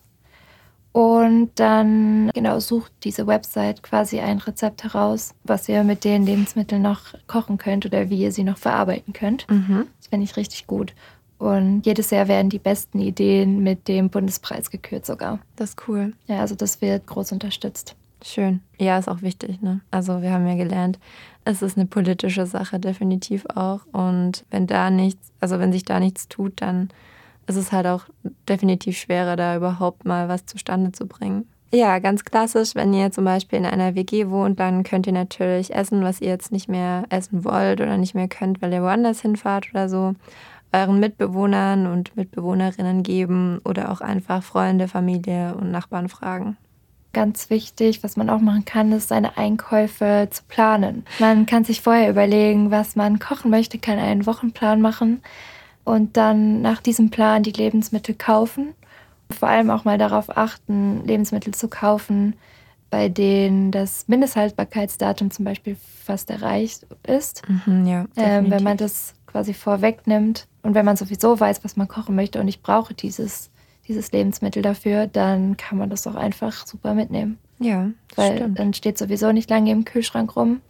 Und 0.90 1.52
dann 1.54 2.30
genau 2.34 2.60
sucht 2.60 2.92
diese 3.04 3.26
Website 3.26 3.82
quasi 3.82 4.20
ein 4.20 4.38
Rezept 4.38 4.84
heraus, 4.84 5.34
was 5.42 5.68
ihr 5.68 5.84
mit 5.84 6.04
den 6.04 6.26
Lebensmitteln 6.26 6.82
noch 6.82 7.14
kochen 7.26 7.56
könnt 7.56 7.86
oder 7.86 8.10
wie 8.10 8.18
ihr 8.18 8.32
sie 8.32 8.44
noch 8.44 8.58
verarbeiten 8.58 9.14
könnt. 9.14 9.50
Mhm. 9.50 9.86
Das 9.98 10.08
finde 10.08 10.24
ich 10.24 10.36
richtig 10.36 10.66
gut. 10.66 10.94
Und 11.42 11.84
jedes 11.86 12.10
Jahr 12.10 12.28
werden 12.28 12.50
die 12.50 12.60
besten 12.60 13.00
Ideen 13.00 13.64
mit 13.64 13.88
dem 13.88 14.10
Bundespreis 14.10 14.70
gekürt 14.70 15.04
sogar. 15.04 15.40
Das 15.56 15.70
ist 15.70 15.88
cool. 15.88 16.12
Ja, 16.28 16.38
also 16.38 16.54
das 16.54 16.80
wird 16.80 17.04
groß 17.08 17.32
unterstützt. 17.32 17.96
Schön. 18.24 18.60
Ja, 18.78 18.96
ist 18.96 19.08
auch 19.08 19.22
wichtig, 19.22 19.60
ne? 19.60 19.80
Also 19.90 20.22
wir 20.22 20.30
haben 20.30 20.46
ja 20.46 20.54
gelernt, 20.54 21.00
es 21.44 21.60
ist 21.60 21.76
eine 21.76 21.86
politische 21.86 22.46
Sache, 22.46 22.78
definitiv 22.78 23.44
auch. 23.52 23.80
Und 23.90 24.44
wenn 24.52 24.68
da 24.68 24.90
nichts, 24.90 25.32
also 25.40 25.58
wenn 25.58 25.72
sich 25.72 25.82
da 25.82 25.98
nichts 25.98 26.28
tut, 26.28 26.60
dann 26.62 26.90
ist 27.48 27.56
es 27.56 27.72
halt 27.72 27.88
auch 27.88 28.04
definitiv 28.48 28.96
schwerer, 28.96 29.34
da 29.34 29.56
überhaupt 29.56 30.04
mal 30.04 30.28
was 30.28 30.46
zustande 30.46 30.92
zu 30.92 31.08
bringen. 31.08 31.48
Ja, 31.74 31.98
ganz 31.98 32.24
klassisch, 32.24 32.76
wenn 32.76 32.94
ihr 32.94 33.10
zum 33.10 33.24
Beispiel 33.24 33.58
in 33.58 33.66
einer 33.66 33.96
WG 33.96 34.28
wohnt, 34.28 34.60
dann 34.60 34.84
könnt 34.84 35.08
ihr 35.08 35.12
natürlich 35.12 35.74
essen, 35.74 36.04
was 36.04 36.20
ihr 36.20 36.28
jetzt 36.28 36.52
nicht 36.52 36.68
mehr 36.68 37.02
essen 37.08 37.44
wollt 37.44 37.80
oder 37.80 37.96
nicht 37.96 38.14
mehr 38.14 38.28
könnt, 38.28 38.62
weil 38.62 38.72
ihr 38.72 38.82
woanders 38.82 39.22
hinfahrt 39.22 39.70
oder 39.72 39.88
so. 39.88 40.14
Euren 40.72 41.00
Mitbewohnern 41.00 41.86
und 41.86 42.16
Mitbewohnerinnen 42.16 43.02
geben 43.02 43.60
oder 43.64 43.92
auch 43.92 44.00
einfach 44.00 44.42
Freunde, 44.42 44.88
Familie 44.88 45.54
und 45.54 45.70
Nachbarn 45.70 46.08
fragen. 46.08 46.56
Ganz 47.12 47.50
wichtig, 47.50 48.02
was 48.02 48.16
man 48.16 48.30
auch 48.30 48.40
machen 48.40 48.64
kann, 48.64 48.90
ist 48.90 49.08
seine 49.08 49.36
Einkäufe 49.36 50.28
zu 50.30 50.42
planen. 50.48 51.04
Man 51.18 51.44
kann 51.44 51.64
sich 51.64 51.82
vorher 51.82 52.08
überlegen, 52.08 52.70
was 52.70 52.96
man 52.96 53.18
kochen 53.18 53.50
möchte, 53.50 53.78
kann 53.78 53.98
einen 53.98 54.24
Wochenplan 54.24 54.80
machen 54.80 55.20
und 55.84 56.16
dann 56.16 56.62
nach 56.62 56.80
diesem 56.80 57.10
Plan 57.10 57.42
die 57.42 57.52
Lebensmittel 57.52 58.14
kaufen. 58.14 58.74
Vor 59.30 59.48
allem 59.48 59.70
auch 59.70 59.84
mal 59.84 59.98
darauf 59.98 60.34
achten, 60.34 61.04
Lebensmittel 61.04 61.52
zu 61.52 61.68
kaufen, 61.68 62.34
bei 62.88 63.10
denen 63.10 63.72
das 63.72 64.08
Mindesthaltbarkeitsdatum 64.08 65.30
zum 65.30 65.44
Beispiel 65.44 65.76
fast 66.04 66.30
erreicht 66.30 66.86
ist. 67.06 67.42
Mhm, 67.46 67.86
ja, 67.86 68.06
Ähm, 68.16 68.50
wenn 68.50 68.62
man 68.62 68.78
das 68.78 69.14
quasi 69.26 69.52
vorwegnimmt 69.52 70.46
und 70.62 70.74
wenn 70.74 70.84
man 70.84 70.96
sowieso 70.96 71.38
weiß, 71.38 71.64
was 71.64 71.76
man 71.76 71.88
kochen 71.88 72.14
möchte 72.14 72.40
und 72.40 72.48
ich 72.48 72.62
brauche 72.62 72.94
dieses, 72.94 73.50
dieses 73.88 74.12
Lebensmittel 74.12 74.62
dafür, 74.62 75.06
dann 75.06 75.56
kann 75.56 75.78
man 75.78 75.90
das 75.90 76.06
auch 76.06 76.14
einfach 76.14 76.66
super 76.66 76.94
mitnehmen. 76.94 77.38
Ja, 77.58 77.90
das 78.08 78.18
Weil 78.18 78.36
stimmt. 78.36 78.58
dann 78.58 78.74
steht 78.74 78.98
sowieso 78.98 79.32
nicht 79.32 79.50
lange 79.50 79.70
im 79.70 79.84
Kühlschrank 79.84 80.36
rum. 80.36 80.60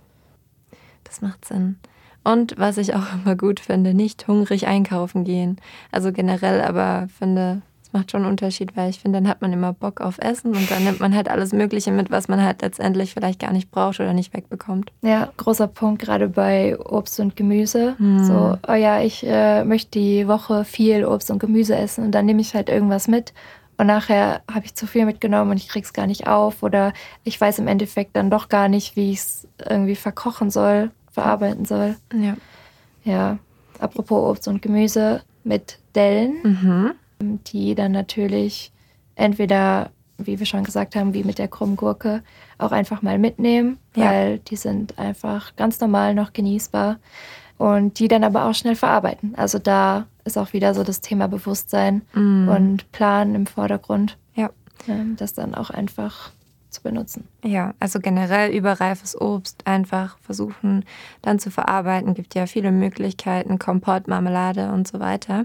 Das 1.04 1.20
macht 1.20 1.44
Sinn. 1.44 1.78
Und 2.24 2.54
was 2.56 2.78
ich 2.78 2.94
auch 2.94 3.12
immer 3.14 3.34
gut 3.34 3.60
finde, 3.60 3.94
nicht 3.94 4.28
hungrig 4.28 4.66
einkaufen 4.66 5.24
gehen. 5.24 5.56
Also 5.90 6.12
generell, 6.12 6.60
aber 6.60 7.08
finde, 7.18 7.62
macht 7.92 8.10
schon 8.10 8.22
einen 8.22 8.30
Unterschied, 8.30 8.76
weil 8.76 8.90
ich 8.90 9.00
finde, 9.00 9.18
dann 9.20 9.28
hat 9.28 9.42
man 9.42 9.52
immer 9.52 9.72
Bock 9.72 10.00
auf 10.00 10.18
Essen 10.18 10.54
und 10.54 10.70
dann 10.70 10.84
nimmt 10.84 11.00
man 11.00 11.14
halt 11.14 11.28
alles 11.28 11.52
Mögliche 11.52 11.92
mit, 11.92 12.10
was 12.10 12.28
man 12.28 12.42
halt 12.42 12.62
letztendlich 12.62 13.14
vielleicht 13.14 13.40
gar 13.40 13.52
nicht 13.52 13.70
braucht 13.70 14.00
oder 14.00 14.12
nicht 14.12 14.34
wegbekommt. 14.34 14.92
Ja, 15.02 15.30
großer 15.36 15.66
Punkt 15.68 16.02
gerade 16.02 16.28
bei 16.28 16.78
Obst 16.78 17.20
und 17.20 17.36
Gemüse. 17.36 17.94
Hm. 17.98 18.24
So, 18.24 18.58
oh 18.66 18.74
ja, 18.74 19.00
ich 19.00 19.26
äh, 19.26 19.64
möchte 19.64 19.98
die 19.98 20.28
Woche 20.28 20.64
viel 20.64 21.04
Obst 21.04 21.30
und 21.30 21.38
Gemüse 21.38 21.76
essen 21.76 22.04
und 22.04 22.12
dann 22.12 22.26
nehme 22.26 22.40
ich 22.40 22.54
halt 22.54 22.68
irgendwas 22.68 23.08
mit. 23.08 23.32
Und 23.78 23.86
nachher 23.86 24.42
habe 24.52 24.64
ich 24.66 24.74
zu 24.74 24.86
viel 24.86 25.06
mitgenommen 25.06 25.50
und 25.50 25.56
ich 25.56 25.68
krieg's 25.68 25.92
gar 25.92 26.06
nicht 26.06 26.26
auf. 26.26 26.62
Oder 26.62 26.92
ich 27.24 27.40
weiß 27.40 27.58
im 27.58 27.66
Endeffekt 27.68 28.14
dann 28.16 28.30
doch 28.30 28.48
gar 28.48 28.68
nicht, 28.68 28.96
wie 28.96 29.10
ich 29.10 29.18
es 29.18 29.48
irgendwie 29.68 29.96
verkochen 29.96 30.50
soll, 30.50 30.90
verarbeiten 31.10 31.64
soll. 31.64 31.96
Ja. 32.14 32.36
Ja, 33.04 33.38
apropos 33.80 34.30
Obst 34.30 34.46
und 34.46 34.62
Gemüse 34.62 35.22
mit 35.42 35.78
Dellen, 35.94 36.34
Mhm. 36.44 36.90
Die 37.22 37.74
dann 37.74 37.92
natürlich 37.92 38.72
entweder, 39.14 39.90
wie 40.18 40.38
wir 40.38 40.46
schon 40.46 40.64
gesagt 40.64 40.96
haben, 40.96 41.14
wie 41.14 41.24
mit 41.24 41.38
der 41.38 41.48
krummen 41.48 41.76
Gurke, 41.76 42.22
auch 42.58 42.72
einfach 42.72 43.02
mal 43.02 43.18
mitnehmen, 43.18 43.78
Ja. 43.94 44.06
weil 44.06 44.38
die 44.38 44.56
sind 44.56 44.98
einfach 44.98 45.54
ganz 45.56 45.80
normal 45.80 46.14
noch 46.14 46.32
genießbar 46.32 46.98
und 47.58 47.98
die 47.98 48.08
dann 48.08 48.24
aber 48.24 48.46
auch 48.46 48.54
schnell 48.54 48.76
verarbeiten. 48.76 49.34
Also 49.36 49.58
da 49.58 50.06
ist 50.24 50.38
auch 50.38 50.52
wieder 50.52 50.74
so 50.74 50.84
das 50.84 51.00
Thema 51.00 51.28
Bewusstsein 51.28 52.02
Mhm. 52.14 52.48
und 52.48 52.92
Plan 52.92 53.34
im 53.34 53.46
Vordergrund, 53.46 54.16
Ja. 54.34 54.50
ähm, 54.88 55.16
das 55.16 55.32
dann 55.34 55.54
auch 55.54 55.70
einfach 55.70 56.30
zu 56.70 56.82
benutzen. 56.82 57.28
Ja, 57.44 57.74
also 57.80 58.00
generell 58.00 58.50
überreifes 58.50 59.20
Obst 59.20 59.66
einfach 59.66 60.16
versuchen 60.22 60.86
dann 61.20 61.38
zu 61.38 61.50
verarbeiten. 61.50 62.14
Gibt 62.14 62.34
ja 62.34 62.46
viele 62.46 62.72
Möglichkeiten, 62.72 63.58
Kompott, 63.58 64.08
Marmelade 64.08 64.72
und 64.72 64.88
so 64.88 64.98
weiter. 64.98 65.44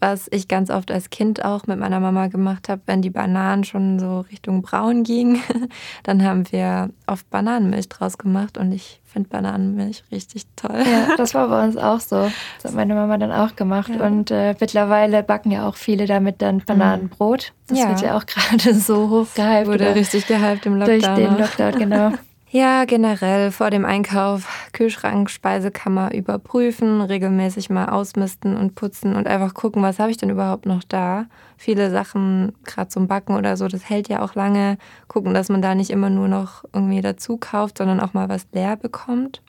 Was 0.00 0.26
ich 0.30 0.48
ganz 0.48 0.70
oft 0.70 0.90
als 0.90 1.10
Kind 1.10 1.44
auch 1.44 1.66
mit 1.66 1.78
meiner 1.78 2.00
Mama 2.00 2.26
gemacht 2.26 2.68
habe, 2.68 2.82
wenn 2.86 3.00
die 3.02 3.10
Bananen 3.10 3.64
schon 3.64 3.98
so 3.98 4.20
Richtung 4.30 4.62
braun 4.62 5.02
gingen, 5.04 5.40
dann 6.02 6.22
haben 6.24 6.50
wir 6.50 6.90
oft 7.06 7.28
Bananenmilch 7.30 7.88
draus 7.88 8.18
gemacht 8.18 8.58
und 8.58 8.72
ich 8.72 9.00
finde 9.04 9.28
Bananenmilch 9.28 10.02
richtig 10.10 10.44
toll. 10.56 10.82
Ja, 10.84 11.14
das 11.16 11.34
war 11.34 11.48
bei 11.48 11.64
uns 11.64 11.76
auch 11.76 12.00
so. 12.00 12.30
Das 12.62 12.70
hat 12.70 12.74
meine 12.74 12.94
Mama 12.94 13.16
dann 13.18 13.30
auch 13.32 13.54
gemacht. 13.54 13.90
Ja. 13.96 14.04
Und 14.06 14.30
äh, 14.32 14.54
mittlerweile 14.60 15.22
backen 15.22 15.52
ja 15.52 15.68
auch 15.68 15.76
viele 15.76 16.06
damit 16.06 16.42
dann 16.42 16.58
Bananenbrot. 16.66 17.52
Das 17.68 17.78
Ja. 17.78 17.88
wird 17.90 18.02
ja 18.02 18.16
auch 18.16 18.26
gerade 18.26 18.74
so 18.74 19.08
hochgehypt. 19.10 19.66
Wurde 19.68 19.84
oder 19.84 19.94
richtig 19.94 20.26
gehypt 20.26 20.66
im 20.66 20.80
durch 20.80 21.02
Lockdown. 21.02 21.16
den 21.16 21.32
ne? 21.34 21.38
Lockdown, 21.38 21.72
genau. 21.78 22.10
Ja, 22.56 22.84
generell 22.84 23.50
vor 23.50 23.70
dem 23.70 23.84
Einkauf 23.84 24.46
Kühlschrank, 24.72 25.28
Speisekammer 25.28 26.14
überprüfen, 26.14 27.00
regelmäßig 27.00 27.68
mal 27.68 27.86
ausmisten 27.88 28.56
und 28.56 28.76
putzen 28.76 29.16
und 29.16 29.26
einfach 29.26 29.54
gucken, 29.54 29.82
was 29.82 29.98
habe 29.98 30.12
ich 30.12 30.18
denn 30.18 30.30
überhaupt 30.30 30.64
noch 30.64 30.84
da. 30.84 31.26
Viele 31.56 31.90
Sachen, 31.90 32.52
gerade 32.64 32.90
zum 32.90 33.08
Backen 33.08 33.34
oder 33.34 33.56
so, 33.56 33.66
das 33.66 33.90
hält 33.90 34.08
ja 34.08 34.22
auch 34.22 34.36
lange. 34.36 34.78
Gucken, 35.08 35.34
dass 35.34 35.48
man 35.48 35.62
da 35.62 35.74
nicht 35.74 35.90
immer 35.90 36.10
nur 36.10 36.28
noch 36.28 36.62
irgendwie 36.72 37.00
dazu 37.00 37.38
kauft, 37.38 37.78
sondern 37.78 37.98
auch 37.98 38.14
mal 38.14 38.28
was 38.28 38.46
leer 38.52 38.76
bekommt. 38.76 39.42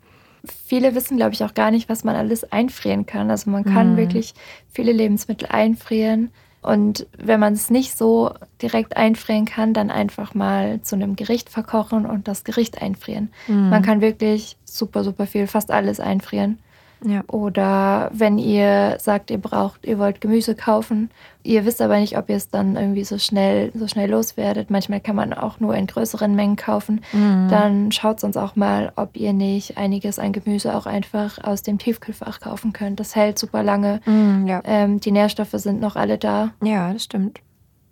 Viele 0.65 0.95
wissen, 0.95 1.17
glaube 1.17 1.33
ich, 1.33 1.43
auch 1.43 1.53
gar 1.53 1.69
nicht, 1.69 1.87
was 1.89 2.03
man 2.05 2.15
alles 2.15 2.51
einfrieren 2.51 3.05
kann. 3.05 3.29
Also 3.29 3.51
man 3.51 3.65
kann 3.65 3.91
Mhm. 3.93 3.97
wirklich 3.97 4.33
viele 4.71 4.91
Lebensmittel 4.91 5.47
einfrieren. 5.51 6.31
Und 6.65 7.05
wenn 7.15 7.39
man 7.39 7.53
es 7.53 7.69
nicht 7.69 7.95
so 7.95 8.33
direkt 8.59 8.97
einfrieren 8.97 9.45
kann, 9.45 9.75
dann 9.75 9.91
einfach 9.91 10.33
mal 10.33 10.81
zu 10.81 10.95
einem 10.95 11.15
Gericht 11.15 11.51
verkochen 11.51 12.07
und 12.07 12.27
das 12.27 12.43
Gericht 12.43 12.81
einfrieren. 12.81 13.31
Mhm. 13.47 13.69
Man 13.69 13.83
kann 13.83 14.01
wirklich 14.01 14.57
super, 14.65 15.03
super 15.03 15.27
viel, 15.27 15.45
fast 15.45 15.69
alles 15.69 15.99
einfrieren. 15.99 16.57
Ja. 17.03 17.23
Oder 17.27 18.09
wenn 18.13 18.37
ihr 18.37 18.97
sagt, 18.99 19.29
ihr 19.29 19.37
braucht, 19.37 19.85
ihr 19.85 19.99
wollt 19.99 20.21
Gemüse 20.21 20.55
kaufen, 20.55 21.09
ihr 21.43 21.65
wisst 21.65 21.81
aber 21.81 21.99
nicht, 21.99 22.17
ob 22.17 22.29
ihr 22.29 22.35
es 22.35 22.49
dann 22.49 22.75
irgendwie 22.75 23.03
so 23.03 23.17
schnell, 23.17 23.71
so 23.75 23.87
schnell 23.87 24.09
loswerdet. 24.09 24.69
Manchmal 24.69 24.99
kann 25.01 25.15
man 25.15 25.33
auch 25.33 25.59
nur 25.59 25.75
in 25.75 25.87
größeren 25.87 26.33
Mengen 26.35 26.55
kaufen. 26.55 27.01
Mhm. 27.11 27.47
Dann 27.49 27.91
schaut 27.91 28.23
uns 28.23 28.37
auch 28.37 28.55
mal, 28.55 28.91
ob 28.95 29.17
ihr 29.17 29.33
nicht 29.33 29.77
einiges 29.77 30.19
an 30.19 30.31
Gemüse 30.31 30.75
auch 30.75 30.85
einfach 30.85 31.43
aus 31.43 31.63
dem 31.63 31.77
Tiefkühlfach 31.77 32.39
kaufen 32.39 32.73
könnt. 32.73 32.99
Das 32.99 33.15
hält 33.15 33.37
super 33.37 33.63
lange. 33.63 34.01
Mhm, 34.05 34.47
ja. 34.47 34.61
Ähm, 34.63 34.99
die 34.99 35.11
Nährstoffe 35.11 35.53
sind 35.53 35.79
noch 35.79 35.95
alle 35.95 36.17
da. 36.17 36.51
ja, 36.63 36.93
das 36.93 37.03
stimmt. 37.03 37.41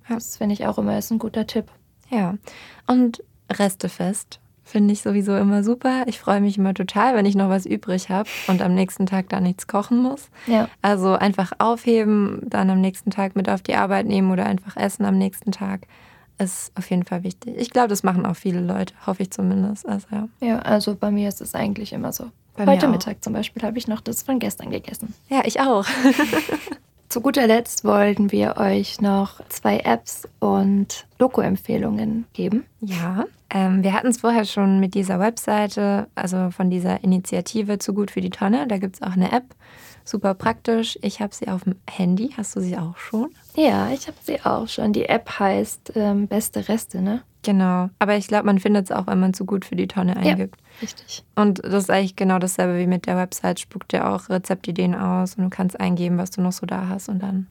Das 0.10 0.38
finde 0.38 0.54
ich 0.54 0.66
auch 0.68 0.78
immer 0.78 0.98
ist 0.98 1.12
ein 1.12 1.20
guter 1.20 1.48
Tipp. 1.48 1.66
Ja. 2.10 2.36
Und 2.88 3.24
Restefest. 3.52 4.40
Finde 4.64 4.94
ich 4.94 5.02
sowieso 5.02 5.36
immer 5.36 5.64
super. 5.64 6.04
Ich 6.08 6.20
freue 6.20 6.42
mich 6.42 6.58
immer 6.58 6.74
total, 6.74 7.16
wenn 7.16 7.26
ich 7.26 7.36
noch 7.36 7.50
was 7.50 7.66
übrig 7.66 8.10
habe 8.10 8.30
und 8.48 8.62
am 8.62 8.74
nächsten 8.74 9.06
Tag 9.06 9.30
da 9.30 9.42
nichts 9.42 9.68
kochen 9.68 10.02
muss. 10.02 10.30
Ja. 10.48 10.70
Also 10.82 11.14
einfach 11.14 11.52
aufheben, 11.60 12.40
dann 12.44 12.70
am 12.70 12.80
nächsten 12.82 13.12
Tag 13.12 13.36
mit 13.36 13.50
auf 13.50 13.62
die 13.62 13.76
Arbeit 13.76 14.06
nehmen 14.06 14.32
oder 14.32 14.46
einfach 14.46 14.78
essen 14.78 15.06
am 15.06 15.18
nächsten 15.18 15.52
Tag 15.52 15.88
ist 16.40 16.72
auf 16.76 16.90
jeden 16.90 17.04
Fall 17.04 17.24
wichtig. 17.24 17.56
Ich 17.58 17.70
glaube, 17.70 17.90
das 17.90 18.04
machen 18.04 18.26
auch 18.26 18.36
viele 18.36 18.60
Leute, 18.60 18.94
hoffe 19.06 19.24
ich 19.24 19.32
zumindest. 19.32 19.88
Also, 19.88 20.08
ja. 20.12 20.28
Ja, 20.42 20.60
also 20.60 20.96
bei 20.96 21.12
mir 21.12 21.30
ist 21.30 21.42
es 21.42 21.56
eigentlich 21.56 21.94
immer 21.94 22.12
so. 22.12 22.32
Bei 22.56 22.66
Heute. 22.66 22.88
Mittag 22.88 23.24
zum 23.24 23.34
Beispiel 23.34 23.64
habe 23.64 23.78
ich 23.78 23.88
noch 23.88 24.02
das 24.02 24.24
von 24.24 24.40
gestern 24.40 24.70
gegessen. 24.70 25.14
ja, 25.30 25.42
ich 25.46 25.60
auch. 25.60 25.86
Zu 27.10 27.22
guter 27.22 27.46
Letzt 27.46 27.84
wollten 27.84 28.32
wir 28.32 28.58
euch 28.58 29.00
noch 29.00 29.40
zwei 29.50 29.80
Apps 29.80 30.28
und 30.40 31.06
Doku-Empfehlungen 31.20 32.26
geben. 32.34 32.66
Ja, 32.82 33.26
ähm, 33.54 33.84
wir 33.84 33.94
hatten 33.94 34.08
es 34.08 34.20
vorher 34.20 34.46
schon 34.46 34.80
mit 34.80 34.96
dieser 34.96 35.20
Webseite, 35.20 36.08
also 36.16 36.50
von 36.50 36.70
dieser 36.70 37.04
Initiative 37.04 37.78
zu 37.78 37.94
gut 37.94 38.10
für 38.10 38.22
die 38.22 38.32
Tonne. 38.32 38.68
Da 38.68 38.80
gibt 38.80 38.96
es 38.96 39.02
auch 39.04 39.14
eine 39.14 39.32
App, 39.32 39.46
super 40.04 40.34
praktisch. 40.34 40.98
Ich 41.04 41.22
habe 41.22 41.36
sie 41.36 41.48
auf 41.48 41.64
dem 41.64 41.76
Handy. 41.90 42.32
Hast 42.36 42.56
du 42.56 42.62
sie 42.62 42.78
auch 42.78 42.98
schon? 42.98 43.30
Ja, 43.56 43.90
ich 43.92 44.08
habe 44.08 44.18
sie 44.22 44.42
auch 44.44 44.68
schon. 44.68 44.92
Die 44.92 45.06
App 45.06 45.40
heißt 45.40 45.94
ähm, 45.96 46.28
Beste 46.28 46.68
Reste, 46.68 47.02
ne? 47.02 47.22
Genau. 47.44 47.90
Aber 48.00 48.16
ich 48.16 48.28
glaube, 48.28 48.46
man 48.46 48.60
findet 48.60 48.86
es 48.86 48.92
auch, 48.92 49.06
wenn 49.06 49.20
man 49.20 49.34
zu 49.34 49.46
gut 49.46 49.66
für 49.66 49.76
die 49.76 49.88
Tonne 49.88 50.16
eingibt. 50.16 50.56
Richtig. 50.82 51.24
Und 51.36 51.60
das 51.60 51.84
ist 51.84 51.92
eigentlich 51.92 52.16
genau 52.16 52.40
dasselbe 52.40 52.80
wie 52.80 52.88
mit 52.88 53.06
der 53.06 53.18
Website. 53.18 53.60
Spuckt 53.60 53.92
dir 53.92 54.10
auch 54.10 54.30
Rezeptideen 54.30 54.96
aus 54.96 55.36
und 55.36 55.44
du 55.44 55.50
kannst 55.50 55.80
eingeben, 55.80 56.18
was 56.18 56.32
du 56.32 56.42
noch 56.42 56.54
so 56.54 56.66
da 56.66 56.88
hast 56.88 57.10
und 57.10 57.22
dann 57.22 57.48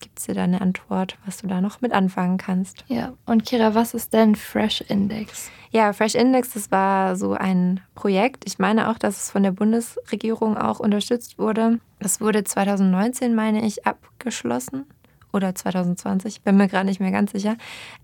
gibt 0.00 0.18
es 0.18 0.26
dir 0.26 0.34
da 0.34 0.44
eine 0.44 0.60
Antwort, 0.60 1.16
was 1.24 1.38
du 1.38 1.46
da 1.46 1.60
noch 1.60 1.80
mit 1.80 1.92
anfangen 1.92 2.38
kannst. 2.38 2.84
Ja, 2.88 3.12
und 3.26 3.44
Kira, 3.44 3.74
was 3.74 3.94
ist 3.94 4.12
denn 4.12 4.34
Fresh 4.34 4.82
Index? 4.82 5.50
Ja, 5.70 5.92
Fresh 5.92 6.14
Index, 6.14 6.52
das 6.52 6.70
war 6.70 7.16
so 7.16 7.32
ein 7.32 7.80
Projekt. 7.94 8.44
Ich 8.46 8.58
meine 8.58 8.90
auch, 8.90 8.98
dass 8.98 9.24
es 9.24 9.30
von 9.30 9.42
der 9.42 9.50
Bundesregierung 9.50 10.56
auch 10.56 10.78
unterstützt 10.78 11.38
wurde. 11.38 11.80
Das 11.98 12.20
wurde 12.20 12.44
2019, 12.44 13.34
meine 13.34 13.66
ich, 13.66 13.86
abgeschlossen. 13.86 14.86
Oder 15.32 15.52
2020, 15.52 16.42
bin 16.42 16.56
mir 16.56 16.68
gerade 16.68 16.86
nicht 16.86 17.00
mehr 17.00 17.10
ganz 17.10 17.32
sicher. 17.32 17.56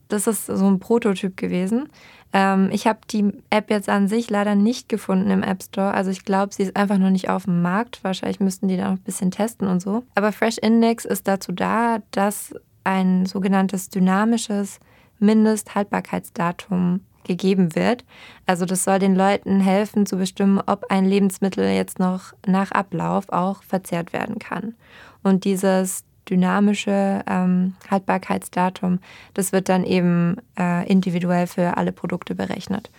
Das 0.08 0.26
ist 0.26 0.46
so 0.46 0.66
ein 0.66 0.80
Prototyp 0.80 1.36
gewesen. 1.36 1.88
Ähm, 2.32 2.70
ich 2.72 2.86
habe 2.86 3.00
die 3.10 3.32
App 3.50 3.70
jetzt 3.70 3.88
an 3.88 4.08
sich 4.08 4.30
leider 4.30 4.54
nicht 4.54 4.88
gefunden 4.88 5.30
im 5.30 5.42
App 5.42 5.62
Store. 5.62 5.92
Also 5.92 6.10
ich 6.10 6.24
glaube, 6.24 6.54
sie 6.54 6.62
ist 6.64 6.76
einfach 6.76 6.98
noch 6.98 7.10
nicht 7.10 7.28
auf 7.28 7.44
dem 7.44 7.62
Markt. 7.62 8.02
Wahrscheinlich 8.04 8.40
müssten 8.40 8.68
die 8.68 8.76
da 8.76 8.84
noch 8.84 8.98
ein 8.98 8.98
bisschen 8.98 9.30
testen 9.30 9.66
und 9.66 9.80
so. 9.80 10.04
Aber 10.14 10.32
Fresh 10.32 10.58
Index 10.58 11.04
ist 11.04 11.26
dazu 11.26 11.52
da, 11.52 11.98
dass 12.10 12.54
ein 12.84 13.26
sogenanntes 13.26 13.88
dynamisches 13.90 14.80
Mindesthaltbarkeitsdatum 15.18 17.00
gegeben 17.24 17.74
wird. 17.74 18.04
Also 18.46 18.64
das 18.64 18.84
soll 18.84 18.98
den 18.98 19.14
Leuten 19.14 19.60
helfen 19.60 20.06
zu 20.06 20.16
bestimmen, 20.16 20.60
ob 20.64 20.86
ein 20.90 21.04
Lebensmittel 21.04 21.64
jetzt 21.64 21.98
noch 21.98 22.32
nach 22.46 22.72
Ablauf 22.72 23.28
auch 23.28 23.62
verzehrt 23.62 24.12
werden 24.12 24.38
kann. 24.38 24.74
Und 25.22 25.44
dieses 25.44 26.04
dynamische 26.28 27.22
ähm, 27.26 27.74
Haltbarkeitsdatum, 27.90 28.98
das 29.34 29.52
wird 29.52 29.68
dann 29.68 29.84
eben 29.84 30.36
äh, 30.58 30.86
individuell 30.88 31.46
für 31.46 31.76
alle 31.76 31.92
Produkte 31.92 32.34
berechnet. 32.34 32.90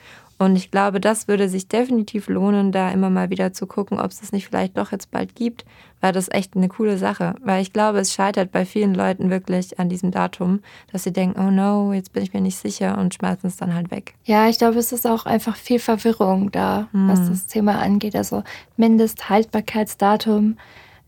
Und 0.42 0.56
ich 0.56 0.72
glaube, 0.72 1.00
das 1.00 1.28
würde 1.28 1.48
sich 1.48 1.68
definitiv 1.68 2.28
lohnen, 2.28 2.72
da 2.72 2.90
immer 2.90 3.12
mal 3.12 3.30
wieder 3.30 3.54
zu 3.54 3.68
gucken, 3.68 4.00
ob 4.00 4.10
es 4.10 4.22
das 4.22 4.32
nicht 4.32 4.48
vielleicht 4.48 4.76
doch 4.76 4.92
jetzt 4.92 5.12
bald 5.12 5.36
gibt, 5.36 5.66
weil 6.00 6.14
das 6.14 6.30
echt 6.32 6.56
eine 6.56 6.68
coole 6.68 6.98
Sache. 6.98 7.36
Weil 7.44 7.62
ich 7.62 7.74
glaube, 7.74 8.00
es 8.00 8.12
scheitert 8.12 8.52
bei 8.52 8.66
vielen 8.66 8.96
Leuten 8.96 9.30
wirklich 9.30 9.78
an 9.78 9.88
diesem 9.88 10.10
Datum, 10.10 10.62
dass 10.92 11.04
sie 11.04 11.14
denken, 11.14 11.40
oh 11.40 11.52
no, 11.52 11.94
jetzt 11.94 12.12
bin 12.12 12.24
ich 12.24 12.34
mir 12.34 12.42
nicht 12.42 12.58
sicher 12.58 12.98
und 12.98 13.14
schmeißen 13.14 13.48
es 13.48 13.58
dann 13.58 13.76
halt 13.76 13.92
weg. 13.92 14.16
Ja, 14.24 14.50
ich 14.50 14.58
glaube, 14.58 14.80
es 14.80 14.92
ist 14.92 15.06
auch 15.06 15.28
einfach 15.28 15.56
viel 15.56 15.78
Verwirrung 15.78 16.52
da, 16.52 16.88
was 16.92 17.30
das 17.30 17.46
Thema 17.46 17.78
angeht. 17.78 18.16
Also 18.16 18.44
Mindesthaltbarkeitsdatum 18.78 20.58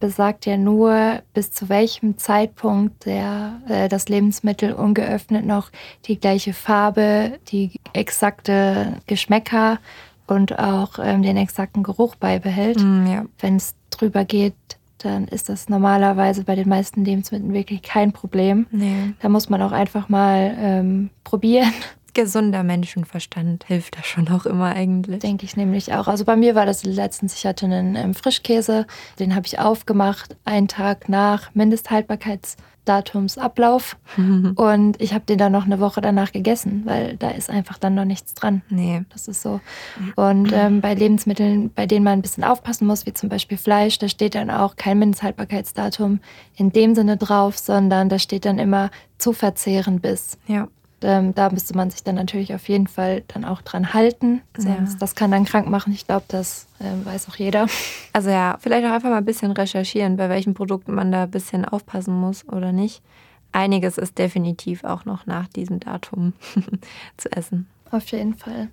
besagt 0.04 0.46
ja 0.46 0.58
nur, 0.58 1.22
bis 1.34 1.54
zu 1.54 1.70
welchem 1.70 2.18
Zeitpunkt 2.18 3.06
der, 3.06 3.62
äh, 3.70 3.88
das 3.88 4.10
Lebensmittel 4.10 4.74
ungeöffnet 4.74 5.46
noch 5.46 5.72
die 6.08 6.20
gleiche 6.20 6.52
Farbe, 6.52 7.40
die 7.48 7.80
exakte 7.94 8.98
Geschmäcker 9.08 9.80
und 10.28 10.60
auch 10.60 11.00
ähm, 11.02 11.22
den 11.22 11.38
exakten 11.38 11.84
Geruch 11.84 12.16
beibehält. 12.16 12.84
Mm, 12.84 13.08
ja. 13.08 13.26
Wenn 13.40 13.56
es 13.56 13.76
drüber 13.92 14.26
geht, 14.26 14.56
dann 14.98 15.30
ist 15.30 15.48
das 15.48 15.70
normalerweise 15.70 16.44
bei 16.44 16.56
den 16.56 16.68
meisten 16.68 17.06
Lebensmitteln 17.06 17.54
wirklich 17.54 17.82
kein 17.82 18.12
Problem. 18.12 18.68
Nee. 18.72 19.14
Da 19.22 19.30
muss 19.30 19.50
man 19.50 19.62
auch 19.62 19.72
einfach 19.72 20.10
mal 20.10 20.54
ähm, 20.60 21.12
probieren, 21.24 21.72
Gesunder 22.14 22.64
Menschenverstand 22.64 23.66
hilft 23.66 23.98
da 23.98 24.04
schon 24.04 24.30
auch 24.30 24.46
immer 24.46 24.76
eigentlich. 24.76 25.20
denke 25.20 25.46
ich 25.46 25.58
nämlich 25.58 25.94
auch. 25.94 26.08
Also 26.08 26.26
bei 26.26 26.36
mir 26.36 26.54
war 26.54 26.68
das 26.68 26.84
letztens, 26.84 27.34
ich 27.36 27.46
hatte 27.46 27.66
einen 27.66 27.96
ähm, 27.96 28.14
Frischkäse, 28.14 28.86
den 29.20 29.34
habe 29.36 29.48
ich 29.48 29.60
aufgemacht, 29.60 30.36
einen 30.46 30.68
Tag 30.68 31.10
nach 31.10 31.56
Mindesthaltbarkeitsdatumsablauf. 31.56 33.98
Und 34.56 35.02
ich 35.02 35.14
habe 35.14 35.26
den 35.26 35.40
dann 35.40 35.52
noch 35.52 35.66
eine 35.66 35.80
Woche 35.80 36.02
danach 36.02 36.32
gegessen, 36.32 36.84
weil 36.86 37.18
da 37.18 37.32
ist 37.32 37.50
einfach 37.50 37.80
dann 37.80 37.96
noch 37.96 38.06
nichts 38.06 38.36
dran. 38.36 38.62
Nee. 38.70 39.02
Das 39.10 39.28
ist 39.28 39.42
so. 39.42 39.60
Und 40.16 40.52
ähm, 40.54 40.82
bei 40.82 40.94
Lebensmitteln, 40.94 41.72
bei 41.74 41.88
denen 41.88 42.04
man 42.04 42.20
ein 42.20 42.22
bisschen 42.22 42.44
aufpassen 42.44 42.86
muss, 42.86 43.08
wie 43.08 43.14
zum 43.14 43.30
Beispiel 43.30 43.58
Fleisch, 43.58 43.98
da 43.98 44.08
steht 44.08 44.36
dann 44.36 44.52
auch 44.52 44.76
kein 44.76 45.00
Mindesthaltbarkeitsdatum 45.00 46.20
in 46.56 46.72
dem 46.72 46.94
Sinne 46.94 47.18
drauf, 47.18 47.58
sondern 47.58 48.10
da 48.10 48.20
steht 48.20 48.46
dann 48.46 48.60
immer 48.60 48.92
zu 49.18 49.34
verzehren 49.34 50.00
bis. 50.00 50.38
Ja. 50.46 50.68
Ähm, 51.04 51.36
da 51.36 51.50
müsste 51.50 51.76
man 51.76 51.90
sich 51.92 52.04
dann 52.04 52.16
natürlich 52.16 52.54
auf 52.54 52.68
jeden 52.70 52.88
Fall 52.88 53.24
dann 53.28 53.46
auch 53.46 53.62
dran 53.62 53.94
halten. 53.94 54.42
Sonst, 54.58 54.94
Ja. 54.94 55.00
Das 55.00 55.16
kann 55.16 55.32
dann 55.32 55.46
krank 55.46 55.70
machen. 55.70 55.94
Ich 55.94 56.08
glaube, 56.08 56.26
das 56.28 56.68
ähm, 56.80 57.06
weiß 57.06 57.30
auch 57.30 57.36
jeder. 57.36 57.68
Also 58.14 58.30
ja, 58.30 58.58
vielleicht 58.60 58.86
auch 58.86 58.92
einfach 58.92 59.10
mal 59.10 59.18
ein 59.18 59.26
bisschen 59.26 59.52
recherchieren, 59.52 60.18
bei 60.18 60.30
welchen 60.30 60.54
Produkten 60.54 60.94
man 60.94 61.12
da 61.12 61.24
ein 61.24 61.32
bisschen 61.32 61.66
aufpassen 61.66 62.14
muss 62.14 62.48
oder 62.48 62.72
nicht. 62.72 63.02
Einiges 63.52 63.98
ist 63.98 64.18
definitiv 64.18 64.84
auch 64.84 65.06
noch 65.06 65.26
nach 65.26 65.48
diesem 65.48 65.80
Datum 65.80 66.34
zu 67.18 67.32
essen. 67.32 67.68
Auf 67.92 68.08
jeden 68.08 68.34
Fall. 68.34 68.70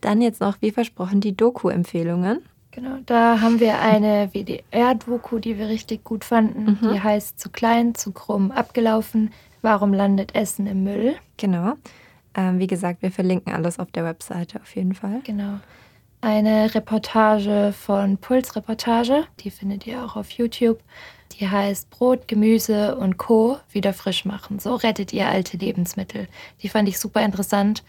Dann 0.00 0.22
jetzt 0.22 0.40
noch, 0.40 0.56
wie 0.60 0.70
versprochen, 0.70 1.20
die 1.20 1.36
Doku-Empfehlungen. 1.36 2.40
Genau, 2.70 2.96
da 3.04 3.40
haben 3.42 3.60
wir 3.60 3.80
eine 3.80 4.30
WDR-Doku, 4.32 5.38
die 5.38 5.58
wir 5.58 5.68
richtig 5.68 6.04
gut 6.04 6.24
fanden. 6.24 6.78
Die 6.82 7.00
heißt 7.00 7.38
Zu 7.38 7.50
klein, 7.50 7.94
zu 7.94 8.12
krumm, 8.12 8.50
abgelaufen. 8.50 9.30
Warum 9.62 9.92
landet 9.92 10.34
Essen 10.34 10.66
im 10.66 10.84
Müll? 10.84 11.14
Genau. 11.36 11.74
Ähm, 12.34 12.58
wie 12.58 12.66
gesagt, 12.66 13.02
wir 13.02 13.12
verlinken 13.12 13.52
alles 13.52 13.78
auf 13.78 13.90
der 13.90 14.04
Webseite 14.04 14.60
auf 14.60 14.74
jeden 14.74 14.94
Fall. 14.94 15.20
Genau. 15.24 15.58
Eine 16.20 16.72
Reportage 16.74 17.72
von 17.76 18.16
Puls 18.16 18.54
Reportage, 18.54 19.24
die 19.40 19.50
findet 19.50 19.86
ihr 19.86 20.04
auch 20.04 20.16
auf 20.16 20.30
YouTube. 20.30 20.78
Die 21.32 21.48
heißt 21.48 21.90
Brot, 21.90 22.28
Gemüse 22.28 22.96
und 22.96 23.16
Co. 23.16 23.58
wieder 23.72 23.92
frisch 23.92 24.24
machen. 24.24 24.58
So 24.58 24.74
rettet 24.74 25.12
ihr 25.12 25.28
alte 25.28 25.56
Lebensmittel. 25.56 26.28
Die 26.62 26.68
fand 26.68 26.88
ich 26.88 26.98
super 26.98 27.24
interessant. 27.24 27.82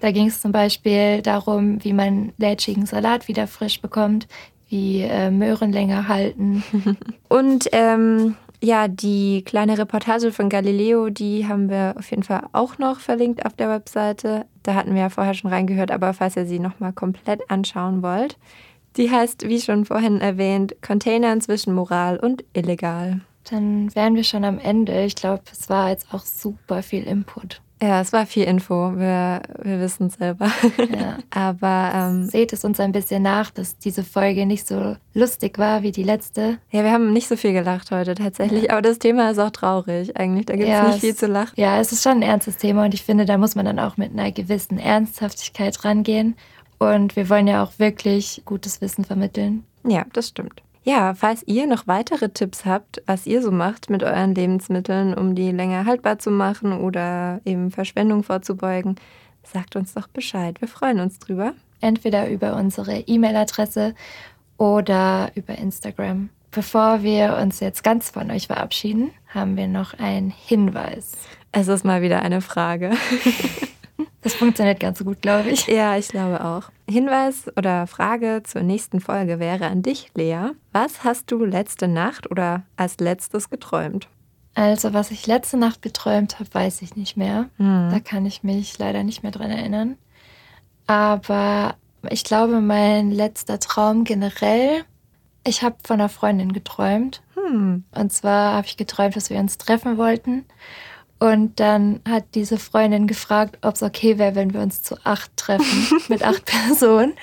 Da 0.00 0.10
ging 0.10 0.26
es 0.26 0.40
zum 0.40 0.50
Beispiel 0.50 1.22
darum, 1.22 1.82
wie 1.84 1.92
man 1.92 2.32
lätschigen 2.38 2.86
Salat 2.86 3.28
wieder 3.28 3.46
frisch 3.46 3.80
bekommt, 3.80 4.26
wie 4.68 5.02
äh, 5.02 5.30
Möhren 5.30 5.72
länger 5.72 6.08
halten. 6.08 6.64
Und 7.28 7.68
ähm, 7.72 8.36
ja, 8.66 8.88
die 8.88 9.44
kleine 9.44 9.78
Reportage 9.78 10.32
von 10.32 10.48
Galileo, 10.48 11.08
die 11.08 11.46
haben 11.46 11.70
wir 11.70 11.94
auf 11.96 12.10
jeden 12.10 12.24
Fall 12.24 12.48
auch 12.52 12.78
noch 12.78 12.98
verlinkt 12.98 13.46
auf 13.46 13.54
der 13.54 13.70
Webseite. 13.70 14.44
Da 14.64 14.74
hatten 14.74 14.94
wir 14.94 15.02
ja 15.02 15.08
vorher 15.08 15.34
schon 15.34 15.52
reingehört, 15.52 15.92
aber 15.92 16.12
falls 16.14 16.36
ihr 16.36 16.46
sie 16.46 16.58
nochmal 16.58 16.92
komplett 16.92 17.48
anschauen 17.48 18.02
wollt, 18.02 18.36
die 18.96 19.08
heißt, 19.08 19.48
wie 19.48 19.60
schon 19.60 19.84
vorhin 19.84 20.20
erwähnt, 20.20 20.74
Containern 20.82 21.40
zwischen 21.40 21.74
Moral 21.74 22.18
und 22.18 22.44
Illegal. 22.54 23.20
Dann 23.48 23.94
wären 23.94 24.16
wir 24.16 24.24
schon 24.24 24.44
am 24.44 24.58
Ende. 24.58 25.04
Ich 25.04 25.14
glaube, 25.14 25.42
es 25.52 25.68
war 25.70 25.90
jetzt 25.90 26.12
auch 26.12 26.24
super 26.24 26.82
viel 26.82 27.04
Input. 27.04 27.62
Ja, 27.82 28.00
es 28.00 28.12
war 28.12 28.24
viel 28.24 28.44
Info, 28.44 28.92
wir, 28.96 29.42
wir 29.62 29.80
wissen 29.80 30.06
es 30.06 30.14
selber. 30.14 30.50
Ja. 30.78 31.18
aber 31.30 31.92
ähm, 31.94 32.26
Seht 32.26 32.52
es 32.54 32.64
uns 32.64 32.80
ein 32.80 32.92
bisschen 32.92 33.22
nach, 33.22 33.50
dass 33.50 33.76
diese 33.76 34.02
Folge 34.02 34.46
nicht 34.46 34.66
so 34.66 34.96
lustig 35.12 35.58
war 35.58 35.82
wie 35.82 35.92
die 35.92 36.02
letzte. 36.02 36.58
ja, 36.70 36.84
wir 36.84 36.92
haben 36.92 37.12
nicht 37.12 37.28
so 37.28 37.36
viel 37.36 37.52
gelacht 37.52 37.90
heute 37.90 38.14
tatsächlich, 38.14 38.70
aber 38.70 38.80
das 38.80 38.98
Thema 38.98 39.30
ist 39.30 39.38
auch 39.38 39.50
traurig 39.50 40.16
eigentlich. 40.16 40.46
Da 40.46 40.54
gibt 40.54 40.68
es 40.68 40.72
Ja, 40.72 40.88
nicht 40.88 41.00
viel 41.00 41.14
zu 41.14 41.26
lachen. 41.26 41.52
Ja, 41.56 41.78
es 41.78 41.92
ist 41.92 42.02
schon 42.02 42.12
ein 42.12 42.22
ernstes 42.22 42.56
Thema 42.56 42.84
und 42.84 42.94
ich 42.94 43.02
finde, 43.02 43.26
da 43.26 43.36
muss 43.36 43.54
man 43.54 43.66
dann 43.66 43.78
auch 43.78 43.98
mit 43.98 44.12
einer 44.12 44.32
gewissen 44.32 44.78
Ernsthaftigkeit 44.78 45.84
rangehen. 45.84 46.34
Und 46.78 47.16
wir 47.16 47.28
wollen 47.28 47.46
ja 47.46 47.62
auch 47.62 47.72
wirklich 47.78 48.42
gutes 48.44 48.80
Wissen 48.80 49.04
vermitteln. 49.04 49.64
Ja, 49.86 50.04
das 50.12 50.28
stimmt. 50.28 50.62
Ja, 50.88 51.14
falls 51.14 51.42
ihr 51.48 51.66
noch 51.66 51.88
weitere 51.88 52.28
Tipps 52.28 52.64
habt, 52.64 53.02
was 53.06 53.26
ihr 53.26 53.42
so 53.42 53.50
macht 53.50 53.90
mit 53.90 54.04
euren 54.04 54.36
Lebensmitteln, 54.36 55.14
um 55.14 55.34
die 55.34 55.50
länger 55.50 55.84
haltbar 55.84 56.20
zu 56.20 56.30
machen 56.30 56.72
oder 56.72 57.40
eben 57.44 57.72
Verschwendung 57.72 58.22
vorzubeugen, 58.22 58.94
sagt 59.42 59.74
uns 59.74 59.94
doch 59.94 60.06
Bescheid. 60.06 60.60
Wir 60.60 60.68
freuen 60.68 61.00
uns 61.00 61.18
drüber. 61.18 61.54
Entweder 61.80 62.30
über 62.30 62.54
unsere 62.54 63.00
E-Mail-Adresse 63.00 63.96
oder 64.58 65.32
über 65.34 65.58
Instagram. 65.58 66.28
Bevor 66.52 67.02
wir 67.02 67.36
uns 67.42 67.58
jetzt 67.58 67.82
ganz 67.82 68.10
von 68.10 68.30
euch 68.30 68.46
verabschieden, 68.46 69.10
haben 69.26 69.56
wir 69.56 69.66
noch 69.66 69.94
einen 69.98 70.30
Hinweis. 70.30 71.14
Es 71.50 71.66
ist 71.66 71.84
mal 71.84 72.00
wieder 72.00 72.22
eine 72.22 72.40
Frage. 72.40 72.92
Das 74.26 74.34
funktioniert 74.34 74.80
ganz 74.80 75.04
gut, 75.04 75.22
glaube 75.22 75.50
ich. 75.50 75.68
Ja, 75.68 75.96
ich 75.96 76.08
glaube 76.08 76.44
auch. 76.44 76.72
Hinweis 76.90 77.44
oder 77.56 77.86
Frage 77.86 78.42
zur 78.42 78.64
nächsten 78.64 78.98
Folge 78.98 79.38
wäre 79.38 79.66
an 79.66 79.82
dich, 79.82 80.10
Lea. 80.16 80.48
Was 80.72 81.04
hast 81.04 81.30
du 81.30 81.44
letzte 81.44 81.86
Nacht 81.86 82.28
oder 82.28 82.64
als 82.76 82.98
letztes 82.98 83.50
geträumt? 83.50 84.08
Also, 84.56 84.92
was 84.92 85.12
ich 85.12 85.28
letzte 85.28 85.56
Nacht 85.58 85.80
geträumt 85.80 86.40
habe, 86.40 86.52
weiß 86.52 86.82
ich 86.82 86.96
nicht 86.96 87.16
mehr. 87.16 87.50
Hm. 87.58 87.90
Da 87.92 88.00
kann 88.00 88.26
ich 88.26 88.42
mich 88.42 88.76
leider 88.80 89.04
nicht 89.04 89.22
mehr 89.22 89.30
dran 89.30 89.52
erinnern. 89.52 89.96
Aber 90.88 91.76
ich 92.10 92.24
glaube, 92.24 92.60
mein 92.60 93.12
letzter 93.12 93.60
Traum 93.60 94.02
generell, 94.02 94.82
ich 95.46 95.62
habe 95.62 95.76
von 95.84 96.00
einer 96.00 96.08
Freundin 96.08 96.52
geträumt. 96.52 97.22
Hm. 97.34 97.84
Und 97.94 98.12
zwar 98.12 98.54
habe 98.54 98.66
ich 98.66 98.76
geträumt, 98.76 99.14
dass 99.14 99.30
wir 99.30 99.38
uns 99.38 99.56
treffen 99.56 99.98
wollten. 99.98 100.46
Und 101.18 101.58
dann 101.60 102.00
hat 102.06 102.24
diese 102.34 102.58
Freundin 102.58 103.06
gefragt, 103.06 103.58
ob 103.62 103.74
es 103.74 103.82
okay 103.82 104.18
wäre, 104.18 104.34
wenn 104.34 104.52
wir 104.52 104.60
uns 104.60 104.82
zu 104.82 104.96
acht 105.04 105.34
treffen, 105.36 106.00
mit 106.08 106.22
acht 106.22 106.44
Personen. 106.44 107.14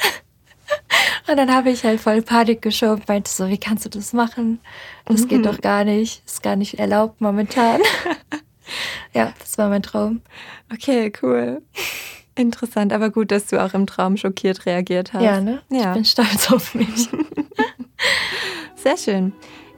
Und 1.28 1.38
dann 1.38 1.54
habe 1.54 1.70
ich 1.70 1.84
halt 1.84 2.02
voll 2.02 2.22
Panik 2.22 2.62
geschoben, 2.62 3.04
meinte 3.08 3.30
so, 3.30 3.48
wie 3.48 3.58
kannst 3.58 3.86
du 3.86 3.90
das 3.90 4.14
machen? 4.14 4.60
Das 5.06 5.28
geht 5.28 5.46
doch 5.46 5.62
gar 5.62 5.84
nicht, 5.84 6.24
ist 6.26 6.42
gar 6.42 6.56
nicht 6.56 6.80
erlaubt 6.80 7.22
momentan. 7.22 7.82
ja, 9.14 9.34
das 9.40 9.58
war 9.58 9.70
mein 9.70 9.84
Traum. 9.84 10.22
Okay, 10.74 11.14
cool. 11.22 11.62
Interessant, 12.36 12.92
aber 12.94 13.12
gut, 13.12 13.32
dass 13.32 13.46
du 13.46 13.64
auch 13.64 13.74
im 13.74 13.86
Traum 13.86 14.18
schockiert 14.18 14.66
reagiert 14.66 15.14
hast. 15.14 15.24
Ja, 15.24 15.40
ne? 15.40 15.62
Ja. 15.70 15.90
Ich 15.90 15.94
bin 15.94 16.06
stolz 16.06 16.52
auf 16.52 16.74
mich. 16.74 17.10
Sehr 18.76 18.98
schön. 18.98 19.34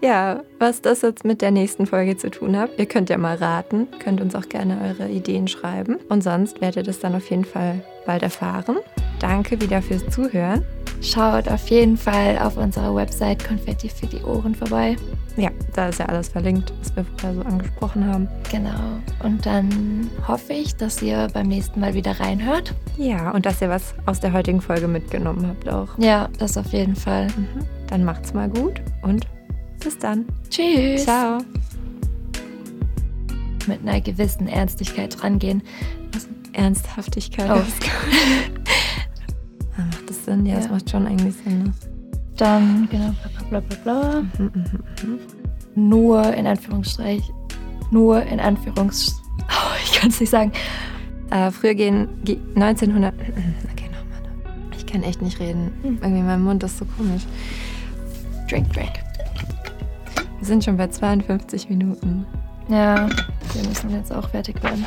Ja, 0.06 0.44
was 0.60 0.82
das 0.84 1.02
jetzt 1.02 1.26
mit 1.26 1.42
der 1.42 1.50
nächsten 1.50 1.88
Folge 1.88 2.16
zu 2.16 2.30
tun 2.30 2.56
hat, 2.56 2.70
ihr 2.78 2.86
könnt 2.86 3.10
ja 3.10 3.18
mal 3.18 3.38
raten, 3.38 3.88
könnt 3.98 4.22
uns 4.22 4.36
auch 4.36 4.48
gerne 4.48 4.78
eure 4.84 5.10
Ideen 5.10 5.48
schreiben. 5.48 5.98
Und 6.10 6.22
sonst 6.24 6.62
werdet 6.62 6.78
ihr 6.78 6.84
das 6.84 7.00
dann 7.00 7.16
auf 7.16 7.28
jeden 7.32 7.44
Fall 7.44 7.82
bald 8.06 8.22
erfahren. 8.22 8.78
Danke 9.20 9.60
wieder 9.60 9.82
fürs 9.82 10.08
Zuhören. 10.10 10.64
Schaut 11.02 11.48
auf 11.48 11.68
jeden 11.70 11.98
Fall 11.98 12.38
auf 12.38 12.56
unserer 12.56 12.94
Website 12.94 13.48
Konfetti 13.48 13.90
für 13.90 14.06
die 14.06 14.22
Ohren 14.24 14.54
vorbei. 14.54 14.96
Ja, 15.38 15.50
da 15.74 15.90
ist 15.90 15.98
ja 15.98 16.06
alles 16.06 16.30
verlinkt, 16.30 16.72
was 16.80 16.96
wir 16.96 17.04
vorher 17.18 17.42
so 17.42 17.50
angesprochen 17.50 18.06
haben. 18.06 18.28
Genau. 18.52 19.00
Und 19.24 19.44
dann 19.48 20.08
hoffe 20.28 20.54
ich, 20.54 20.76
dass 20.76 21.02
ihr 21.02 21.30
beim 21.34 21.48
nächsten 21.48 21.80
Mal 21.80 21.96
wieder 21.96 22.20
reinhört. 22.20 22.76
Ja, 22.98 23.32
und 23.32 23.48
dass 23.48 23.60
ihr 23.60 23.70
was 23.70 23.96
aus 24.06 24.20
der 24.20 24.34
heutigen 24.34 24.62
Folge 24.62 24.88
mitgenommen 24.88 25.48
habt 25.48 25.68
auch. 25.68 25.98
Ja, 25.98 26.30
das 26.38 26.60
auf 26.60 26.72
jeden 26.74 26.96
Fall. 26.96 27.26
Mhm. 27.26 27.66
Dann 27.88 28.04
macht's 28.04 28.36
mal 28.36 28.50
gut 28.50 28.82
und 29.02 29.26
bis 29.80 29.98
dann. 29.98 30.26
Tschüss. 30.50 31.04
Ciao. 31.04 31.40
Mit 33.68 33.82
einer 33.82 34.00
gewissen 34.02 34.48
Ernstigkeit 34.48 35.24
rangehen. 35.24 35.64
Was- 36.14 36.28
Ernsthaftigkeit. 36.54 37.50
Oh. 37.50 37.56
gut. 37.80 37.90
Ah, 39.78 39.82
macht 39.92 40.10
das 40.10 40.24
Sinn? 40.26 40.46
Ja, 40.46 40.56
das 40.56 40.66
Ja. 40.66 40.72
macht 40.72 40.90
schon 40.90 41.08
eigentlich 41.08 41.36
Sinn. 41.44 41.64
Ne? 41.64 41.74
Dann, 42.38 42.88
genau, 42.92 43.14
bla 43.50 43.60
bla 43.60 43.60
bla 43.62 43.78
bla. 43.84 44.22
Mhm, 44.22 44.52
mhm, 44.54 45.20
mhm. 45.76 45.90
Nur 45.90 46.34
in 46.34 46.48
Anführungsstrich. 46.48 47.24
Nur 47.92 48.22
in 48.24 48.40
Anführungs... 48.40 49.16
Oh, 49.48 49.76
ich 49.84 50.00
kann 50.00 50.10
es 50.10 50.20
nicht 50.20 50.30
sagen. 50.32 50.52
Äh, 51.30 51.52
früher 51.52 51.76
gehen 51.76 52.08
ge 52.24 52.38
1900. 52.56 53.14
Okay, 53.20 53.90
nochmal. 53.90 54.58
Ich 54.78 54.86
kann 54.86 55.04
echt 55.04 55.22
nicht 55.22 55.40
reden. 55.40 55.72
Hm. 55.84 56.00
Irgendwie 56.02 56.24
mein 56.24 56.42
Mund 56.44 56.64
ist 56.64 56.78
so 56.78 56.86
komisch. 56.98 57.24
Drink, 58.50 58.72
drink. 58.74 58.92
Wir 60.40 60.46
sind 60.46 60.64
schon 60.64 60.78
bei 60.78 60.88
52 60.88 61.70
Minuten. 61.70 62.26
Ja, 62.68 63.08
wir 63.54 63.68
müssen 63.68 63.90
jetzt 63.92 64.12
auch 64.12 64.30
fertig 64.30 64.62
werden. 64.64 64.86